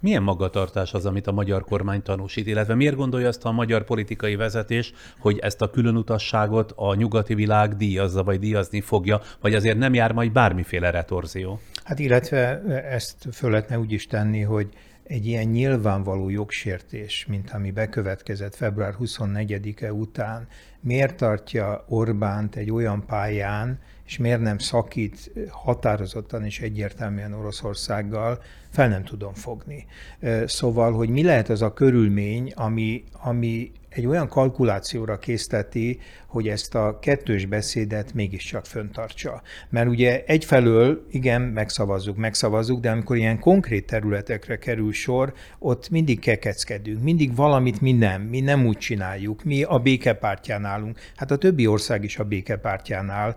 [0.00, 4.36] Milyen magatartás az, amit a magyar kormány tanúsít, illetve miért gondolja azt a magyar politikai
[4.36, 9.94] vezetés, hogy ezt a különutasságot a nyugati világ díjazza, vagy díjazni fogja, vagy azért nem
[9.94, 11.60] jár majd bármiféle retorzió?
[11.84, 14.68] Hát illetve ezt föl lehetne úgy is tenni, hogy
[15.02, 20.46] egy ilyen nyilvánvaló jogsértés, mint ami bekövetkezett február 24-e után,
[20.80, 28.88] miért tartja Orbánt egy olyan pályán, és miért nem szakít határozottan és egyértelműen Oroszországgal, fel
[28.88, 29.86] nem tudom fogni.
[30.46, 36.00] Szóval, hogy mi lehet az a körülmény, ami, ami egy olyan kalkulációra készteti,
[36.32, 39.42] hogy ezt a kettős beszédet mégiscsak föntartsa.
[39.68, 46.20] Mert ugye egyfelől, igen, megszavazzuk, megszavazzuk, de amikor ilyen konkrét területekre kerül sor, ott mindig
[46.20, 50.98] kekeckedünk, mindig valamit mi nem, mi nem úgy csináljuk, mi a békepártján állunk.
[51.16, 53.36] Hát a többi ország is a békepártján áll,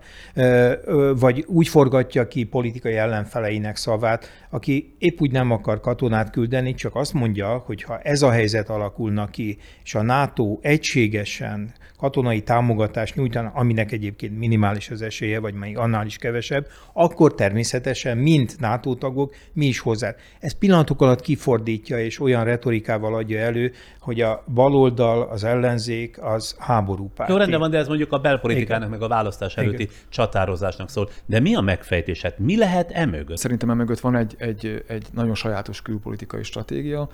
[1.14, 6.94] vagy úgy forgatja ki politikai ellenfeleinek szavát, aki épp úgy nem akar katonát küldeni, csak
[6.94, 13.14] azt mondja, hogy ha ez a helyzet alakulna ki, és a NATO egységesen katonai támogatást
[13.14, 18.94] nyújtana, aminek egyébként minimális az esélye, vagy még annál is kevesebb, akkor természetesen, mint NATO
[18.94, 20.14] tagok, mi is hozzá.
[20.40, 26.56] Ez pillanatok alatt kifordítja, és olyan retorikával adja elő, hogy a baloldal, az ellenzék, az
[26.58, 27.30] háborúpárt.
[27.30, 28.98] Jó, rendben van, de ez mondjuk a belpolitikának, Igen.
[28.98, 29.94] meg a választás előtti Igen.
[30.08, 31.08] csatározásnak szól.
[31.26, 32.34] De mi a megfejtésed?
[32.38, 33.36] Mi lehet emögött?
[33.36, 37.08] Szerintem emögött van egy, egy, egy nagyon sajátos külpolitikai stratégia,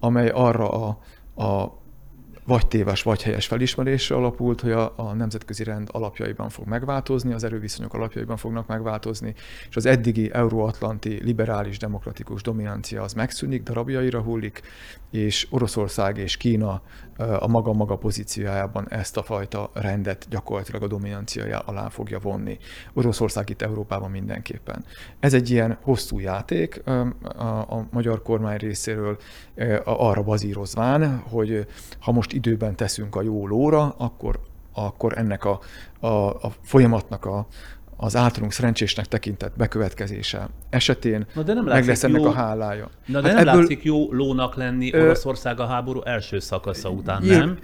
[0.00, 0.98] amely arra a,
[1.44, 1.82] a
[2.46, 7.44] vagy téves, vagy helyes felismerésre alapult, hogy a, a nemzetközi rend alapjaiban fog megváltozni, az
[7.44, 9.34] erőviszonyok alapjaiban fognak megváltozni,
[9.68, 14.62] és az eddigi euróatlanti liberális demokratikus dominancia az megszűnik, darabjaira hullik,
[15.10, 16.82] és Oroszország és Kína
[17.38, 22.58] a maga-maga pozíciójában ezt a fajta rendet gyakorlatilag a dominanciája alá fogja vonni.
[22.92, 24.84] Oroszország itt Európában mindenképpen.
[25.20, 27.46] Ez egy ilyen hosszú játék a,
[27.76, 29.18] a magyar kormány részéről
[29.84, 31.66] arra bazírozván, hogy
[31.98, 34.40] ha most időben teszünk a jó lóra, akkor,
[34.72, 35.60] akkor ennek a,
[36.00, 37.46] a, a folyamatnak a,
[37.96, 42.90] az általunk szerencsésnek tekintett bekövetkezése esetén Na de nem meg lesz ennek jó, a hálája.
[43.06, 47.24] Na de hát nem ebből, látszik jó lónak lenni Oroszország a háború első szakasza után,
[47.24, 47.58] jé, nem?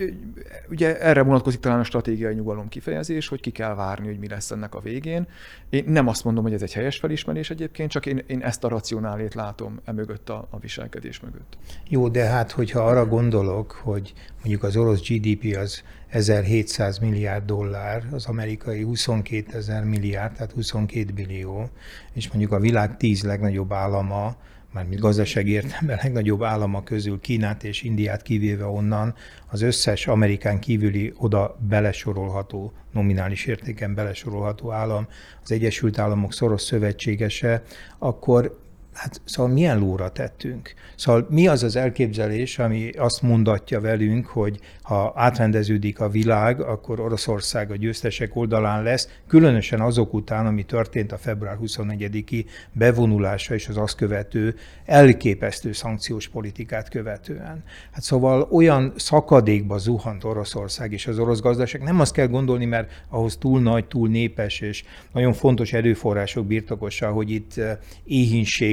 [0.70, 4.50] Ugye erre vonatkozik talán a stratégiai nyugalom kifejezés, hogy ki kell várni, hogy mi lesz
[4.50, 5.26] ennek a végén.
[5.70, 8.68] Én nem azt mondom, hogy ez egy helyes felismerés egyébként, csak én, én ezt a
[8.68, 11.56] racionálét látom e mögött a, a viselkedés mögött.
[11.88, 18.02] Jó, de hát hogyha arra gondolok, hogy mondjuk az orosz GDP az 1700 milliárd dollár,
[18.12, 21.68] az amerikai 22 ezer milliárd, tehát 22 billió,
[22.12, 24.36] és mondjuk a világ tíz legnagyobb állama
[24.72, 29.14] mármint gazdasági értelemben legnagyobb állama közül Kínát és Indiát kivéve onnan,
[29.46, 35.06] az összes Amerikán kívüli oda belesorolható, nominális értéken belesorolható állam,
[35.42, 37.62] az Egyesült Államok szoros szövetségese,
[37.98, 38.60] akkor
[38.92, 40.74] Hát szóval milyen lóra tettünk?
[40.96, 47.00] Szóval mi az az elképzelés, ami azt mondatja velünk, hogy ha átrendeződik a világ, akkor
[47.00, 53.68] Oroszország a győztesek oldalán lesz, különösen azok után, ami történt a február 24-i bevonulása és
[53.68, 54.54] az azt követő
[54.84, 57.64] elképesztő szankciós politikát követően.
[57.92, 63.04] Hát szóval olyan szakadékba zuhant Oroszország és az orosz gazdaság, nem azt kell gondolni, mert
[63.08, 67.76] ahhoz túl nagy, túl népes és nagyon fontos erőforrások birtokosa, hogy itt eh,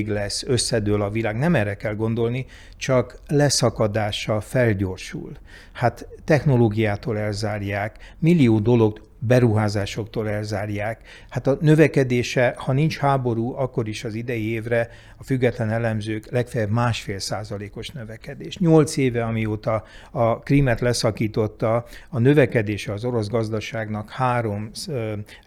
[0.08, 1.38] éhínség lesz, összedől a világ.
[1.38, 2.46] Nem erre kell gondolni,
[2.78, 5.32] csak leszakadással felgyorsul.
[5.74, 11.02] Hát technológiától elzárják, millió dolog beruházásoktól elzárják.
[11.30, 16.70] Hát a növekedése, ha nincs háború, akkor is az idei évre a független elemzők legfeljebb
[16.70, 18.58] másfél százalékos növekedés.
[18.58, 24.70] Nyolc éve, amióta a krímet leszakította, a növekedése az orosz gazdaságnak három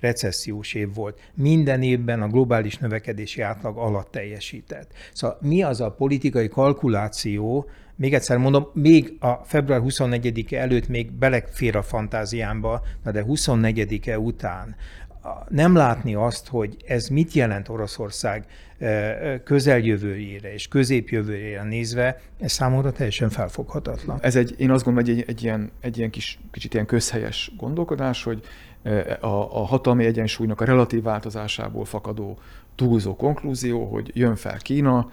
[0.01, 1.21] recessziós év volt.
[1.35, 4.93] Minden évben a globális növekedési átlag alatt teljesített.
[5.13, 7.71] Szóval mi az a politikai kalkuláció,
[8.01, 14.19] még egyszer mondom, még a február 24-e előtt még belefér a fantáziámba, na de 24-e
[14.19, 14.77] után
[15.49, 18.45] nem látni azt, hogy ez mit jelent Oroszország
[19.45, 24.19] közeljövőjére és középjövőjére nézve, ez számomra teljesen felfoghatatlan.
[24.23, 27.53] Ez egy, én azt gondolom, hogy egy, egy, ilyen, egy ilyen kis, kicsit ilyen közhelyes
[27.57, 28.43] gondolkodás, hogy
[29.21, 29.27] a,
[29.61, 32.39] a hatalmi egyensúlynak a relatív változásából fakadó
[32.75, 35.11] túlzó konklúzió, hogy jön fel Kína,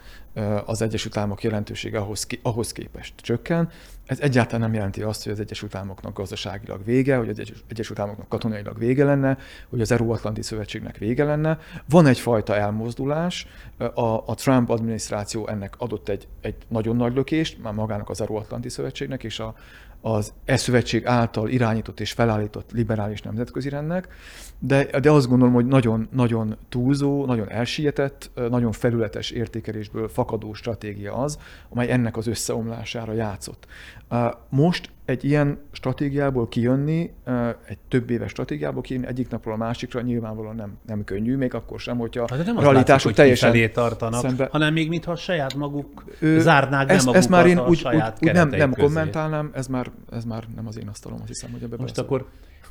[0.66, 3.70] az Egyesült Államok jelentősége ahhoz, ahhoz képest csökken.
[4.06, 8.30] Ez egyáltalán nem jelenti azt, hogy az Egyesült Államoknak gazdaságilag vége, hogy az Egyesült Államoknak
[8.30, 9.38] katonailag vége lenne,
[9.70, 11.60] hogy az Euróatlanti Szövetségnek vége lenne.
[11.90, 17.74] Van egyfajta elmozdulás, a, a Trump adminisztráció ennek adott egy, egy nagyon nagy lökést, már
[17.74, 19.56] magának az Euróatlanti Szövetségnek, és a,
[20.02, 24.08] az e-szövetség által irányított és felállított liberális nemzetközi rendnek,
[24.60, 31.14] de, de azt gondolom, hogy nagyon, nagyon túlzó, nagyon elsietett, nagyon felületes értékelésből fakadó stratégia
[31.14, 31.38] az,
[31.70, 33.68] amely ennek az összeomlására játszott.
[34.50, 37.12] Most egy ilyen stratégiából kijönni,
[37.66, 41.80] egy több éves stratégiából kijönni egyik napról a másikra nyilvánvalóan nem, nem könnyű, még akkor
[41.80, 44.48] sem, hogyha hát nem realitások látszik, teljesen felé tartanak, szembe...
[44.52, 48.50] hanem még mintha saját maguk ő, zárnák ezt, ezt már én úgy, úgy, úgy nem,
[48.50, 51.98] nem kommentálnám, ez már, ez már nem az én asztalom, azt hiszem, hogy ebbe Most
[51.98, 52.26] akkor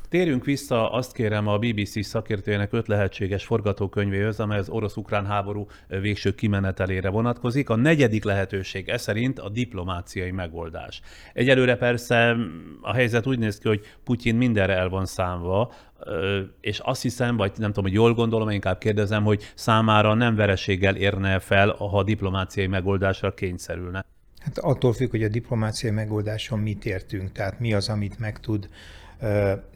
[0.09, 6.35] Térjünk vissza, azt kérem a BBC szakértőjének öt lehetséges forgatókönyvéhez, amely az orosz-ukrán háború végső
[6.35, 7.69] kimenetelére vonatkozik.
[7.69, 11.01] A negyedik lehetőség ez szerint a diplomáciai megoldás.
[11.33, 12.35] Egyelőre persze
[12.81, 15.73] a helyzet úgy néz ki, hogy Putyin mindenre el van számva,
[16.61, 20.95] és azt hiszem, vagy nem tudom, hogy jól gondolom, inkább kérdezem, hogy számára nem vereséggel
[20.95, 24.05] érne fel, ha a diplomáciai megoldásra kényszerülne.
[24.39, 28.69] Hát attól függ, hogy a diplomáciai megoldáson mit értünk, tehát mi az, amit meg tud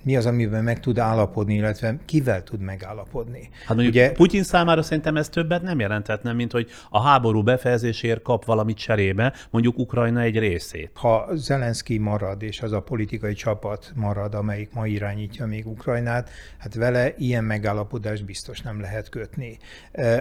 [0.03, 3.49] mi az, amiben meg tud állapodni, illetve kivel tud megállapodni.
[3.65, 8.21] Hát mondjuk Ugye, Putyin számára szerintem ez többet nem jelenthetne, mint hogy a háború befejezéséért
[8.21, 10.91] kap valamit cserébe, mondjuk Ukrajna egy részét.
[10.93, 16.75] Ha Zelenszky marad, és az a politikai csapat marad, amelyik ma irányítja még Ukrajnát, hát
[16.75, 19.57] vele ilyen megállapodást biztos nem lehet kötni.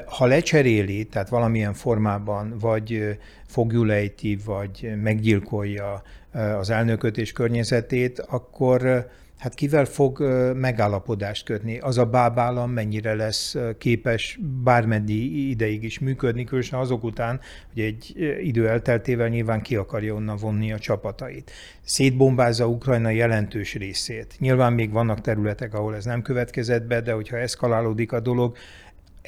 [0.07, 9.09] Ha lecseréli, tehát valamilyen formában vagy fogjulejti, vagy meggyilkolja az elnököt környezetét, akkor
[9.39, 10.23] hát kivel fog
[10.57, 11.79] megállapodást kötni?
[11.79, 17.41] Az a bábállam mennyire lesz képes bármeddi ideig is működni, különösen azok után,
[17.75, 21.51] hogy egy idő elteltével nyilván ki akarja onnan vonni a csapatait.
[21.83, 24.35] Szétbombázza Ukrajna jelentős részét.
[24.39, 28.57] Nyilván még vannak területek, ahol ez nem következett be, de hogyha eszkalálódik a dolog,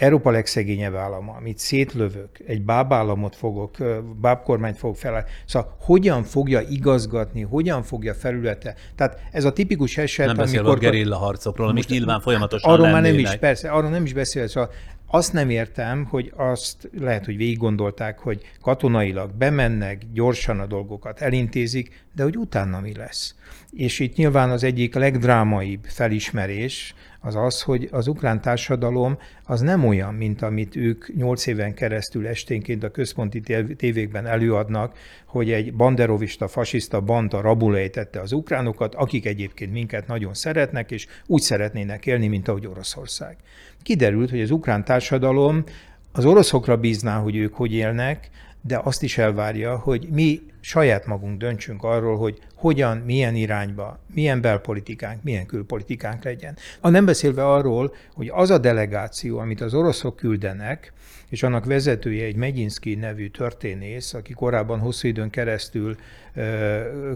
[0.03, 3.77] Európa legszegényebb állama, amit szétlövök, egy bábállamot fogok,
[4.21, 5.25] bábkormányt fogok fel.
[5.47, 8.75] Szóval hogyan fogja igazgatni, hogyan fogja felülete.
[8.95, 10.65] Tehát ez a tipikus eset, nem amikor...
[10.65, 14.49] Nem gerilla harcokról, amik nyilván folyamatosan Arról már nem is, persze, arról nem is beszél.
[14.49, 14.71] Szóval
[15.07, 21.21] azt nem értem, hogy azt lehet, hogy végig gondolták, hogy katonailag bemennek, gyorsan a dolgokat
[21.21, 23.35] elintézik, de hogy utána mi lesz.
[23.71, 26.95] És itt nyilván az egyik legdrámaibb felismerés,
[27.25, 32.27] az az, hogy az ukrán társadalom az nem olyan, mint amit ők nyolc éven keresztül
[32.27, 33.41] esténként a központi
[33.77, 34.97] tévékben előadnak,
[35.27, 41.43] hogy egy banderovista, fasiszta banda rabulejtette az ukránokat, akik egyébként minket nagyon szeretnek, és úgy
[41.43, 43.37] szeretnének élni, mint ahogy Oroszország.
[43.83, 45.65] Kiderült, hogy az ukrán társadalom
[46.13, 48.31] az oroszokra bízná, hogy ők hogy élnek,
[48.63, 54.41] de azt is elvárja, hogy mi saját magunk döntsünk arról, hogy hogyan, milyen irányba, milyen
[54.41, 56.57] belpolitikánk, milyen külpolitikánk legyen.
[56.81, 60.93] A nem beszélve arról, hogy az a delegáció, amit az oroszok küldenek,
[61.29, 65.97] és annak vezetője egy Megyinszki nevű történész, aki korábban hosszú időn keresztül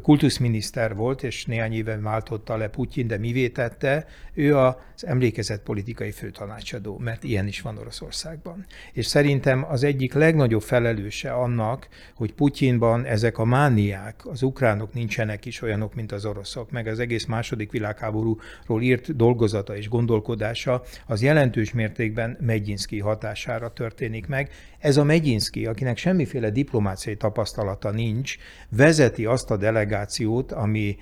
[0.03, 4.07] kultuszminiszter volt, és néhány éve váltotta le Putyin, de mivé tette?
[4.35, 8.67] Ő az emlékezett politikai főtanácsadó, mert ilyen is van Oroszországban.
[8.93, 15.45] És szerintem az egyik legnagyobb felelőse annak, hogy Putyinban ezek a mániák, az ukránok nincsenek
[15.45, 21.23] is olyanok, mint az oroszok, meg az egész második világháborúról írt dolgozata és gondolkodása, az
[21.23, 24.51] jelentős mértékben Megyinszki hatására történik meg.
[24.79, 28.37] Ez a Megyinszki, akinek semmiféle diplomáciai tapasztalata nincs,
[28.69, 30.97] vezeti azt a delegációt, ami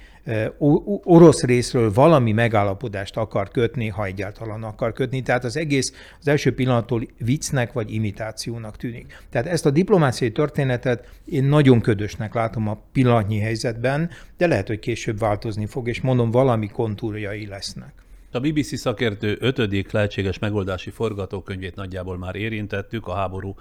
[1.04, 5.22] orosz részről valami megállapodást akar kötni, ha egyáltalán akar kötni.
[5.22, 9.22] Tehát az egész az első pillanattól viccnek vagy imitációnak tűnik.
[9.30, 14.78] Tehát ezt a diplomáciai történetet én nagyon ködösnek látom a pillanatnyi helyzetben, de lehet, hogy
[14.78, 17.92] később változni fog, és mondom, valami kontúrjai lesznek.
[18.34, 23.54] A BBC szakértő ötödik lehetséges megoldási forgatókönyvét nagyjából már érintettük a háború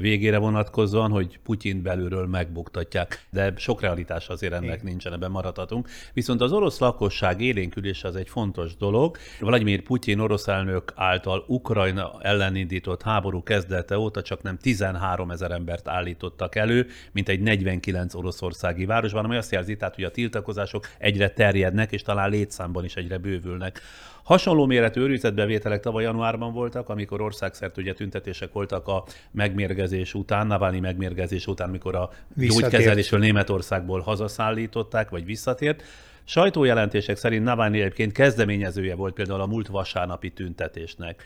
[0.00, 5.88] végére vonatkozóan, hogy Putyin belülről megbuktatják, de sok realitás azért ennek nincsen, ebben maradhatunk.
[6.12, 9.16] Viszont az orosz lakosság élénkülése az egy fontos dolog.
[9.40, 15.50] Vladimir Putyin orosz elnök által Ukrajna ellen indított háború kezdete óta csak nem 13 ezer
[15.50, 20.86] embert állítottak elő, mint egy 49 oroszországi városban, ami azt jelzi, tehát, hogy a tiltakozások
[20.98, 23.80] egyre terjednek, és talán létszámban is egyre bővülnek.
[24.26, 30.80] Hasonló méretű őrizetbevételek tavaly januárban voltak, amikor országszerte ugye tüntetések voltak a megmérgezés után, Navalnyi
[30.80, 35.82] megmérgezés után, mikor a gyógykezelésről Németországból hazaszállították, vagy visszatért.
[36.24, 41.22] Sajtójelentések szerint Navalnyi egyébként kezdeményezője volt például a múlt vasárnapi tüntetésnek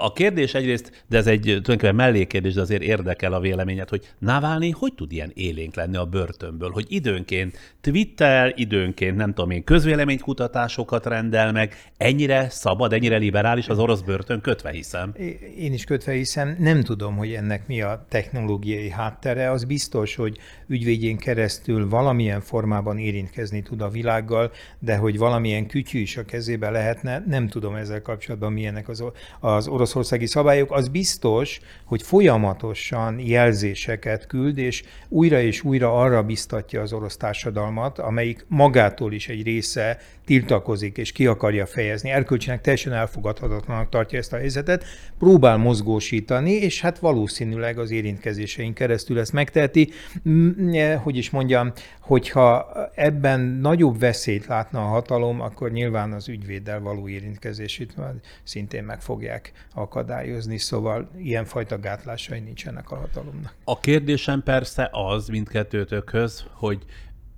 [0.00, 4.70] a kérdés egyrészt, de ez egy tulajdonképpen mellékérdés, de azért érdekel a véleményed, hogy Navalnyi
[4.70, 11.06] hogy tud ilyen élénk lenni a börtönből, hogy időnként twittel, időnként nem tudom én, közvéleménykutatásokat
[11.06, 15.14] rendel meg, ennyire szabad, ennyire liberális az orosz börtön kötve hiszem.
[15.58, 20.38] Én is kötve hiszem, nem tudom, hogy ennek mi a technológiai háttere, az biztos, hogy
[20.66, 26.70] ügyvédjén keresztül valamilyen formában érintkezni tud a világgal, de hogy valamilyen kütyű is a kezébe
[26.70, 29.04] lehetne, nem tudom ezzel kapcsolatban milyenek az,
[29.40, 36.22] az orosz oroszországi szabályok, az biztos, hogy folyamatosan jelzéseket küld, és újra és újra arra
[36.22, 39.98] biztatja az orosz társadalmat, amelyik magától is egy része
[40.30, 42.10] tiltakozik és ki akarja fejezni.
[42.10, 44.84] Erkölcsinek teljesen elfogadhatatlanak tartja ezt a helyzetet,
[45.18, 49.90] próbál mozgósítani, és hát valószínűleg az érintkezéseink keresztül ezt megteheti.
[51.02, 57.08] Hogy is mondjam, hogyha ebben nagyobb veszélyt látna a hatalom, akkor nyilván az ügyvéddel való
[57.08, 57.94] érintkezését
[58.42, 63.54] szintén meg fogják akadályozni, szóval ilyenfajta gátlásai nincsenek a hatalomnak.
[63.64, 66.84] A kérdésem persze az mindkettőtökhöz, hogy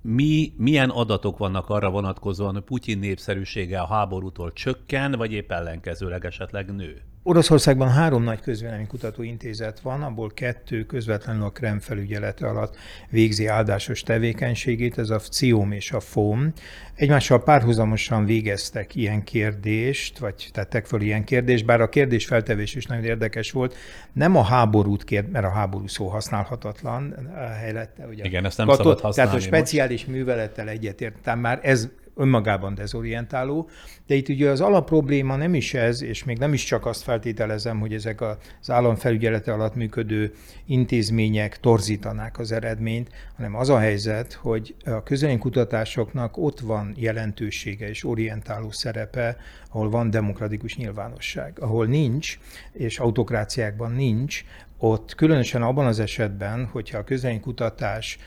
[0.03, 6.25] mi, milyen adatok vannak arra vonatkozóan, hogy Putyin népszerűsége a háborútól csökken, vagy épp ellenkezőleg
[6.25, 7.01] esetleg nő?
[7.25, 12.75] Oroszországban három nagy közvéleménykutató intézet van, abból kettő közvetlenül a Krem felügyelete alatt
[13.09, 16.53] végzi áldásos tevékenységét, ez a CIOM és a FOM.
[16.95, 22.85] Egymással párhuzamosan végeztek ilyen kérdést, vagy tettek föl ilyen kérdést, bár a kérdés feltevés is
[22.85, 23.75] nagyon érdekes volt.
[24.13, 27.29] Nem a háborút kérd, mert a háború szó használhatatlan
[27.59, 28.07] helyette.
[28.07, 30.17] Ugye Igen, ezt nem katot, szabad használni Tehát a speciális most.
[30.17, 33.69] művelettel egyetért, már ez önmagában dezorientáló,
[34.07, 37.79] de itt ugye az alapprobléma nem is ez, és még nem is csak azt feltételezem,
[37.79, 40.33] hogy ezek az államfelügyelete alatt működő
[40.65, 48.03] intézmények torzítanák az eredményt, hanem az a helyzet, hogy a közönkutatásoknak ott van jelentősége és
[48.03, 49.37] orientáló szerepe,
[49.69, 51.57] ahol van demokratikus nyilvánosság.
[51.59, 52.39] Ahol nincs,
[52.71, 54.43] és autokráciákban nincs,
[54.85, 58.17] ott különösen abban az esetben, hogyha a közönkutatás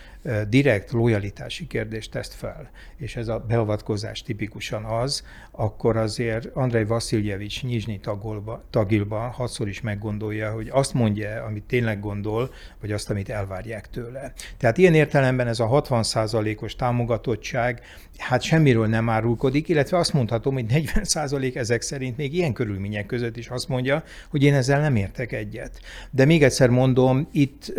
[0.48, 7.62] direkt lojalitási kérdést tesz fel, és ez a beavatkozás tipikusan az, akkor azért Andrei Vasiljevics
[7.62, 12.50] Nyizsnyi tagolba, tagilba hatszor is meggondolja, hogy azt mondja, amit tényleg gondol,
[12.80, 14.32] vagy azt, amit elvárják tőle.
[14.56, 17.82] Tehát ilyen értelemben ez a 60%-os támogatottság
[18.18, 23.36] hát semmiről nem árulkodik, illetve azt mondhatom, hogy 40% ezek szerint még ilyen körülmények között
[23.36, 25.80] is azt mondja, hogy én ezzel nem értek egyet.
[26.10, 27.72] De még egyszer mondom, itt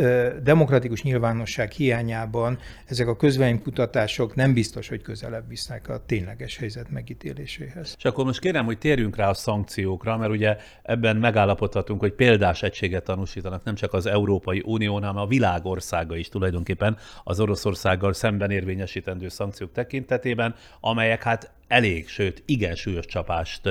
[0.43, 7.95] demokratikus nyilvánosság hiányában ezek a közvéleménykutatások nem biztos, hogy közelebb visznek a tényleges helyzet megítéléséhez.
[7.97, 12.63] És akkor most kérem, hogy térjünk rá a szankciókra, mert ugye ebben megállapodhatunk, hogy példás
[12.63, 18.13] egységet tanúsítanak nem csak az Európai Unió, hanem a világ országa is tulajdonképpen az Oroszországgal
[18.13, 23.61] szemben érvényesítendő szankciók tekintetében, amelyek hát elég, sőt igen súlyos csapást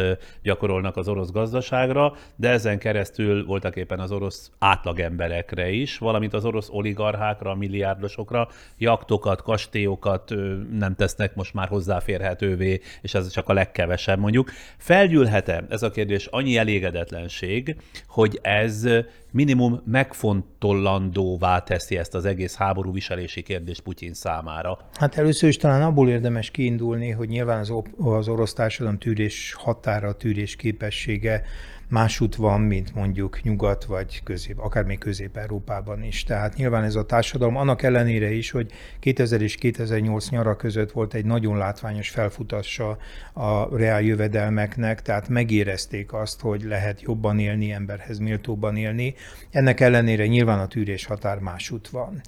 [0.43, 6.45] gyakorolnak az orosz gazdaságra, de ezen keresztül voltak éppen az orosz átlagemberekre is, valamint az
[6.45, 8.49] orosz oligarchákra, milliárdosokra,
[8.79, 10.35] jaktokat, kastélyokat
[10.73, 14.51] nem tesznek most már hozzáférhetővé, és ez csak a legkevesebb mondjuk.
[14.79, 18.89] Felgyűlhet-e ez a kérdés annyi elégedetlenség, hogy ez
[19.37, 24.79] minimum megfontolandóvá teszi ezt az egész háború viselési kérdést Putyin számára?
[24.93, 30.13] Hát először is talán abból érdemes kiindulni, hogy nyilván az, az orosz társadalom tűrés határa,
[30.13, 31.43] tűrés képessége
[31.89, 36.25] másút van, mint mondjuk nyugat vagy közép, akár még közép-európában is.
[36.25, 41.15] Tehát nyilván ez a társadalom annak ellenére is, hogy 2000 és 2008 nyara között volt
[41.15, 42.99] egy nagyon látványos felfutása
[43.33, 49.15] a reál jövedelmeknek, tehát megérezték azt, hogy lehet jobban élni, emberhez méltóban élni.
[49.51, 52.21] Ennek ellenére nyilván a tűrés határ másút van.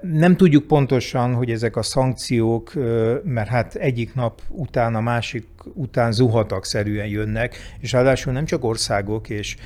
[0.00, 2.72] Nem tudjuk pontosan, hogy ezek a szankciók,
[3.24, 8.64] mert hát egyik nap után a másik után zuhatak szerűen jönnek, és ráadásul nem csak
[8.64, 9.56] országok és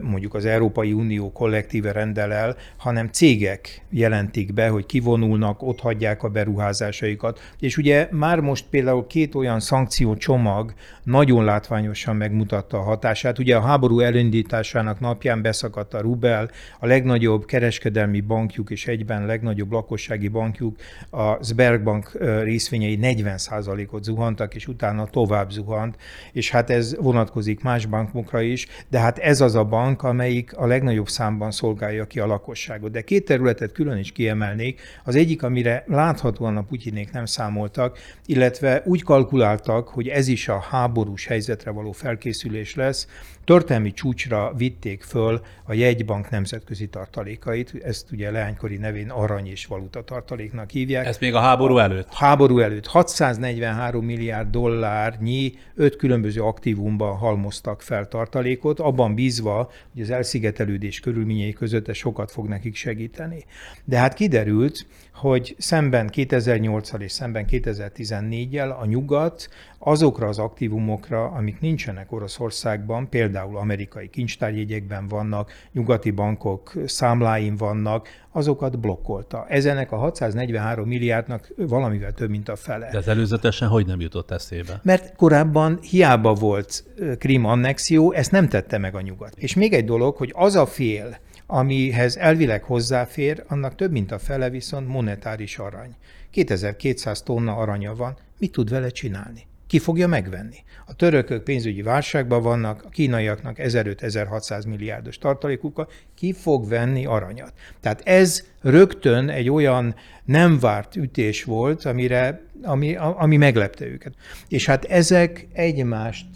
[0.00, 6.22] mondjuk az Európai Unió kollektíve rendel el, hanem cégek jelentik be, hogy kivonulnak, ott hagyják
[6.22, 7.40] a beruházásaikat.
[7.60, 13.38] És ugye már most például két olyan szankciócsomag nagyon látványosan megmutatta a hatását.
[13.38, 19.72] Ugye a háború elindításának napján beszakadt a Rubel, a legnagyobb kereskedelmi bankjuk és egyben legnagyobb
[19.72, 20.76] lakossági bankjuk,
[21.10, 25.96] a Sberbank részvényei 40%-ot zuhantak, és utána tovább zuhant,
[26.32, 30.66] és hát ez vonatkozik más bankokra is, de hát ez az a bank, amelyik a
[30.66, 32.90] legnagyobb számban szolgálja ki a lakosságot.
[32.90, 34.80] De két területet külön is kiemelnék.
[35.04, 40.58] Az egyik, amire láthatóan a Putyinék nem számoltak, illetve úgy kalkuláltak, hogy ez is a
[40.58, 43.08] háborús helyzetre való felkészülés lesz,
[43.44, 50.04] Történelmi csúcsra vitték föl a jegybank nemzetközi tartalékait, ezt ugye leánykori nevén arany és valuta
[50.04, 51.06] tartaléknak hívják.
[51.06, 52.08] Ez még a háború előtt?
[52.10, 52.86] A háború előtt.
[52.86, 61.52] 643 milliárd dollárnyi öt különböző aktívumban halmoztak fel tartalékot, abban bízva, hogy az elszigetelődés körülményei
[61.52, 63.44] között ez sokat fog nekik segíteni.
[63.84, 71.60] De hát kiderült, hogy szemben 2008-al és szemben 2014-jel a nyugat azokra az aktívumokra, amik
[71.60, 79.46] nincsenek Oroszországban, például amerikai kincstárjegyekben vannak, nyugati bankok számláin vannak, azokat blokkolta.
[79.48, 82.88] Ezenek a 643 milliárdnak valamivel több, mint a fele.
[82.90, 84.80] De ez előzetesen hogy nem jutott eszébe?
[84.82, 86.84] Mert korábban hiába volt
[87.18, 89.34] Krim annexió, ezt nem tette meg a nyugat.
[89.36, 91.18] És még egy dolog, hogy az a fél,
[91.54, 95.94] amihez elvileg hozzáfér, annak több mint a fele viszont monetáris arany.
[96.30, 99.46] 2200 tonna aranya van, mit tud vele csinálni?
[99.66, 100.56] Ki fogja megvenni?
[100.86, 107.52] A törökök pénzügyi válságban vannak, a kínaiaknak 1500-1600 milliárdos tartalékuk, ki fog venni aranyat?
[107.80, 109.94] Tehát ez rögtön egy olyan
[110.24, 114.14] nem várt ütés volt, amire, ami, ami meglepte őket.
[114.48, 116.26] És hát ezek egymást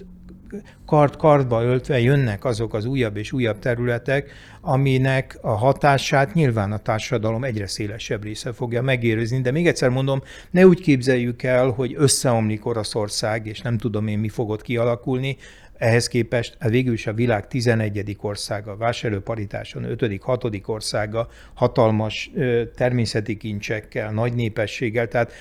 [0.86, 7.44] kart-kartba öltve jönnek azok az újabb és újabb területek, aminek a hatását nyilván a társadalom
[7.44, 9.40] egyre szélesebb része fogja megérezni.
[9.40, 14.18] De még egyszer mondom, ne úgy képzeljük el, hogy összeomlik Oroszország, és nem tudom én
[14.18, 15.36] mi fogod kialakulni,
[15.78, 18.16] ehhez képest a végül is a világ 11.
[18.20, 20.22] országa, vásárlóparitáson 5.
[20.22, 20.44] 6.
[20.66, 22.30] országa, hatalmas
[22.74, 25.32] természeti kincsekkel, nagy népességgel, tehát,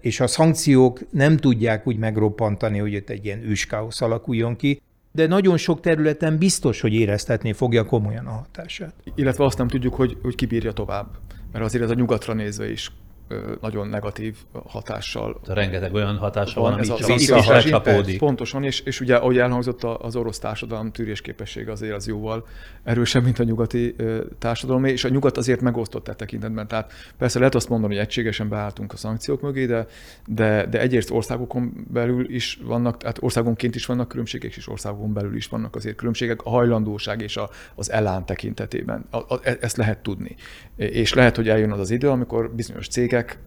[0.00, 4.80] és a szankciók nem tudják úgy megroppantani, hogy itt egy ilyen őskáosz alakuljon ki,
[5.12, 8.94] de nagyon sok területen biztos, hogy éreztetni fogja komolyan a hatását.
[9.14, 11.06] Illetve azt nem tudjuk, hogy, hogy kibírja tovább.
[11.52, 12.92] Mert azért ez a nyugatra nézve is
[13.60, 14.36] nagyon negatív
[14.66, 15.40] hatással.
[15.46, 18.18] De rengeteg olyan hatása van, van ami csak lecsapódik.
[18.18, 22.46] Pontosan, és, és ugye ahogy elhangzott az orosz társadalom tűrésképessége azért az jóval
[22.84, 23.96] erősebb, mint a nyugati
[24.38, 26.68] társadalom, és a nyugat azért megosztott e tekintetben.
[26.68, 29.86] Tehát persze lehet azt mondani, hogy egységesen beálltunk a szankciók mögé, de,
[30.26, 35.36] de, de egyrészt országokon belül is vannak, tehát országonként is vannak különbségek, és országokon belül
[35.36, 39.04] is vannak azért különbségek a hajlandóság és a, az elán tekintetében.
[39.10, 40.36] A, a, e, ezt lehet tudni.
[40.76, 43.38] És lehet, hogy eljön az az idő, amikor bizonyos cégek cégek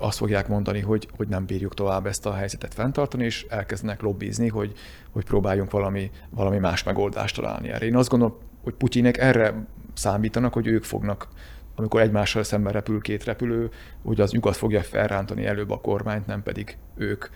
[0.00, 4.48] azt fogják mondani, hogy, hogy nem bírjuk tovább ezt a helyzetet fenntartani, és elkezdenek lobbizni,
[4.48, 4.72] hogy,
[5.10, 7.86] hogy próbáljunk valami, valami más megoldást találni erre.
[7.86, 11.28] Én azt gondolom, hogy Putyinek erre számítanak, hogy ők fognak
[11.74, 13.70] amikor egymással szemben repül két repülő,
[14.04, 17.26] hogy az nyugat fogja felrántani előbb a kormányt, nem pedig ők.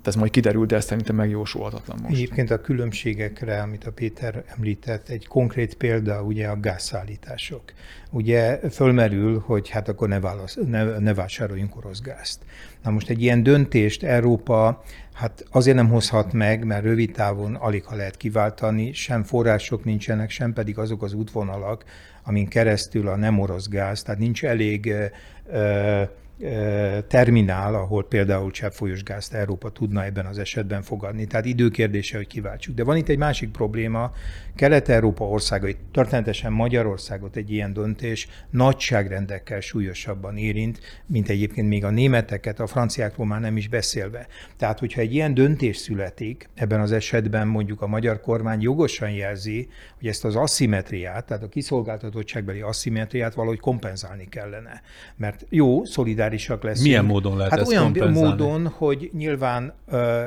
[0.00, 2.14] Hát ez majd kiderül, de ez szerintem megjósolhatatlan most.
[2.14, 7.62] Egyébként a különbségekre, amit a Péter említett, egy konkrét példa ugye a gázszállítások.
[8.10, 12.42] Ugye fölmerül, hogy hát akkor ne, válasz, ne, ne vásároljunk orosz gázt.
[12.82, 14.82] Na most egy ilyen döntést Európa
[15.12, 20.30] hát azért nem hozhat meg, mert rövid távon alig ha lehet kiváltani, sem források nincsenek,
[20.30, 21.84] sem pedig azok az útvonalak,
[22.24, 24.94] amin keresztül a nem orosz gáz, tehát nincs elég
[25.52, 26.02] ö,
[27.06, 31.26] terminál, ahol például cseppfolyós gázt Európa tudna ebben az esetben fogadni.
[31.26, 32.74] Tehát időkérdése, hogy kiváltsuk.
[32.74, 34.12] De van itt egy másik probléma.
[34.54, 42.60] Kelet-Európa országai, történetesen Magyarországot egy ilyen döntés nagyságrendekkel súlyosabban érint, mint egyébként még a németeket,
[42.60, 44.26] a franciákról már nem is beszélve.
[44.56, 49.68] Tehát, hogyha egy ilyen döntés születik, ebben az esetben mondjuk a magyar kormány jogosan jelzi,
[49.98, 54.82] hogy ezt az aszimetriát, tehát a kiszolgáltatottságbeli aszimetriát valahogy kompenzálni kellene.
[55.16, 55.84] Mert jó,
[56.38, 56.86] szolidárisak leszünk.
[56.86, 58.28] Milyen módon lehet hát ezt olyan kompenzálni?
[58.28, 60.26] módon, hogy nyilván ö,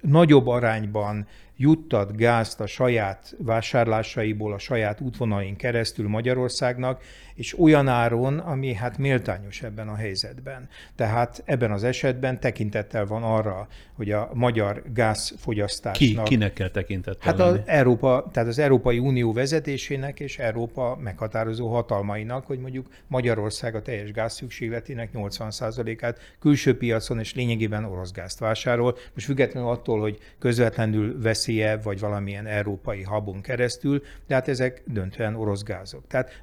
[0.00, 1.26] nagyobb arányban
[1.56, 7.02] juttat gázt a saját vásárlásaiból, a saját útvonain keresztül Magyarországnak,
[7.38, 10.68] és olyan áron, ami hát méltányos ebben a helyzetben.
[10.94, 16.24] Tehát ebben az esetben tekintettel van arra, hogy a magyar gázfogyasztásnak...
[16.24, 21.68] Ki, kinek kell tekintettel Hát az Európa, tehát az Európai Unió vezetésének és Európa meghatározó
[21.68, 28.96] hatalmainak, hogy mondjuk Magyarország a teljes gázszükségletének 80%-át külső piacon és lényegében orosz gázt vásárol.
[29.14, 35.34] Most függetlenül attól, hogy közvetlenül veszi-e, vagy valamilyen európai habon keresztül, de hát ezek döntően
[35.34, 36.06] orosz gázok.
[36.06, 36.42] Tehát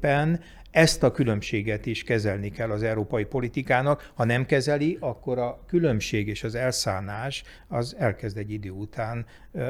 [0.00, 4.10] valamiképpen ezt a különbséget is kezelni kell az európai politikának.
[4.14, 9.26] Ha nem kezeli, akkor a különbség és az elszánás az elkezd egy idő után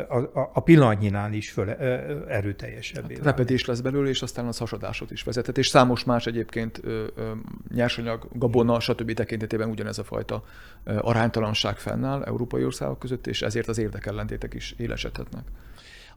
[0.09, 1.70] a, a, a pillanatnyinál is föl,
[2.28, 5.59] erőteljesebbé hát Repedés lesz belőle, és aztán az hasadásot is vezethet.
[5.59, 7.32] És számos más egyébként ö, ö,
[7.74, 9.12] nyersanyag, gabona, stb.
[9.12, 10.44] tekintetében ugyanez a fajta
[10.84, 15.44] aránytalanság fennáll európai országok között, és ezért az érdekellentétek is élesedhetnek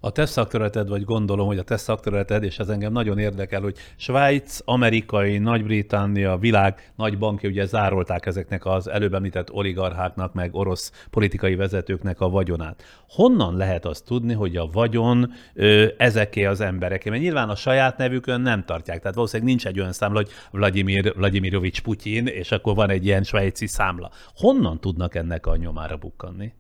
[0.04, 3.76] a te szakterületed, vagy gondolom, hogy a te szakterületed, és ez engem nagyon érdekel, hogy
[3.96, 11.06] Svájc, amerikai, Nagy-Britannia, világ nagy bankja ugye zárolták ezeknek az előbb említett oligarcháknak, meg orosz
[11.10, 12.84] politikai vezetőknek a vagyonát.
[13.10, 17.10] Honnan lehet azt tudni, hogy a vagyon ö, ezeké az embereké?
[17.10, 19.00] Mert nyilván a saját nevükön nem tartják.
[19.00, 23.24] Tehát valószínűleg nincs egy olyan számla, hogy Vladimir, Vladimirovics Putyin, és akkor van egy ilyen
[23.24, 24.12] svájci számla.
[24.36, 26.54] Honnan tudnak ennek a nyomára bukkanni?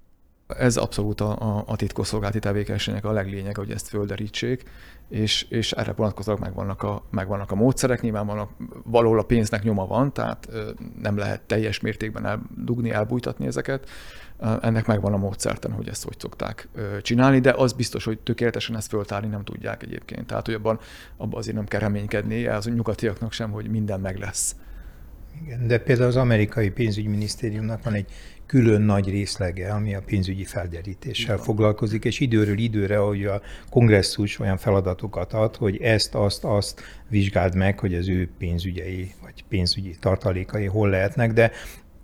[0.57, 4.63] Ez abszolút a, a, a titkosszolgálati tevékenységnek a leglényeg, hogy ezt földerítsék,
[5.09, 8.49] és, és erre vonatkozóak megvannak a, megvannak a módszerek, nyilván vannak,
[8.83, 10.49] valahol a pénznek nyoma van, tehát
[11.01, 13.89] nem lehet teljes mértékben eldugni, elbújtatni ezeket.
[14.61, 16.67] Ennek megvan a módszerten, hogy ezt hogy szokták
[17.01, 20.27] csinálni, de az biztos, hogy tökéletesen ezt föltárni nem tudják egyébként.
[20.27, 20.79] Tehát, hogy abban,
[21.17, 24.55] abban azért nem kell reménykedni, az nyugatiaknak sem, hogy minden meg lesz.
[25.43, 28.11] Igen, de például az amerikai pénzügyminisztériumnak van egy
[28.51, 31.45] külön nagy részlege, ami a pénzügyi felderítéssel Igen.
[31.45, 37.55] foglalkozik, és időről időre, hogy a kongresszus olyan feladatokat ad, hogy ezt, azt, azt vizsgáld
[37.55, 41.51] meg, hogy az ő pénzügyei vagy pénzügyi tartalékai hol lehetnek, de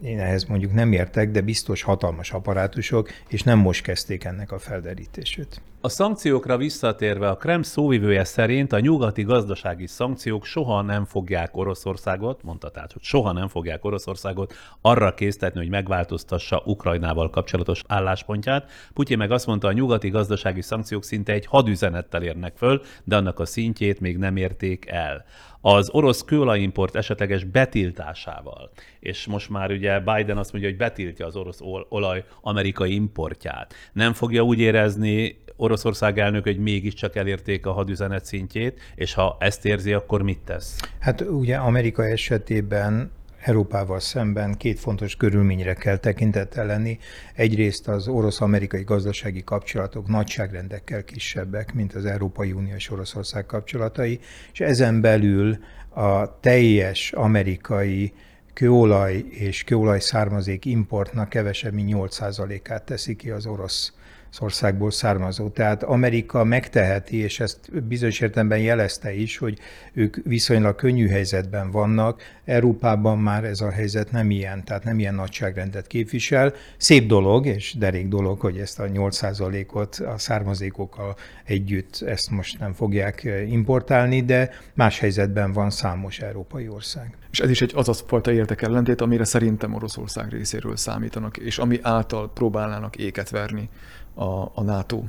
[0.03, 4.59] én ehhez mondjuk nem értek, de biztos hatalmas apparátusok, és nem most kezdték ennek a
[4.59, 5.61] felderítését.
[5.87, 12.43] A szankciókra visszatérve a Krem szóvivője szerint a nyugati gazdasági szankciók soha nem fogják Oroszországot,
[12.43, 18.71] mondta tehát, hogy soha nem fogják Oroszországot arra késztetni, hogy megváltoztassa Ukrajnával kapcsolatos álláspontját.
[18.93, 23.39] Putyin meg azt mondta, a nyugati gazdasági szankciók szinte egy hadüzenettel érnek föl, de annak
[23.39, 25.25] a szintjét még nem érték el
[25.61, 28.69] az orosz kőolajimport esetleges betiltásával,
[28.99, 31.59] és most már ugye Biden azt mondja, hogy betiltja az orosz
[31.89, 33.73] olaj amerikai importját.
[33.93, 39.65] Nem fogja úgy érezni Oroszország elnök, hogy mégiscsak elérték a hadüzenet szintjét, és ha ezt
[39.65, 40.79] érzi, akkor mit tesz?
[40.99, 43.11] Hát ugye Amerika esetében
[43.41, 46.99] Európával szemben két fontos körülményre kell tekintettel lenni.
[47.33, 54.19] Egyrészt az orosz-amerikai gazdasági kapcsolatok nagyságrendekkel kisebbek, mint az Európai Unió és Oroszország kapcsolatai,
[54.53, 55.57] és ezen belül
[55.89, 58.13] a teljes amerikai
[58.53, 63.93] kőolaj és kőolaj származék importnak kevesebb, mint 8%-át teszi ki az orosz
[64.41, 65.49] országból származó.
[65.49, 69.59] Tehát Amerika megteheti, és ezt bizonyos értelemben jelezte is, hogy
[69.93, 72.21] ők viszonylag könnyű helyzetben vannak.
[72.45, 76.53] Európában már ez a helyzet nem ilyen, tehát nem ilyen nagyságrendet képvisel.
[76.77, 82.73] Szép dolog, és derék dolog, hogy ezt a 8%-ot a származékokkal együtt ezt most nem
[82.73, 87.17] fogják importálni, de más helyzetben van számos európai ország.
[87.31, 91.79] És ez is egy az a fajta érdekellentét, amire szerintem Oroszország részéről számítanak, és ami
[91.81, 93.69] által próbálnának éket verni
[94.17, 95.03] a, a NATO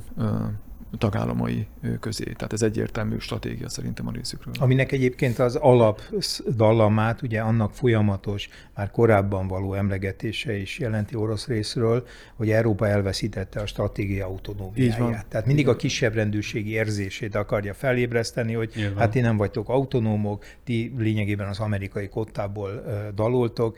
[0.97, 1.67] tagállamai
[1.99, 2.23] közé.
[2.23, 4.53] Tehát ez egyértelmű stratégia szerintem a részükről.
[4.59, 12.07] Aminek egyébként az alapdallamát, ugye annak folyamatos, már korábban való emlegetése is jelenti orosz részről,
[12.35, 15.25] hogy Európa elveszítette a stratégia autonómiáját.
[15.27, 18.97] Tehát mindig a kisebb rendőrségi érzését akarja felébreszteni, hogy Nyilván.
[18.97, 22.83] hát ti nem vagytok autonómok, ti lényegében az amerikai kottából
[23.15, 23.77] daloltok,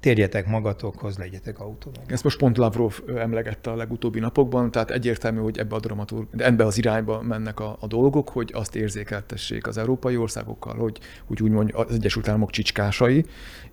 [0.00, 2.04] térjetek magatokhoz, legyetek autonóm.
[2.06, 6.64] Ezt most pont Lavrov emlegette a legutóbbi napokban, tehát egyértelmű, hogy ebbe a dramaturg, ebbe
[6.64, 11.70] az irányba mennek a, a dolgok, hogy azt érzékeltessék az európai országokkal, hogy, hogy úgymond
[11.74, 13.24] az Egyesült Államok csicskásai,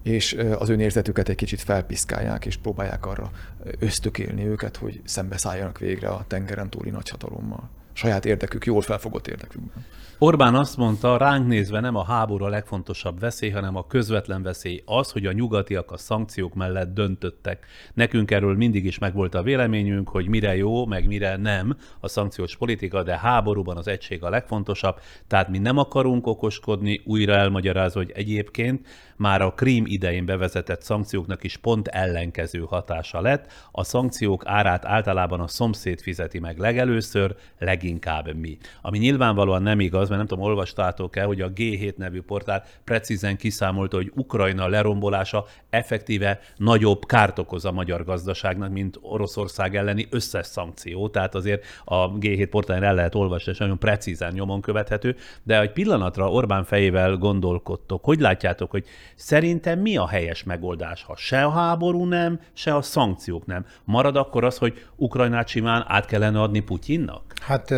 [0.03, 3.31] és az önérzetüket egy kicsit felpiszkálják, és próbálják arra
[3.79, 7.69] ösztökélni őket, hogy szembeszálljanak végre a tengeren túli nagyhatalommal.
[7.93, 9.85] Saját érdekük, jól felfogott érdekükben.
[10.21, 14.81] Orbán azt mondta, ránk nézve nem a háború a legfontosabb veszély, hanem a közvetlen veszély
[14.85, 17.65] az, hogy a nyugatiak a szankciók mellett döntöttek.
[17.93, 22.57] Nekünk erről mindig is megvolt a véleményünk, hogy mire jó, meg mire nem a szankciós
[22.57, 28.11] politika, de háborúban az egység a legfontosabb, tehát mi nem akarunk okoskodni, újra elmagyarázva, hogy
[28.15, 28.87] egyébként
[29.17, 33.51] már a krím idején bevezetett szankcióknak is pont ellenkező hatása lett.
[33.71, 38.57] A szankciók árát általában a szomszéd fizeti meg legelőször, leginkább mi.
[38.81, 43.95] Ami nyilvánvalóan nem igaz, mert nem tudom, olvastátok-e, hogy a G7 nevű portál precízen kiszámolta,
[43.95, 51.09] hogy Ukrajna lerombolása effektíve nagyobb kárt okoz a magyar gazdaságnak, mint Oroszország elleni összes szankció.
[51.09, 55.15] Tehát azért a G7 portálon el lehet olvasni, és nagyon precízen nyomon követhető.
[55.43, 58.03] De egy pillanatra Orbán fejével gondolkodtok.
[58.03, 62.81] Hogy látjátok, hogy szerintem mi a helyes megoldás, ha se a háború nem, se a
[62.81, 63.65] szankciók nem?
[63.83, 67.33] Marad akkor az, hogy Ukrajnát simán át kellene adni Putyinnak?
[67.41, 67.73] Hát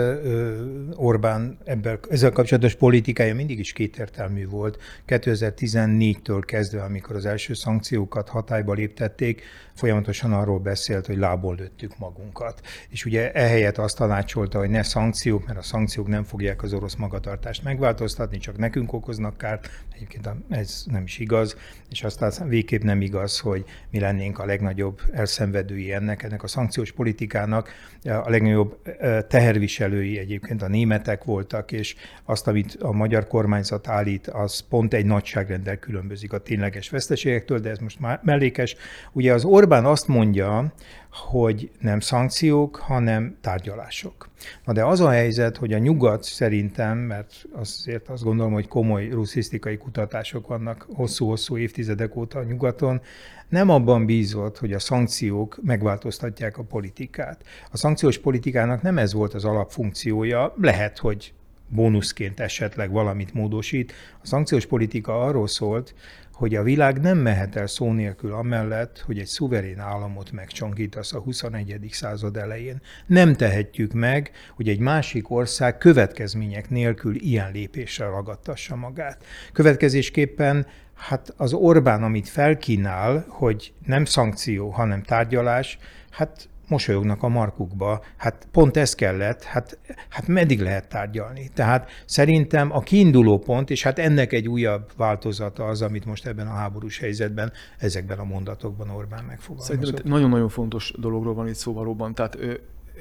[0.96, 4.78] Orbán ebből, ezzel kapcsolatos politikája mindig is kétértelmű volt.
[5.08, 9.42] 2014-től kezdve, amikor az első szankciókat hatályba léptették,
[9.82, 12.62] folyamatosan arról beszélt, hogy lából lőttük magunkat.
[12.90, 16.96] És ugye ehelyett azt tanácsolta, hogy ne szankciók, mert a szankciók nem fogják az orosz
[16.96, 19.70] magatartást megváltoztatni, csak nekünk okoznak kárt.
[19.96, 21.56] Egyébként ez nem is igaz,
[21.90, 26.92] és aztán végképp nem igaz, hogy mi lennénk a legnagyobb elszenvedői ennek, ennek a szankciós
[26.92, 27.70] politikának.
[28.04, 28.82] A legnagyobb
[29.28, 35.06] teherviselői egyébként a németek voltak, és azt, amit a magyar kormányzat állít, az pont egy
[35.06, 38.76] nagyságrendel különbözik a tényleges veszteségektől, de ez most már mellékes.
[39.12, 40.74] Ugye az Orbán azt mondja,
[41.12, 44.30] hogy nem szankciók, hanem tárgyalások.
[44.66, 49.08] Na de az a helyzet, hogy a nyugat szerintem, mert azért azt gondolom, hogy komoly
[49.08, 53.02] ruszisztikai kutatások vannak hosszú-hosszú évtizedek óta a nyugaton,
[53.50, 57.44] nem abban bízott, hogy a szankciók megváltoztatják a politikát.
[57.72, 61.34] A szankciós politikának nem ez volt az alapfunkciója, lehet, hogy
[61.68, 63.94] bónuszként esetleg valamit módosít.
[64.24, 65.94] A szankciós politika arról szólt,
[66.42, 71.20] hogy a világ nem mehet el szó nélkül amellett, hogy egy szuverén államot megcsonkítasz a
[71.20, 71.88] 21.
[71.92, 72.82] század elején.
[73.06, 79.24] Nem tehetjük meg, hogy egy másik ország következmények nélkül ilyen lépéssel ragadtassa magát.
[79.54, 85.78] Következésképpen hát az Orbán, amit felkínál, hogy nem szankció, hanem tárgyalás,
[86.10, 88.04] hát mosolyognak a markukba.
[88.18, 89.78] Hát pont ez kellett, hát,
[90.10, 91.50] hát meddig lehet tárgyalni?
[91.54, 96.48] Tehát szerintem a kiinduló pont, és hát ennek egy újabb változata az, amit most ebben
[96.48, 99.76] a háborús helyzetben, ezekben a mondatokban Orbán megfogalmazott.
[99.76, 102.14] Szerintem nagyon-nagyon fontos dologról van itt szó valóban.
[102.14, 102.38] Tehát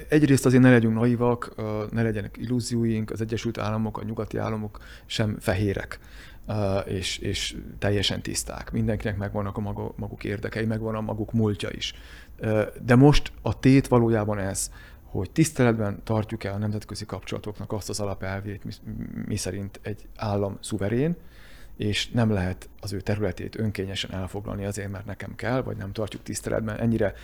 [0.09, 1.55] egyrészt azért ne legyünk naivak,
[1.91, 5.99] ne legyenek illúzióink, az Egyesült Államok, a nyugati államok sem fehérek
[6.87, 8.71] és, és teljesen tiszták.
[8.73, 9.61] Mindenkinek megvannak a
[9.97, 11.95] maguk érdekei, megvan a maguk múltja is.
[12.83, 14.71] De most a tét valójában ez,
[15.05, 18.73] hogy tiszteletben tartjuk-e a nemzetközi kapcsolatoknak azt az alapelvét, mi,
[19.27, 21.17] mi szerint egy állam szuverén,
[21.77, 26.23] és nem lehet az ő területét önkényesen elfoglalni azért, mert nekem kell, vagy nem tartjuk
[26.23, 26.77] tiszteletben.
[26.77, 27.15] Ennyire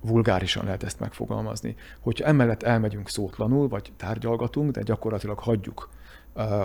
[0.00, 1.74] vulgárisan lehet ezt megfogalmazni.
[2.00, 5.88] Hogyha emellett elmegyünk szótlanul, vagy tárgyalgatunk, de gyakorlatilag hagyjuk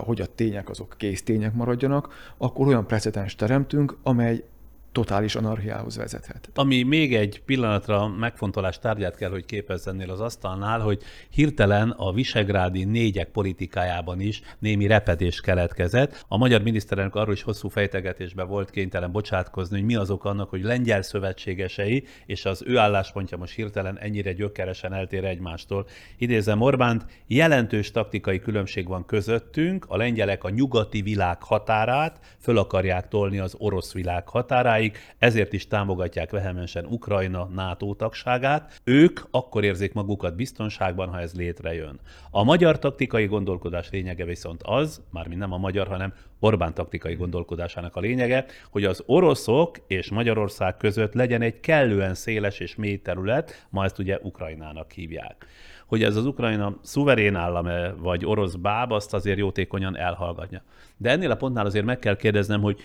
[0.03, 4.43] hogy a tények azok kész tények maradjanak, akkor olyan precedens teremtünk, amely
[4.91, 6.49] totális anarchiához vezethet.
[6.53, 12.83] Ami még egy pillanatra megfontolás tárgyát kell, hogy képezzennél az asztalnál, hogy hirtelen a visegrádi
[12.83, 16.25] négyek politikájában is némi repedés keletkezett.
[16.27, 20.63] A magyar miniszterelnök arról is hosszú fejtegetésben volt kénytelen bocsátkozni, hogy mi azok annak, hogy
[20.63, 25.87] lengyel szövetségesei, és az ő álláspontja most hirtelen ennyire gyökeresen eltér egymástól.
[26.17, 33.07] Idézem Orbánt, jelentős taktikai különbség van közöttünk, a lengyelek a nyugati világ határát föl akarják
[33.07, 38.81] tolni az orosz világ határáig, sokáig, ezért is támogatják vehemensen Ukrajna NATO tagságát.
[38.83, 41.99] Ők akkor érzik magukat biztonságban, ha ez létrejön.
[42.31, 47.95] A magyar taktikai gondolkodás lényege viszont az, mármint nem a magyar, hanem Orbán taktikai gondolkodásának
[47.95, 53.67] a lényege, hogy az oroszok és Magyarország között legyen egy kellően széles és mély terület,
[53.69, 55.45] ma ezt ugye Ukrajnának hívják
[55.91, 60.63] hogy ez az Ukrajna szuverén állam-e, vagy orosz báb, azt azért jótékonyan elhallgatja.
[60.97, 62.79] De ennél a pontnál azért meg kell kérdeznem, hogy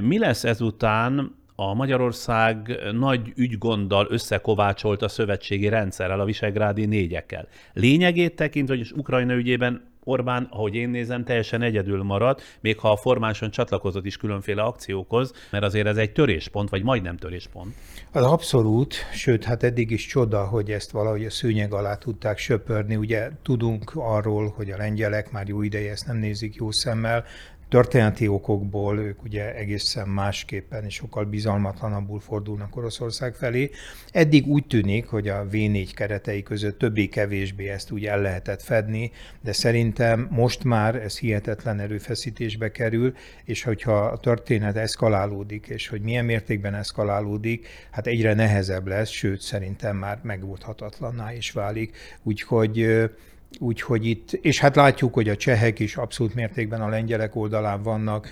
[0.00, 7.48] mi lesz ezután a Magyarország nagy ügygonddal összekovácsolt a szövetségi rendszerrel, a visegrádi négyekkel.
[7.72, 12.96] Lényegét tekintve, hogy az Ukrajna ügyében Orbán, ahogy én nézem, teljesen egyedül marad, még ha
[12.96, 17.74] formáson csatlakozott is különféle akciókhoz, mert azért ez egy töréspont, vagy majdnem töréspont.
[18.12, 22.96] Az abszolút, sőt, hát eddig is csoda, hogy ezt valahogy a szőnyeg alá tudták söpörni.
[22.96, 27.24] Ugye tudunk arról, hogy a lengyelek már jó ideje ezt nem nézik jó szemmel,
[27.68, 33.70] történeti okokból ők ugye egészen másképpen és sokkal bizalmatlanabbul fordulnak Oroszország felé.
[34.10, 39.52] Eddig úgy tűnik, hogy a V4 keretei között többé-kevésbé ezt úgy el lehetett fedni, de
[39.52, 43.14] szerintem most már ez hihetetlen erőfeszítésbe kerül,
[43.44, 49.40] és hogyha a történet eszkalálódik, és hogy milyen mértékben eszkalálódik, hát egyre nehezebb lesz, sőt
[49.40, 51.96] szerintem már megoldhatatlanná is válik.
[52.22, 53.08] Úgyhogy
[53.58, 58.28] Úgyhogy itt, és hát látjuk, hogy a csehek is abszolút mértékben a lengyelek oldalán vannak.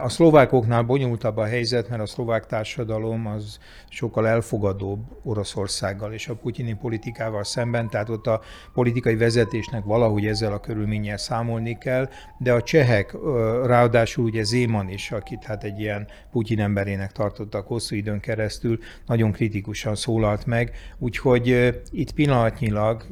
[0.00, 3.58] A szlovákoknál bonyolultabb a helyzet, mert a szlovák társadalom az
[3.88, 8.40] sokkal elfogadóbb Oroszországgal és a putyini politikával szemben, tehát ott a
[8.72, 12.08] politikai vezetésnek valahogy ezzel a körülménnyel számolni kell,
[12.38, 13.16] de a csehek,
[13.64, 19.32] ráadásul ugye Zéman is, akit hát egy ilyen Putyin emberének tartottak hosszú időn keresztül, nagyon
[19.32, 23.06] kritikusan szólalt meg, úgyhogy itt pillanatnyilag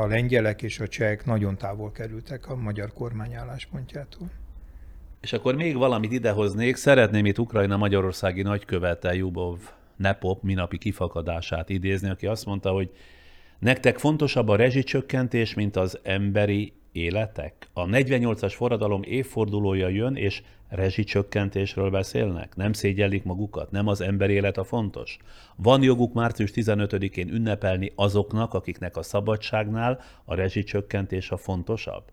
[0.00, 4.43] a lengyelek és a csehek nagyon távol kerültek a magyar kormány álláspontjától.
[5.24, 9.58] És akkor még valamit idehoznék, szeretném itt Ukrajna magyarországi nagykövete Jubov
[9.96, 12.90] Nepop minapi kifakadását idézni, aki azt mondta, hogy
[13.58, 17.68] nektek fontosabb a rezsicsökkentés, mint az emberi életek?
[17.72, 22.56] A 48-as forradalom évfordulója jön, és rezsicsökkentésről beszélnek?
[22.56, 23.70] Nem szégyellik magukat?
[23.70, 25.16] Nem az ember élet a fontos?
[25.56, 32.04] Van joguk március 15-én ünnepelni azoknak, akiknek a szabadságnál a rezsicsökkentés a fontosabb?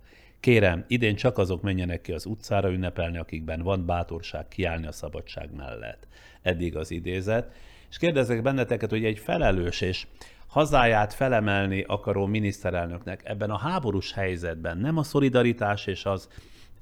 [0.41, 5.49] Kérem, idén csak azok menjenek ki az utcára ünnepelni, akikben van bátorság kiállni a szabadság
[5.55, 6.07] mellett.
[6.41, 7.51] Eddig az idézet.
[7.89, 10.07] És kérdezek benneteket, hogy egy felelős és
[10.47, 16.29] hazáját felemelni akaró miniszterelnöknek ebben a háborús helyzetben nem a szolidaritás és az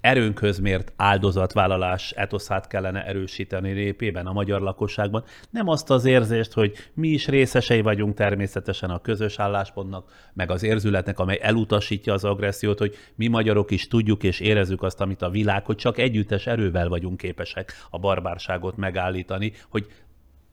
[0.02, 5.24] erőnkhöz mért áldozatvállalás etoszát kellene erősíteni répében a magyar lakosságban.
[5.50, 10.64] Nem azt az érzést, hogy mi is részesei vagyunk természetesen a közös álláspontnak, meg az
[10.64, 15.30] érzületnek, amely elutasítja az agressziót, hogy mi magyarok is tudjuk és érezzük azt, amit a
[15.30, 19.88] világ, hogy csak együttes erővel vagyunk képesek a barbárságot megállítani, hogy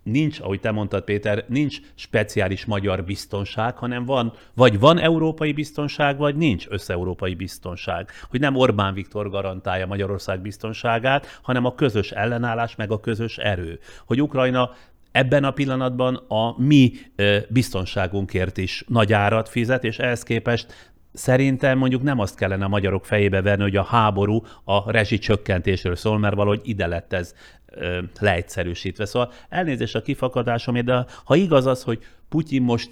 [0.06, 6.18] nincs, ahogy te mondtad, Péter, nincs speciális magyar biztonság, hanem van, vagy van európai biztonság,
[6.18, 8.10] vagy nincs összeurópai biztonság.
[8.30, 13.78] Hogy nem Orbán Viktor garantálja Magyarország biztonságát, hanem a közös ellenállás, meg a közös erő.
[14.06, 14.70] Hogy Ukrajna
[15.12, 16.92] ebben a pillanatban a mi
[17.48, 23.04] biztonságunkért is nagy árat fizet, és ehhez képest Szerintem mondjuk nem azt kellene a magyarok
[23.04, 27.34] fejébe verni, hogy a háború a rezsicsökkentésről szól, mert valahogy ide lett ez
[28.20, 29.04] leegyszerűsítve.
[29.04, 31.98] Szóval elnézést a kifakadásom, de ha igaz az, hogy
[32.28, 32.90] Putyin most,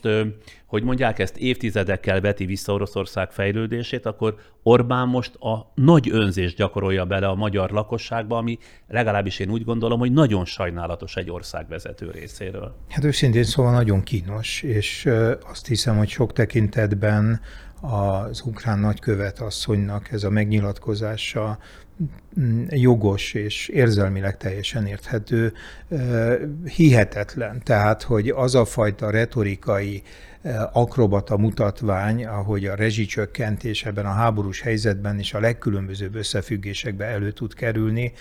[0.66, 7.05] hogy mondják ezt, évtizedekkel veti vissza Oroszország fejlődését, akkor Orbán most a nagy önzést gyakorolja
[7.05, 8.59] bele a magyar lakosságba, ami
[8.89, 12.77] legalábbis én úgy gondolom, hogy nagyon sajnálatos egy ország vezető részéről.
[12.89, 15.09] Hát őszintén szóval nagyon kínos, és
[15.51, 17.40] azt hiszem, hogy sok tekintetben
[17.81, 21.59] az ukrán nagykövet asszonynak ez a megnyilatkozása
[22.69, 25.53] jogos és érzelmileg teljesen érthető,
[26.65, 27.62] hihetetlen.
[27.65, 30.03] Tehát, hogy az a fajta retorikai
[30.73, 37.55] akrobata mutatvány, ahogy a rezsicsökkentés ebben a háborús helyzetben és a legkülönbözőbb összefüggésekbe elő tud
[37.55, 38.12] kerülni,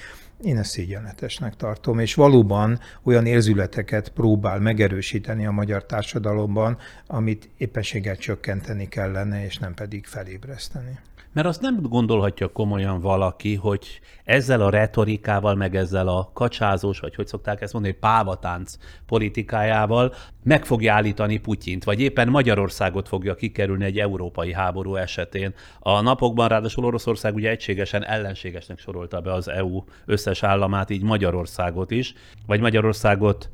[0.44, 6.78] én ezt szégyenletesnek tartom, és valóban olyan érzületeket próbál megerősíteni a magyar társadalomban,
[7.08, 11.00] amit éppenséggel csökkenteni kellene, és nem pedig felébreszteni.
[11.34, 17.16] Mert azt nem gondolhatja komolyan valaki, hogy ezzel a retorikával, meg ezzel a kacsázós, vagy
[17.16, 23.86] hogy szokták ezt mondani, pávatánc politikájával meg fogja állítani Putyint, vagy éppen Magyarországot fogja kikerülni
[23.86, 25.54] egy európai háború esetén.
[25.80, 31.92] A napokban ráadásul Oroszország ugye egységesen ellenségesnek sorolta be az EU összes államát, így Magyarországot
[31.92, 32.14] is,
[32.46, 33.50] vagy Magyarországot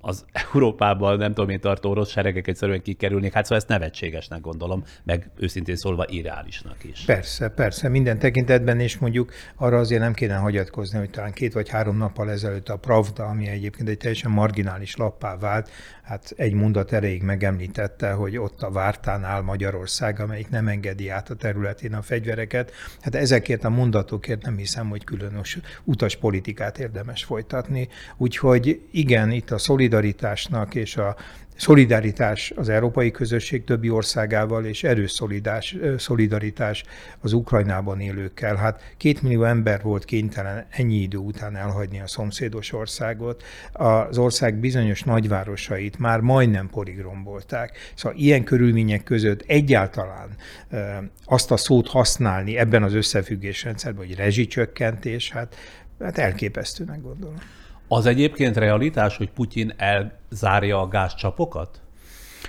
[0.00, 3.32] az Európában nem tudom én tartó orosz seregek egyszerűen kikerülnék.
[3.32, 7.04] Hát szóval ezt nevetségesnek gondolom, meg őszintén szólva irreálisnak is.
[7.04, 11.68] Persze, persze, minden tekintetben, és mondjuk arra azért nem kéne hagyatkozni, hogy talán két vagy
[11.68, 15.70] három nappal ezelőtt a Pravda, ami egyébként egy teljesen marginális lappá vált,
[16.02, 21.30] hát egy mondat erejéig megemlítette, hogy ott a Vártán áll Magyarország, amelyik nem engedi át
[21.30, 22.72] a területén a fegyvereket.
[23.00, 27.88] Hát ezekért a mondatokért nem hiszem, hogy különös utas politikát érdemes folytatni.
[28.16, 31.16] Úgyhogy igen, itt a szolid szolidaritásnak és a
[31.56, 35.20] szolidaritás az európai közösség többi országával, és erős
[35.96, 36.84] szolidaritás
[37.20, 38.56] az Ukrajnában élőkkel.
[38.56, 43.42] Hát két millió ember volt kénytelen ennyi idő után elhagyni a szomszédos országot.
[43.72, 47.92] Az ország bizonyos nagyvárosait már majdnem poligrombolták.
[47.94, 50.28] Szóval ilyen körülmények között egyáltalán
[51.24, 55.56] azt a szót használni ebben az összefüggésrendszerben, hogy rezsicsökkentés, hát,
[56.00, 57.38] hát elképesztőnek gondolom.
[57.92, 61.80] Az egyébként realitás, hogy Putyin elzárja a gázcsapokat?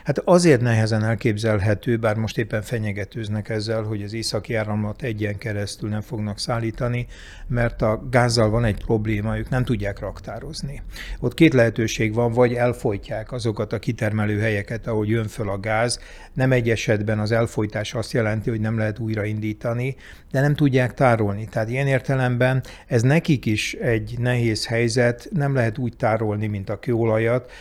[0.04, 5.90] Hát azért nehezen elképzelhető, bár most éppen fenyegetőznek ezzel, hogy az északi áramlat egyen keresztül
[5.90, 7.08] nem fognak szállítani,
[7.48, 10.82] mert a gázzal van egy probléma, ők nem tudják raktározni.
[11.20, 16.00] Ott két lehetőség van, vagy elfolytják azokat a kitermelő helyeket, ahogy jön föl a gáz.
[16.34, 19.96] Nem egy esetben az elfolytás azt jelenti, hogy nem lehet újraindítani,
[20.32, 21.48] de nem tudják tárolni.
[21.52, 26.80] Tehát ilyen értelemben ez nekik is egy nehéz helyzet, nem lehet úgy tárolni, mint a
[26.80, 27.52] kőolajat.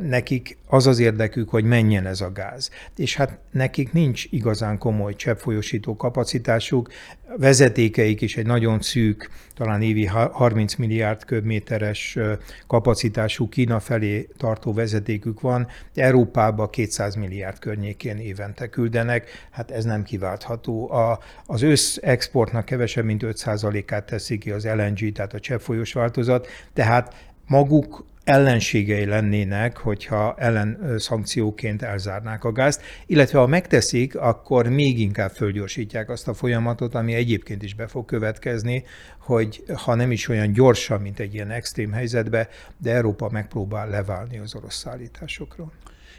[0.00, 2.70] Nekik az az érdekük, hogy menjen ez a gáz.
[2.96, 6.90] És hát nekik nincs igazán komoly cseppfolyósító kapacitásuk,
[7.36, 12.18] vezetékeik is egy nagyon szűk, talán évi 30 milliárd köbméteres
[12.66, 20.02] kapacitású Kína felé tartó vezetékük van, Európába 200 milliárd környékén évente küldenek, hát ez nem
[20.02, 20.90] kiváltható.
[20.92, 27.14] A, az összexportnak kevesebb, mint 5%-át teszi ki az LNG, tehát a cseppfolyós változat, tehát
[27.46, 35.30] maguk ellenségei lennének, hogyha ellen szankcióként elzárnák a gázt, illetve ha megteszik, akkor még inkább
[35.30, 38.84] fölgyorsítják azt a folyamatot, ami egyébként is be fog következni,
[39.18, 44.38] hogy ha nem is olyan gyorsan, mint egy ilyen extrém helyzetbe, de Európa megpróbál leválni
[44.38, 45.72] az orosz szállításokról.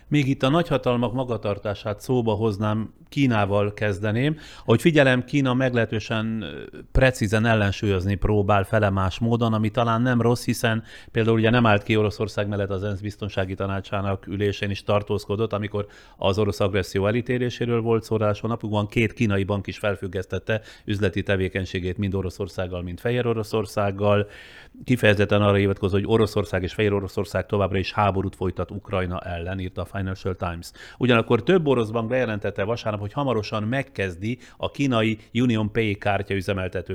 [0.10, 4.38] Még itt a nagyhatalmak magatartását szóba hoznám, Kínával kezdeném.
[4.66, 6.46] Ahogy figyelem, Kína meglehetősen
[6.92, 11.96] precízen ellensúlyozni próbál felemás módon, ami talán nem rossz, hiszen például ugye nem állt ki
[11.98, 18.04] Oroszország mellett az ENSZ biztonsági tanácsának ülésén is tartózkodott, amikor az orosz agresszió elítéléséről volt
[18.04, 24.28] szó, ráadásul napokban két kínai bank is felfüggesztette üzleti tevékenységét mind Oroszországgal, mind Fehér Oroszországgal.
[24.84, 29.82] Kifejezetten arra hivatkozó, hogy Oroszország és Fehér Oroszország továbbra is háborút folytat Ukrajna ellen, írta
[29.82, 30.72] a Financial Times.
[30.98, 36.36] Ugyanakkor több orosz bank bejelentette vasárnap, hogy hamarosan megkezdi a kínai Union Pay kártya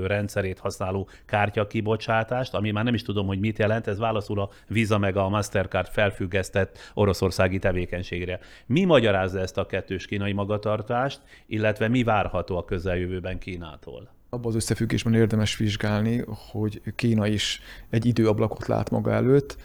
[0.06, 4.50] rendszerét használó kártya kibocsátást, ami már nem is tudom, hogy mit jelent, ez válaszul a
[4.68, 8.38] Visa meg a Mastercard felfüggesztett oroszországi tevékenységre.
[8.66, 14.10] Mi magyarázza ezt a kettős kínai magatartást, illetve mi várható a közeljövőben Kínától?
[14.30, 17.60] Abban az összefüggésben érdemes vizsgálni, hogy Kína is
[17.90, 19.56] egy időablakot lát maga előtt,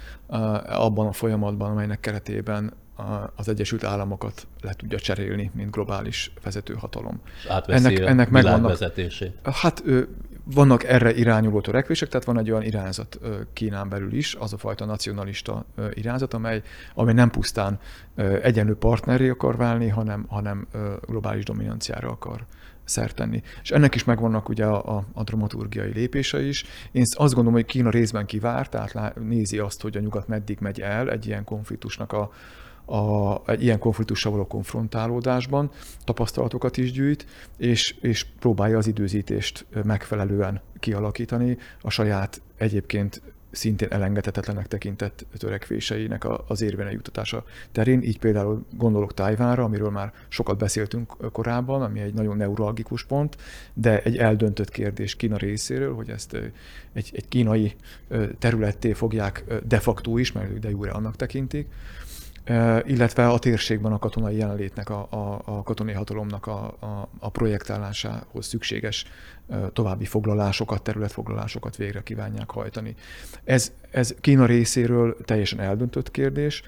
[0.67, 2.73] abban a folyamatban, amelynek keretében
[3.35, 7.21] az Egyesült Államokat le tudja cserélni, mint globális vezetőhatalom.
[7.65, 9.39] ennek, ennek megvannak, vezetését.
[9.43, 9.83] Hát
[10.53, 13.19] vannak erre irányuló törekvések, tehát van egy olyan irányzat
[13.53, 16.61] Kínán belül is, az a fajta nacionalista irányzat, amely,
[16.93, 17.79] amely nem pusztán
[18.41, 20.67] egyenlő partneré akar válni, hanem, hanem
[21.01, 22.45] globális dominanciára akar
[22.83, 23.41] szert tenni.
[23.63, 26.65] És ennek is megvannak ugye a, a, a dramaturgiai lépése is.
[26.91, 30.79] Én azt gondolom, hogy Kína részben kivár, tehát nézi azt, hogy a nyugat meddig megy
[30.79, 32.31] el egy ilyen konfliktusnak a,
[32.87, 35.71] a, egy ilyen konfliktussal való konfrontálódásban,
[36.03, 37.25] tapasztalatokat is gyűjt,
[37.57, 46.61] és, és próbálja az időzítést megfelelően kialakítani a saját egyébként szintén elengedhetetlenek tekintett törekvéseinek az
[46.61, 48.01] érvényre juttatása terén.
[48.01, 53.37] Így például gondolok Tájvánra, amiről már sokat beszéltünk korábban, ami egy nagyon neuralgikus pont,
[53.73, 56.33] de egy eldöntött kérdés Kína részéről, hogy ezt
[56.93, 57.75] egy, egy kínai
[58.39, 61.67] területté fogják de facto is, mert de jure annak tekintik,
[62.85, 68.45] illetve a térségben a katonai jelenlétnek, a, a, a katonai hatalomnak a, a, a projektálásához
[68.45, 69.05] szükséges
[69.73, 72.95] további foglalásokat, területfoglalásokat végre kívánják hajtani.
[73.43, 76.63] Ez, ez Kína részéről teljesen eldöntött kérdés.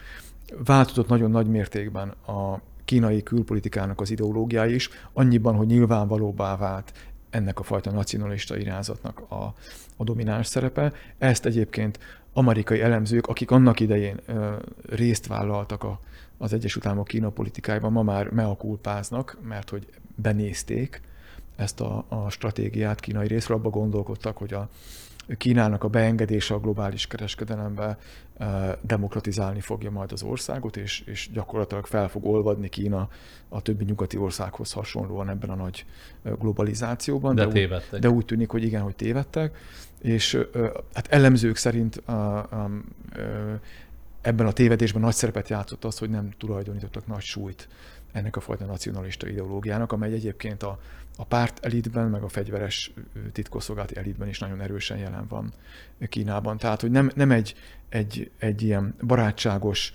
[0.65, 6.91] Változott nagyon nagy mértékben a kínai külpolitikának az ideológiája is, annyiban, hogy nyilvánvalóbbá vált
[7.29, 9.53] ennek a fajta nacionalista irányzatnak a,
[9.97, 10.93] a domináns szerepe.
[11.17, 11.99] Ezt egyébként
[12.39, 14.19] amerikai elemzők, akik annak idején
[14.89, 15.99] részt vállaltak a,
[16.37, 21.01] az Egyesült Államok Kína politikájában, ma már meakulpáznak, mert hogy benézték
[21.55, 24.69] ezt a, a stratégiát kínai részről, abba gondolkodtak, hogy a
[25.37, 27.97] Kínának a beengedése a globális kereskedelembe
[28.81, 33.09] demokratizálni fogja majd az országot, és, és gyakorlatilag fel fog olvadni Kína
[33.49, 35.85] a többi nyugati országhoz hasonlóan ebben a nagy
[36.23, 37.35] globalizációban.
[37.35, 37.93] De, de tévedtek.
[37.93, 39.57] Úgy, de úgy tűnik, hogy igen, hogy tévedtek.
[40.01, 40.45] És
[40.93, 42.01] hát elemzők szerint
[44.21, 47.67] ebben a tévedésben nagy szerepet játszott az, hogy nem tulajdonítottak nagy súlyt
[48.11, 50.79] ennek a fajta nacionalista ideológiának, amely egyébként a,
[51.17, 52.93] a párt elitben, meg a fegyveres
[53.31, 55.53] titkosszolgálati elitben is nagyon erősen jelen van
[56.09, 56.57] Kínában.
[56.57, 57.55] Tehát, hogy nem, nem egy,
[57.89, 59.93] egy, egy ilyen barátságos,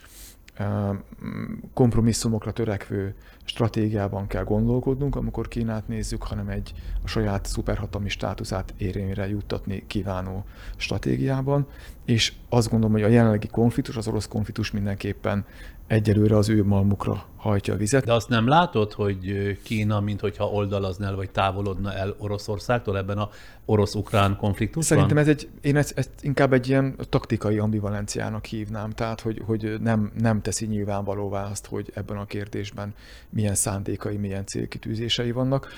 [1.74, 3.14] kompromisszumokra törekvő
[3.44, 10.44] stratégiában kell gondolkodnunk, amikor Kínát nézzük, hanem egy a saját szuperhatalmi státuszát érvényre juttatni kívánó
[10.76, 11.66] stratégiában.
[12.04, 15.44] És azt gondolom, hogy a jelenlegi konfliktus, az orosz konfliktus mindenképpen
[15.86, 18.04] egyelőre az ő malmukra hajtja a vizet.
[18.04, 23.28] De azt nem látod, hogy Kína, mintha oldalazna el, vagy távolodna el Oroszországtól ebben a
[23.64, 24.98] orosz-ukrán konfliktusban?
[24.98, 29.74] Szerintem ez egy, én ezt, ezt inkább egy ilyen taktikai ambivalenciának hívnám, tehát hogy, hogy
[29.80, 32.94] nem, nem teszi nyilvánvalóvá azt, hogy ebben a kérdésben
[33.34, 35.68] milyen szándékai, milyen célkitűzései vannak.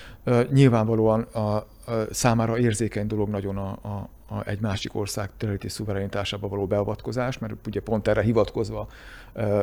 [0.51, 1.65] Nyilvánvalóan a, a
[2.11, 7.53] számára érzékeny dolog nagyon a, a, a, egy másik ország területi szuverenitásába való beavatkozás, mert
[7.67, 8.87] ugye pont erre hivatkozva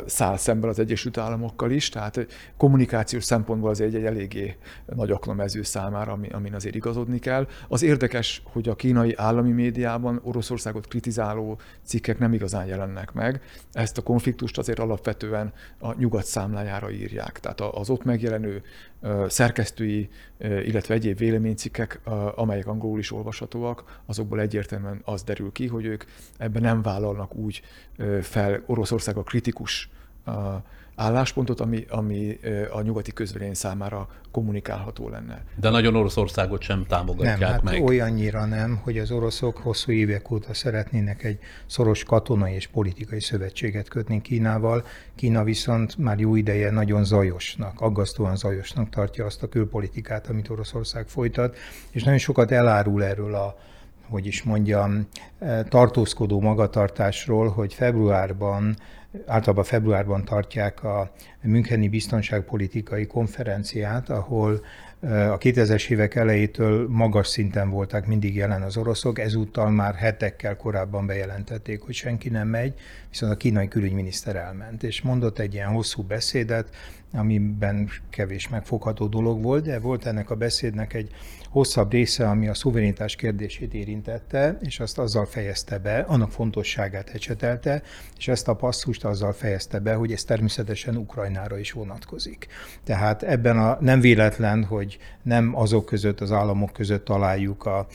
[0.07, 2.27] száll szemben az Egyesült Államokkal is, tehát
[2.57, 4.57] kommunikációs szempontból az egy, egy eléggé
[4.95, 7.47] nagy aknamező számára, ami, amin azért igazodni kell.
[7.69, 13.43] Az érdekes, hogy a kínai állami médiában Oroszországot kritizáló cikkek nem igazán jelennek meg.
[13.73, 17.41] Ezt a konfliktust azért alapvetően a nyugat számlájára írják.
[17.41, 18.63] Tehát az ott megjelenő
[19.29, 22.01] szerkesztői, illetve egyéb véleménycikkek,
[22.35, 26.05] amelyek angolul is olvashatóak, azokból egyértelműen az derül ki, hogy ők
[26.39, 27.63] ebben nem vállalnak úgy
[28.21, 29.64] fel Oroszország a kritikus
[30.97, 32.39] álláspontot, ami, ami
[32.73, 35.45] a nyugati közvélemény számára kommunikálható lenne.
[35.57, 37.83] De nagyon Oroszországot sem támogatják nem, hát meg.
[37.83, 43.89] olyannyira nem, hogy az oroszok hosszú évek óta szeretnének egy szoros katonai és politikai szövetséget
[43.89, 44.85] kötni Kínával.
[45.15, 51.09] Kína viszont már jó ideje nagyon zajosnak, aggasztóan zajosnak tartja azt a külpolitikát, amit Oroszország
[51.09, 51.57] folytat,
[51.91, 53.57] és nagyon sokat elárul erről a
[54.09, 55.09] hogy is mondjam,
[55.69, 58.77] tartózkodó magatartásról, hogy februárban
[59.27, 64.65] általában februárban tartják a Müncheni Biztonságpolitikai Konferenciát, ahol
[65.11, 71.07] a 2000-es évek elejétől magas szinten voltak mindig jelen az oroszok, ezúttal már hetekkel korábban
[71.07, 72.75] bejelentették, hogy senki nem megy,
[73.11, 76.69] viszont a kínai külügyminiszter elment, és mondott egy ilyen hosszú beszédet,
[77.15, 81.11] amiben kevés megfogható dolog volt, de volt ennek a beszédnek egy
[81.55, 87.83] hosszabb része, ami a szuverenitás kérdését érintette, és azt azzal fejezte be, annak fontosságát ecsetelte,
[88.19, 92.47] és ezt a passzust azzal fejezte be, hogy ez természetesen Ukrajnára is vonatkozik.
[92.85, 97.87] Tehát ebben a nem véletlen, hogy nem azok között, az államok között találjuk a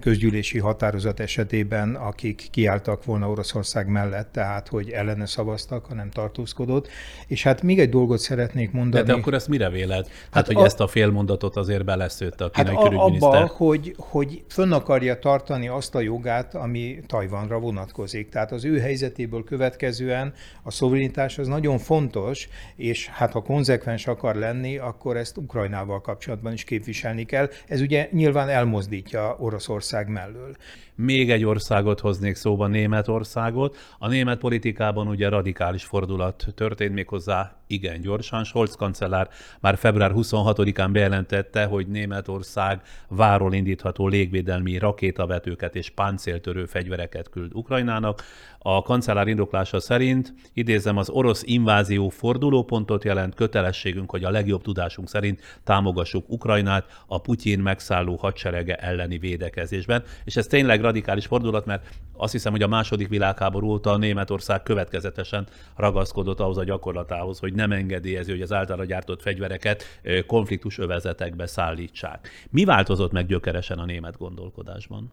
[0.00, 6.88] közgyűlési határozat esetében, akik kiálltak volna Oroszország mellett, tehát hogy ellene szavaztak, hanem tartózkodott.
[7.26, 9.04] És hát még egy dolgot szeretnék mondani.
[9.04, 10.06] De, de akkor ezt mire véled?
[10.06, 10.64] Hát, hát hogy a...
[10.64, 13.42] ezt a félmondatot azért bele beleszőtte a kínai hát külügyminiszter.
[13.42, 18.28] Abba, hogy, hogy fönn akarja tartani azt a jogát, ami Tajvanra vonatkozik.
[18.28, 20.32] Tehát az ő helyzetéből következően
[20.62, 26.52] a szuverenitás az nagyon fontos, és hát ha konzekvens akar lenni, akkor ezt Ukrajnával kapcsolatban
[26.52, 27.48] is képviselni kell.
[27.66, 30.56] Ez ugye nyilván elmozdítja Oroszország mellől.
[30.96, 33.76] Még egy országot hoznék szóba, Németországot.
[33.98, 38.44] A német politikában ugye radikális fordulat történt méghozzá igen gyorsan.
[38.44, 39.28] Scholz kancellár
[39.60, 48.22] már február 26-án bejelentette, hogy Németország váról indítható légvédelmi rakétavetőket és páncéltörő fegyvereket küld Ukrajnának.
[48.58, 55.08] A kancellár indoklása szerint, idézem, az orosz invázió fordulópontot jelent, kötelességünk, hogy a legjobb tudásunk
[55.08, 60.02] szerint támogassuk Ukrajnát a Putyin megszálló hadserege elleni védekezésben.
[60.24, 61.86] És ez tényleg radikális fordulat, mert
[62.16, 65.46] azt hiszem, hogy a második világháború óta Németország következetesen
[65.76, 72.28] ragaszkodott ahhoz a gyakorlatához, hogy nem engedélyezi, hogy az általa gyártott fegyvereket konfliktus övezetekbe szállítsák.
[72.50, 75.12] Mi változott meg gyökeresen a német gondolkodásban?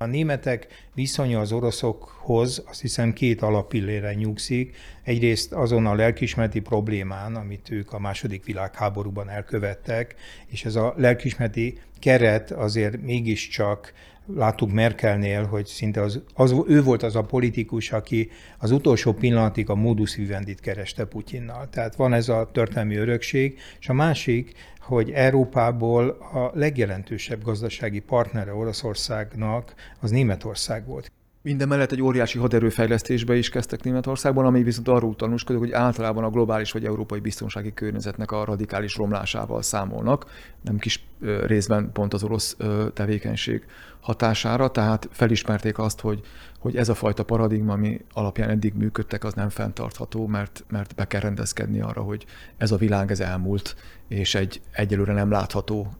[0.00, 4.76] A németek viszonya az oroszokhoz azt hiszem két alapillére nyugszik.
[5.02, 10.14] Egyrészt azon a lelkismereti problémán, amit ők a második világháborúban elkövettek,
[10.46, 13.92] és ez a lelkismereti keret azért mégiscsak
[14.34, 19.70] láttuk Merkelnél, hogy szinte az, az, ő volt az a politikus, aki az utolsó pillanatig
[19.70, 21.68] a modus vivendit kereste Putyinnal.
[21.68, 28.54] Tehát van ez a történelmi örökség, és a másik, hogy Európából a legjelentősebb gazdasági partnere
[28.54, 31.10] Oroszországnak az Németország volt.
[31.48, 36.30] Minden mellett egy óriási haderőfejlesztésbe is kezdtek Németországban, ami viszont arról tanúskodik, hogy általában a
[36.30, 40.26] globális vagy európai biztonsági környezetnek a radikális romlásával számolnak,
[40.62, 41.06] nem kis
[41.46, 42.56] részben pont az orosz
[42.94, 43.66] tevékenység
[44.00, 46.20] hatására, tehát felismerték azt, hogy,
[46.58, 51.06] hogy ez a fajta paradigma, ami alapján eddig működtek, az nem fenntartható, mert, mert be
[51.06, 52.26] kell rendezkedni arra, hogy
[52.56, 53.76] ez a világ ez elmúlt,
[54.08, 55.92] és egy egyelőre nem látható,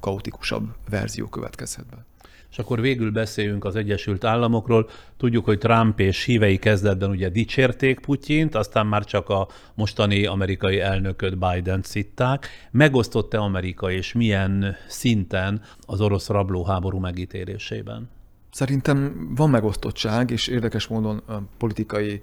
[0.00, 2.07] kaotikusabb verzió következhet be.
[2.50, 4.88] És akkor végül beszéljünk az Egyesült Államokról.
[5.16, 10.80] Tudjuk, hogy Trump és hívei kezdetben ugye dicsérték Putyint, aztán már csak a mostani amerikai
[10.80, 12.46] elnököt Biden szitták.
[12.70, 18.10] Megosztott-e Amerika, és milyen szinten az orosz rablóháború megítélésében?
[18.50, 21.22] Szerintem van megosztottság, és érdekes módon
[21.58, 22.22] politikai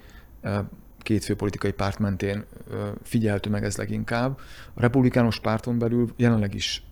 [1.00, 2.46] két fő politikai párt mentén
[3.04, 4.40] figyeltő meg ez leginkább.
[4.74, 6.84] A republikánus párton belül jelenleg is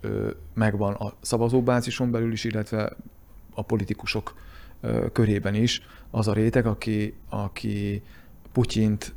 [0.53, 2.95] megvan a szavazóbázison belül is, illetve
[3.53, 4.33] a politikusok
[5.13, 5.81] körében is
[6.11, 8.01] az a réteg, aki, aki
[8.51, 9.13] Putyint,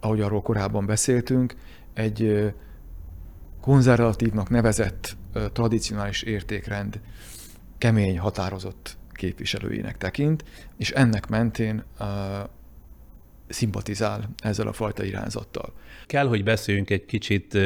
[0.00, 1.54] ahogy arról korábban beszéltünk,
[1.94, 2.52] egy
[3.60, 5.16] konzervatívnak nevezett
[5.52, 7.00] tradicionális értékrend
[7.78, 10.44] kemény, határozott képviselőjének tekint,
[10.76, 11.84] és ennek mentén
[13.48, 15.72] szimpatizál ezzel a fajta irányzattal.
[16.06, 17.58] Kell, hogy beszéljünk egy kicsit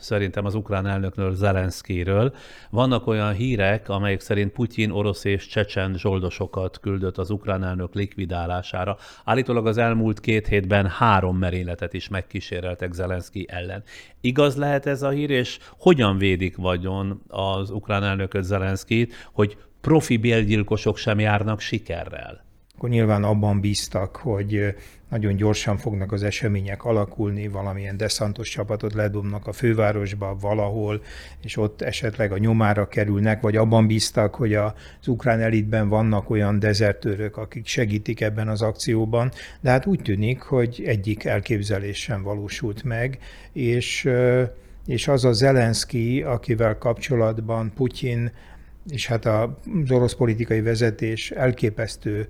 [0.00, 2.34] szerintem az ukrán elnökről, Zelenszkiről.
[2.70, 8.96] Vannak olyan hírek, amelyek szerint Putyin orosz és csecsen zsoldosokat küldött az ukrán elnök likvidálására.
[9.24, 13.82] Állítólag az elmúlt két hétben három merényletet is megkíséreltek Zelenszki ellen.
[14.20, 20.16] Igaz lehet ez a hír, és hogyan védik vagyon az ukrán elnököt Zelenszkit, hogy profi
[20.16, 22.44] bélgyilkosok sem járnak sikerrel?
[22.84, 24.74] akkor nyilván abban bíztak, hogy
[25.14, 31.02] nagyon gyorsan fognak az események alakulni, valamilyen deszantos csapatot ledobnak a fővárosba valahol,
[31.42, 34.72] és ott esetleg a nyomára kerülnek, vagy abban bíztak, hogy az
[35.06, 39.30] ukrán elitben vannak olyan dezertőrök, akik segítik ebben az akcióban,
[39.60, 43.18] de hát úgy tűnik, hogy egyik elképzelés sem valósult meg,
[43.52, 44.08] és,
[44.86, 48.32] és az a Zelenszky, akivel kapcsolatban Putyin
[48.90, 49.48] és hát az
[49.90, 52.26] orosz politikai vezetés elképesztő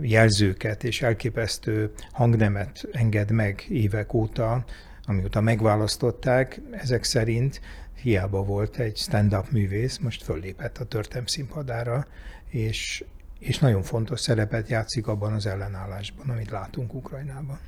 [0.00, 4.64] jelzőket és elképesztő hangnemet enged meg évek óta,
[5.04, 7.60] amióta megválasztották, ezek szerint
[8.02, 12.06] hiába volt egy stand-up művész, most föllépett a történelm színpadára,
[12.50, 13.04] és,
[13.38, 17.58] és nagyon fontos szerepet játszik abban az ellenállásban, amit látunk Ukrajnában.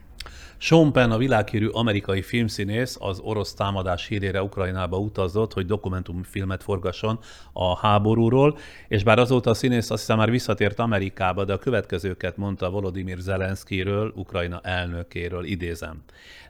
[0.61, 7.19] Sean Penn, a világhírű amerikai filmszínész az orosz támadás hírére Ukrajnába utazott, hogy dokumentumfilmet forgasson
[7.53, 8.59] a háborúról,
[8.89, 13.19] és bár azóta a színész azt hiszem már visszatért Amerikába, de a következőket mondta Volodymyr
[13.19, 16.03] Zelenszkiről, Ukrajna elnökéről, idézem.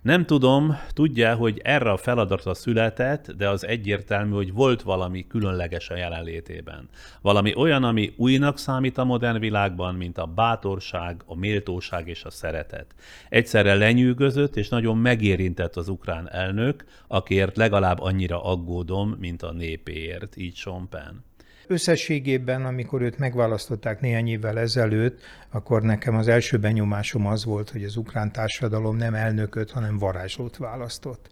[0.03, 5.91] Nem tudom, tudja, hogy erre a feladatra született, de az egyértelmű, hogy volt valami különleges
[5.91, 6.89] a jelenlétében.
[7.21, 12.31] Valami olyan, ami újnak számít a modern világban, mint a bátorság, a méltóság és a
[12.31, 12.95] szeretet.
[13.29, 20.37] Egyszerre lenyűgözött és nagyon megérintett az ukrán elnök, akiért legalább annyira aggódom, mint a népéért,
[20.37, 21.17] így Sean Penn.
[21.67, 25.21] Összességében, amikor őt megválasztották néhány évvel ezelőtt,
[25.51, 30.57] akkor nekem az első benyomásom az volt, hogy az ukrán társadalom nem elnököt, hanem varázslót
[30.57, 31.31] választott.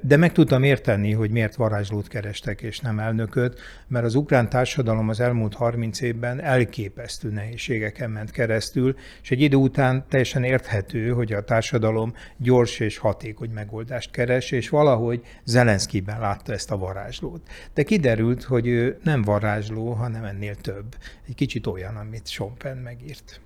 [0.00, 5.08] De meg tudtam érteni, hogy miért varázslót kerestek és nem elnököt, mert az ukrán társadalom
[5.08, 11.32] az elmúlt 30 évben elképesztő nehézségeken ment keresztül, és egy idő után teljesen érthető, hogy
[11.32, 17.48] a társadalom gyors és hatékony megoldást keres, és valahogy Zelenszkiben látta ezt a varázslót.
[17.74, 20.96] De kiderült, hogy ő nem varázsló, hanem ennél több.
[21.28, 23.37] Egy kicsit olyan, amit Sean Penn megírt.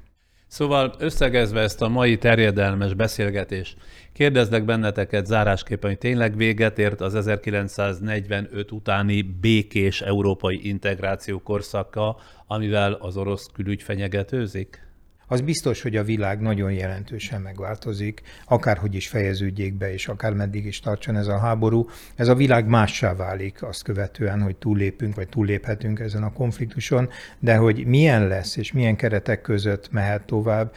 [0.52, 3.76] Szóval összegezve ezt a mai terjedelmes beszélgetést,
[4.12, 12.16] kérdezlek benneteket zárásképpen, hogy tényleg véget ért az 1945 utáni békés európai integráció korszaka,
[12.46, 14.91] amivel az orosz külügy fenyegetőzik?
[15.32, 20.64] Az biztos, hogy a világ nagyon jelentősen megváltozik, akárhogy is fejeződjék be, és akár meddig
[20.64, 21.88] is tartson ez a háború.
[22.14, 27.56] Ez a világ mássá válik azt követően, hogy túllépünk, vagy túlléphetünk ezen a konfliktuson, de
[27.56, 30.74] hogy milyen lesz, és milyen keretek között mehet tovább,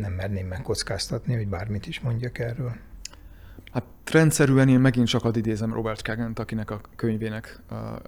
[0.00, 2.74] nem merném megkockáztatni, hogy bármit is mondjak erről.
[3.72, 7.60] Hát rendszerűen én megint csak ad idézem Robert Kagan, akinek a könyvének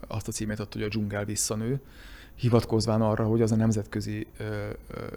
[0.08, 1.80] azt a címét adta, hogy a dzsungel visszanő
[2.34, 4.44] hivatkozván arra, hogy az a nemzetközi ö,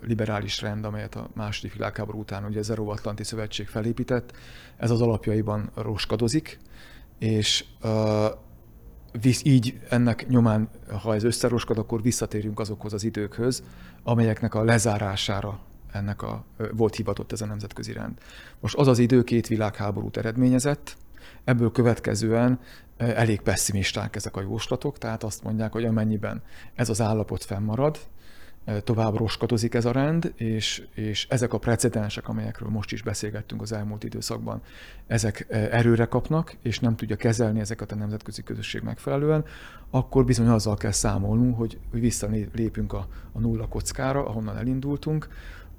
[0.01, 4.31] liberális rend, amelyet a második világháború után ugye az Euróatlanti Szövetség felépített,
[4.77, 6.59] ez az alapjaiban roskadozik,
[7.19, 8.27] és ö,
[9.21, 10.69] visz, így ennek nyomán,
[11.01, 13.63] ha ez összeroskad, akkor visszatérünk azokhoz az időkhöz,
[14.03, 15.59] amelyeknek a lezárására
[15.91, 18.17] ennek a, volt hivatott ez a nemzetközi rend.
[18.59, 20.97] Most az az idő két világháborút eredményezett,
[21.45, 22.59] ebből következően
[22.97, 26.41] elég pessimisták ezek a jóslatok, tehát azt mondják, hogy amennyiben
[26.73, 27.99] ez az állapot fennmarad,
[28.83, 33.71] tovább roskadozik ez a rend, és, és ezek a precedensek, amelyekről most is beszélgettünk az
[33.71, 34.61] elmúlt időszakban,
[35.07, 39.45] ezek erőre kapnak, és nem tudja kezelni ezeket a nemzetközi közösség megfelelően,
[39.89, 45.27] akkor bizony azzal kell számolnunk, hogy visszalépünk a, a nulla kockára, ahonnan elindultunk,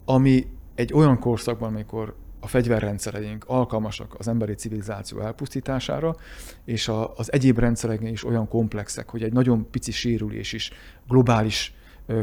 [0.04, 6.16] ami egy olyan korszakban, amikor a fegyverrendszereink alkalmasak az emberi civilizáció elpusztítására,
[6.64, 10.70] és a, az egyéb rendszerek is olyan komplexek, hogy egy nagyon pici sérülés is
[11.08, 11.74] globális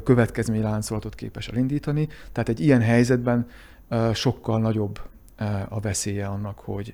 [0.03, 2.07] következményláncolatot képes elindítani.
[2.31, 3.48] Tehát egy ilyen helyzetben
[4.14, 4.99] sokkal nagyobb
[5.69, 6.94] a veszélye annak, hogy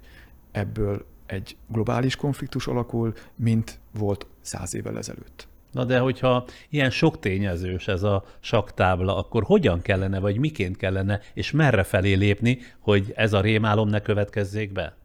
[0.52, 5.49] ebből egy globális konfliktus alakul, mint volt száz évvel ezelőtt.
[5.72, 11.22] Na de hogyha ilyen sok tényezős ez a saktábla, akkor hogyan kellene, vagy miként kellene,
[11.34, 14.96] és merre felé lépni, hogy ez a rémálom ne következzék be?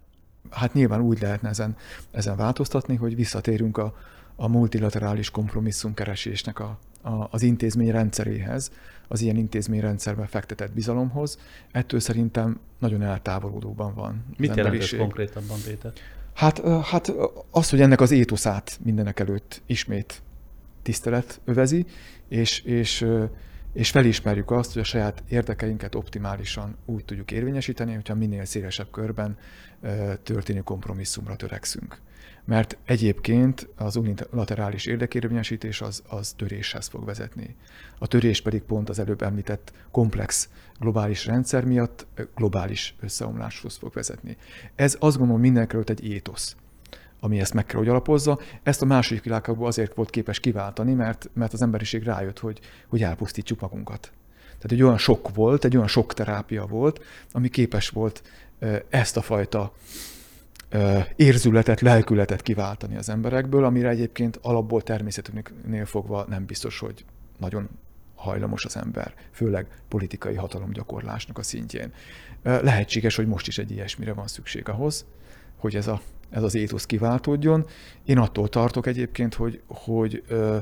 [0.50, 1.76] Hát nyilván úgy lehetne ezen,
[2.10, 3.96] ezen változtatni, hogy visszatérünk a,
[4.36, 8.72] a multilaterális kompromisszumkeresésnek a, a, az intézmény rendszeréhez,
[9.08, 11.38] az ilyen intézményrendszerben fektetett bizalomhoz.
[11.72, 14.24] Ettől szerintem nagyon eltávolodóban van.
[14.36, 15.92] Mit jelent ez konkrétabban, Péter?
[16.34, 17.12] Hát, hát
[17.50, 20.22] az, hogy ennek az étoszát mindenek előtt ismét
[20.84, 21.86] tisztelet övezi,
[22.28, 23.06] és, és,
[23.72, 29.38] és felismerjük azt, hogy a saját érdekeinket optimálisan úgy tudjuk érvényesíteni, hogyha minél szélesebb körben
[30.22, 31.98] történő kompromisszumra törekszünk.
[32.44, 37.56] Mert egyébként az unilaterális érdekérvényesítés az, az töréshez fog vezetni.
[37.98, 40.48] A törés pedig pont az előbb említett komplex
[40.80, 44.36] globális rendszer miatt globális összeomláshoz fog vezetni.
[44.74, 46.56] Ez azt gondolom mindenkelőtt egy étosz
[47.24, 48.38] ami ezt meg kell, hogy alapozza.
[48.62, 53.02] Ezt a második világháború azért volt képes kiváltani, mert, mert az emberiség rájött, hogy, hogy
[53.02, 54.12] elpusztítsuk magunkat.
[54.44, 57.00] Tehát egy olyan sok volt, egy olyan sok terápia volt,
[57.32, 58.22] ami képes volt
[58.88, 59.72] ezt a fajta
[61.16, 67.04] érzületet, lelkületet kiváltani az emberekből, amire egyébként alapból természetünknél fogva nem biztos, hogy
[67.38, 67.68] nagyon
[68.14, 71.92] hajlamos az ember, főleg politikai hatalomgyakorlásnak a szintjén.
[72.42, 75.04] Lehetséges, hogy most is egy ilyesmire van szükség ahhoz,
[75.56, 77.66] hogy ez, a, ez az étusz kiváltódjon.
[78.04, 80.58] Én attól tartok egyébként, hogy, hogy ö,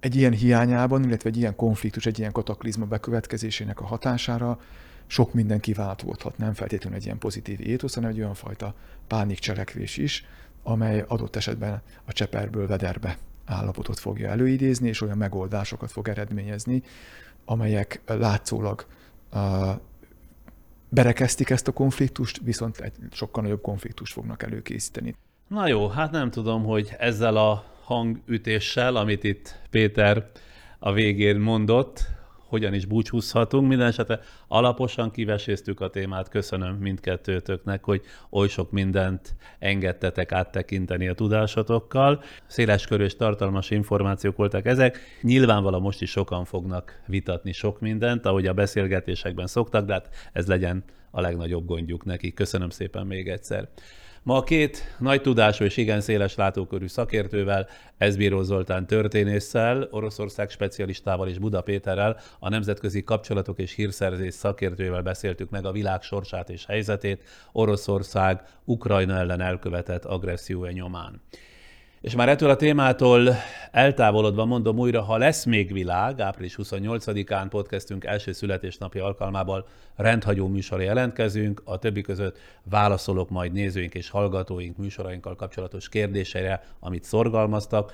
[0.00, 4.58] egy ilyen hiányában, illetve egy ilyen konfliktus, egy ilyen kataklizma bekövetkezésének a hatására
[5.06, 8.74] sok minden kiváltódhat, nem feltétlenül egy ilyen pozitív étusz, hanem egy olyan fajta
[9.06, 10.24] pánikcselekvés is,
[10.62, 16.82] amely adott esetben a cseperből vederbe állapotot fogja előidézni, és olyan megoldásokat fog eredményezni,
[17.44, 18.86] amelyek látszólag
[20.94, 25.14] berekeztik ezt a konfliktust, viszont egy sokkal nagyobb konfliktust fognak előkészíteni.
[25.48, 30.30] Na jó, hát nem tudom, hogy ezzel a hangütéssel, amit itt Péter
[30.78, 32.08] a végén mondott,
[32.52, 33.68] hogyan is búcsúzhatunk.
[33.68, 36.28] Minden esetre alaposan kiveséztük a témát.
[36.28, 42.22] Köszönöm mindkettőtöknek, hogy oly sok mindent engedtetek áttekinteni a tudásotokkal.
[42.46, 44.98] Széles körű és tartalmas információk voltak ezek.
[45.22, 50.46] Nyilvánvalóan most is sokan fognak vitatni sok mindent, ahogy a beszélgetésekben szoktak, de hát ez
[50.46, 52.32] legyen a legnagyobb gondjuk neki.
[52.32, 53.68] Köszönöm szépen még egyszer.
[54.24, 57.68] Ma a két nagy tudású és igen széles látókörű szakértővel,
[57.98, 65.50] Ezbíró Zoltán történésszel, Oroszország specialistával és Buda Péterrel, a nemzetközi kapcsolatok és hírszerzés szakértőjével beszéltük
[65.50, 71.20] meg a világ sorsát és helyzetét Oroszország Ukrajna ellen elkövetett agressziója nyomán.
[72.02, 73.34] És már ettől a témától
[73.70, 79.66] eltávolodva mondom újra, ha lesz még világ, április 28-án podcastünk első születésnapja alkalmával
[79.96, 82.38] rendhagyó műsorra jelentkezünk, a többi között
[82.70, 87.92] válaszolok majd nézőink és hallgatóink műsorainkkal kapcsolatos kérdéseire, amit szorgalmaztak.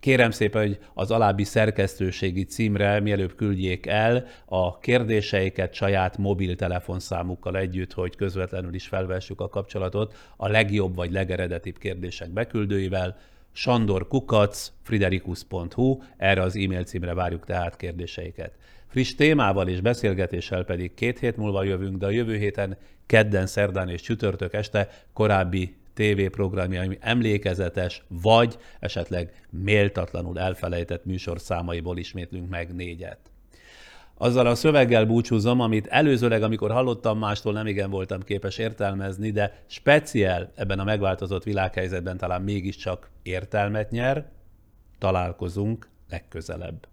[0.00, 7.92] Kérem szépen, hogy az alábbi szerkesztőségi címre mielőbb küldjék el a kérdéseiket saját mobiltelefonszámukkal együtt,
[7.92, 13.16] hogy közvetlenül is felvessük a kapcsolatot a legjobb vagy legeredetibb kérdések beküldőivel
[13.52, 18.54] sandorkukac, friderikus.hu, erre az e-mail címre várjuk tehát kérdéseiket.
[18.86, 22.76] Friss témával és beszélgetéssel pedig két hét múlva jövünk, de a jövő héten
[23.06, 32.48] kedden, szerdán és csütörtök este korábbi tévéprogramja, ami emlékezetes, vagy esetleg méltatlanul elfelejtett műsorszámaiból ismétlünk
[32.48, 33.31] meg négyet
[34.14, 39.62] azzal a szöveggel búcsúzom, amit előzőleg, amikor hallottam mástól, nem igen voltam képes értelmezni, de
[39.66, 44.30] speciál ebben a megváltozott világhelyzetben talán mégiscsak értelmet nyer.
[44.98, 46.91] Találkozunk legközelebb.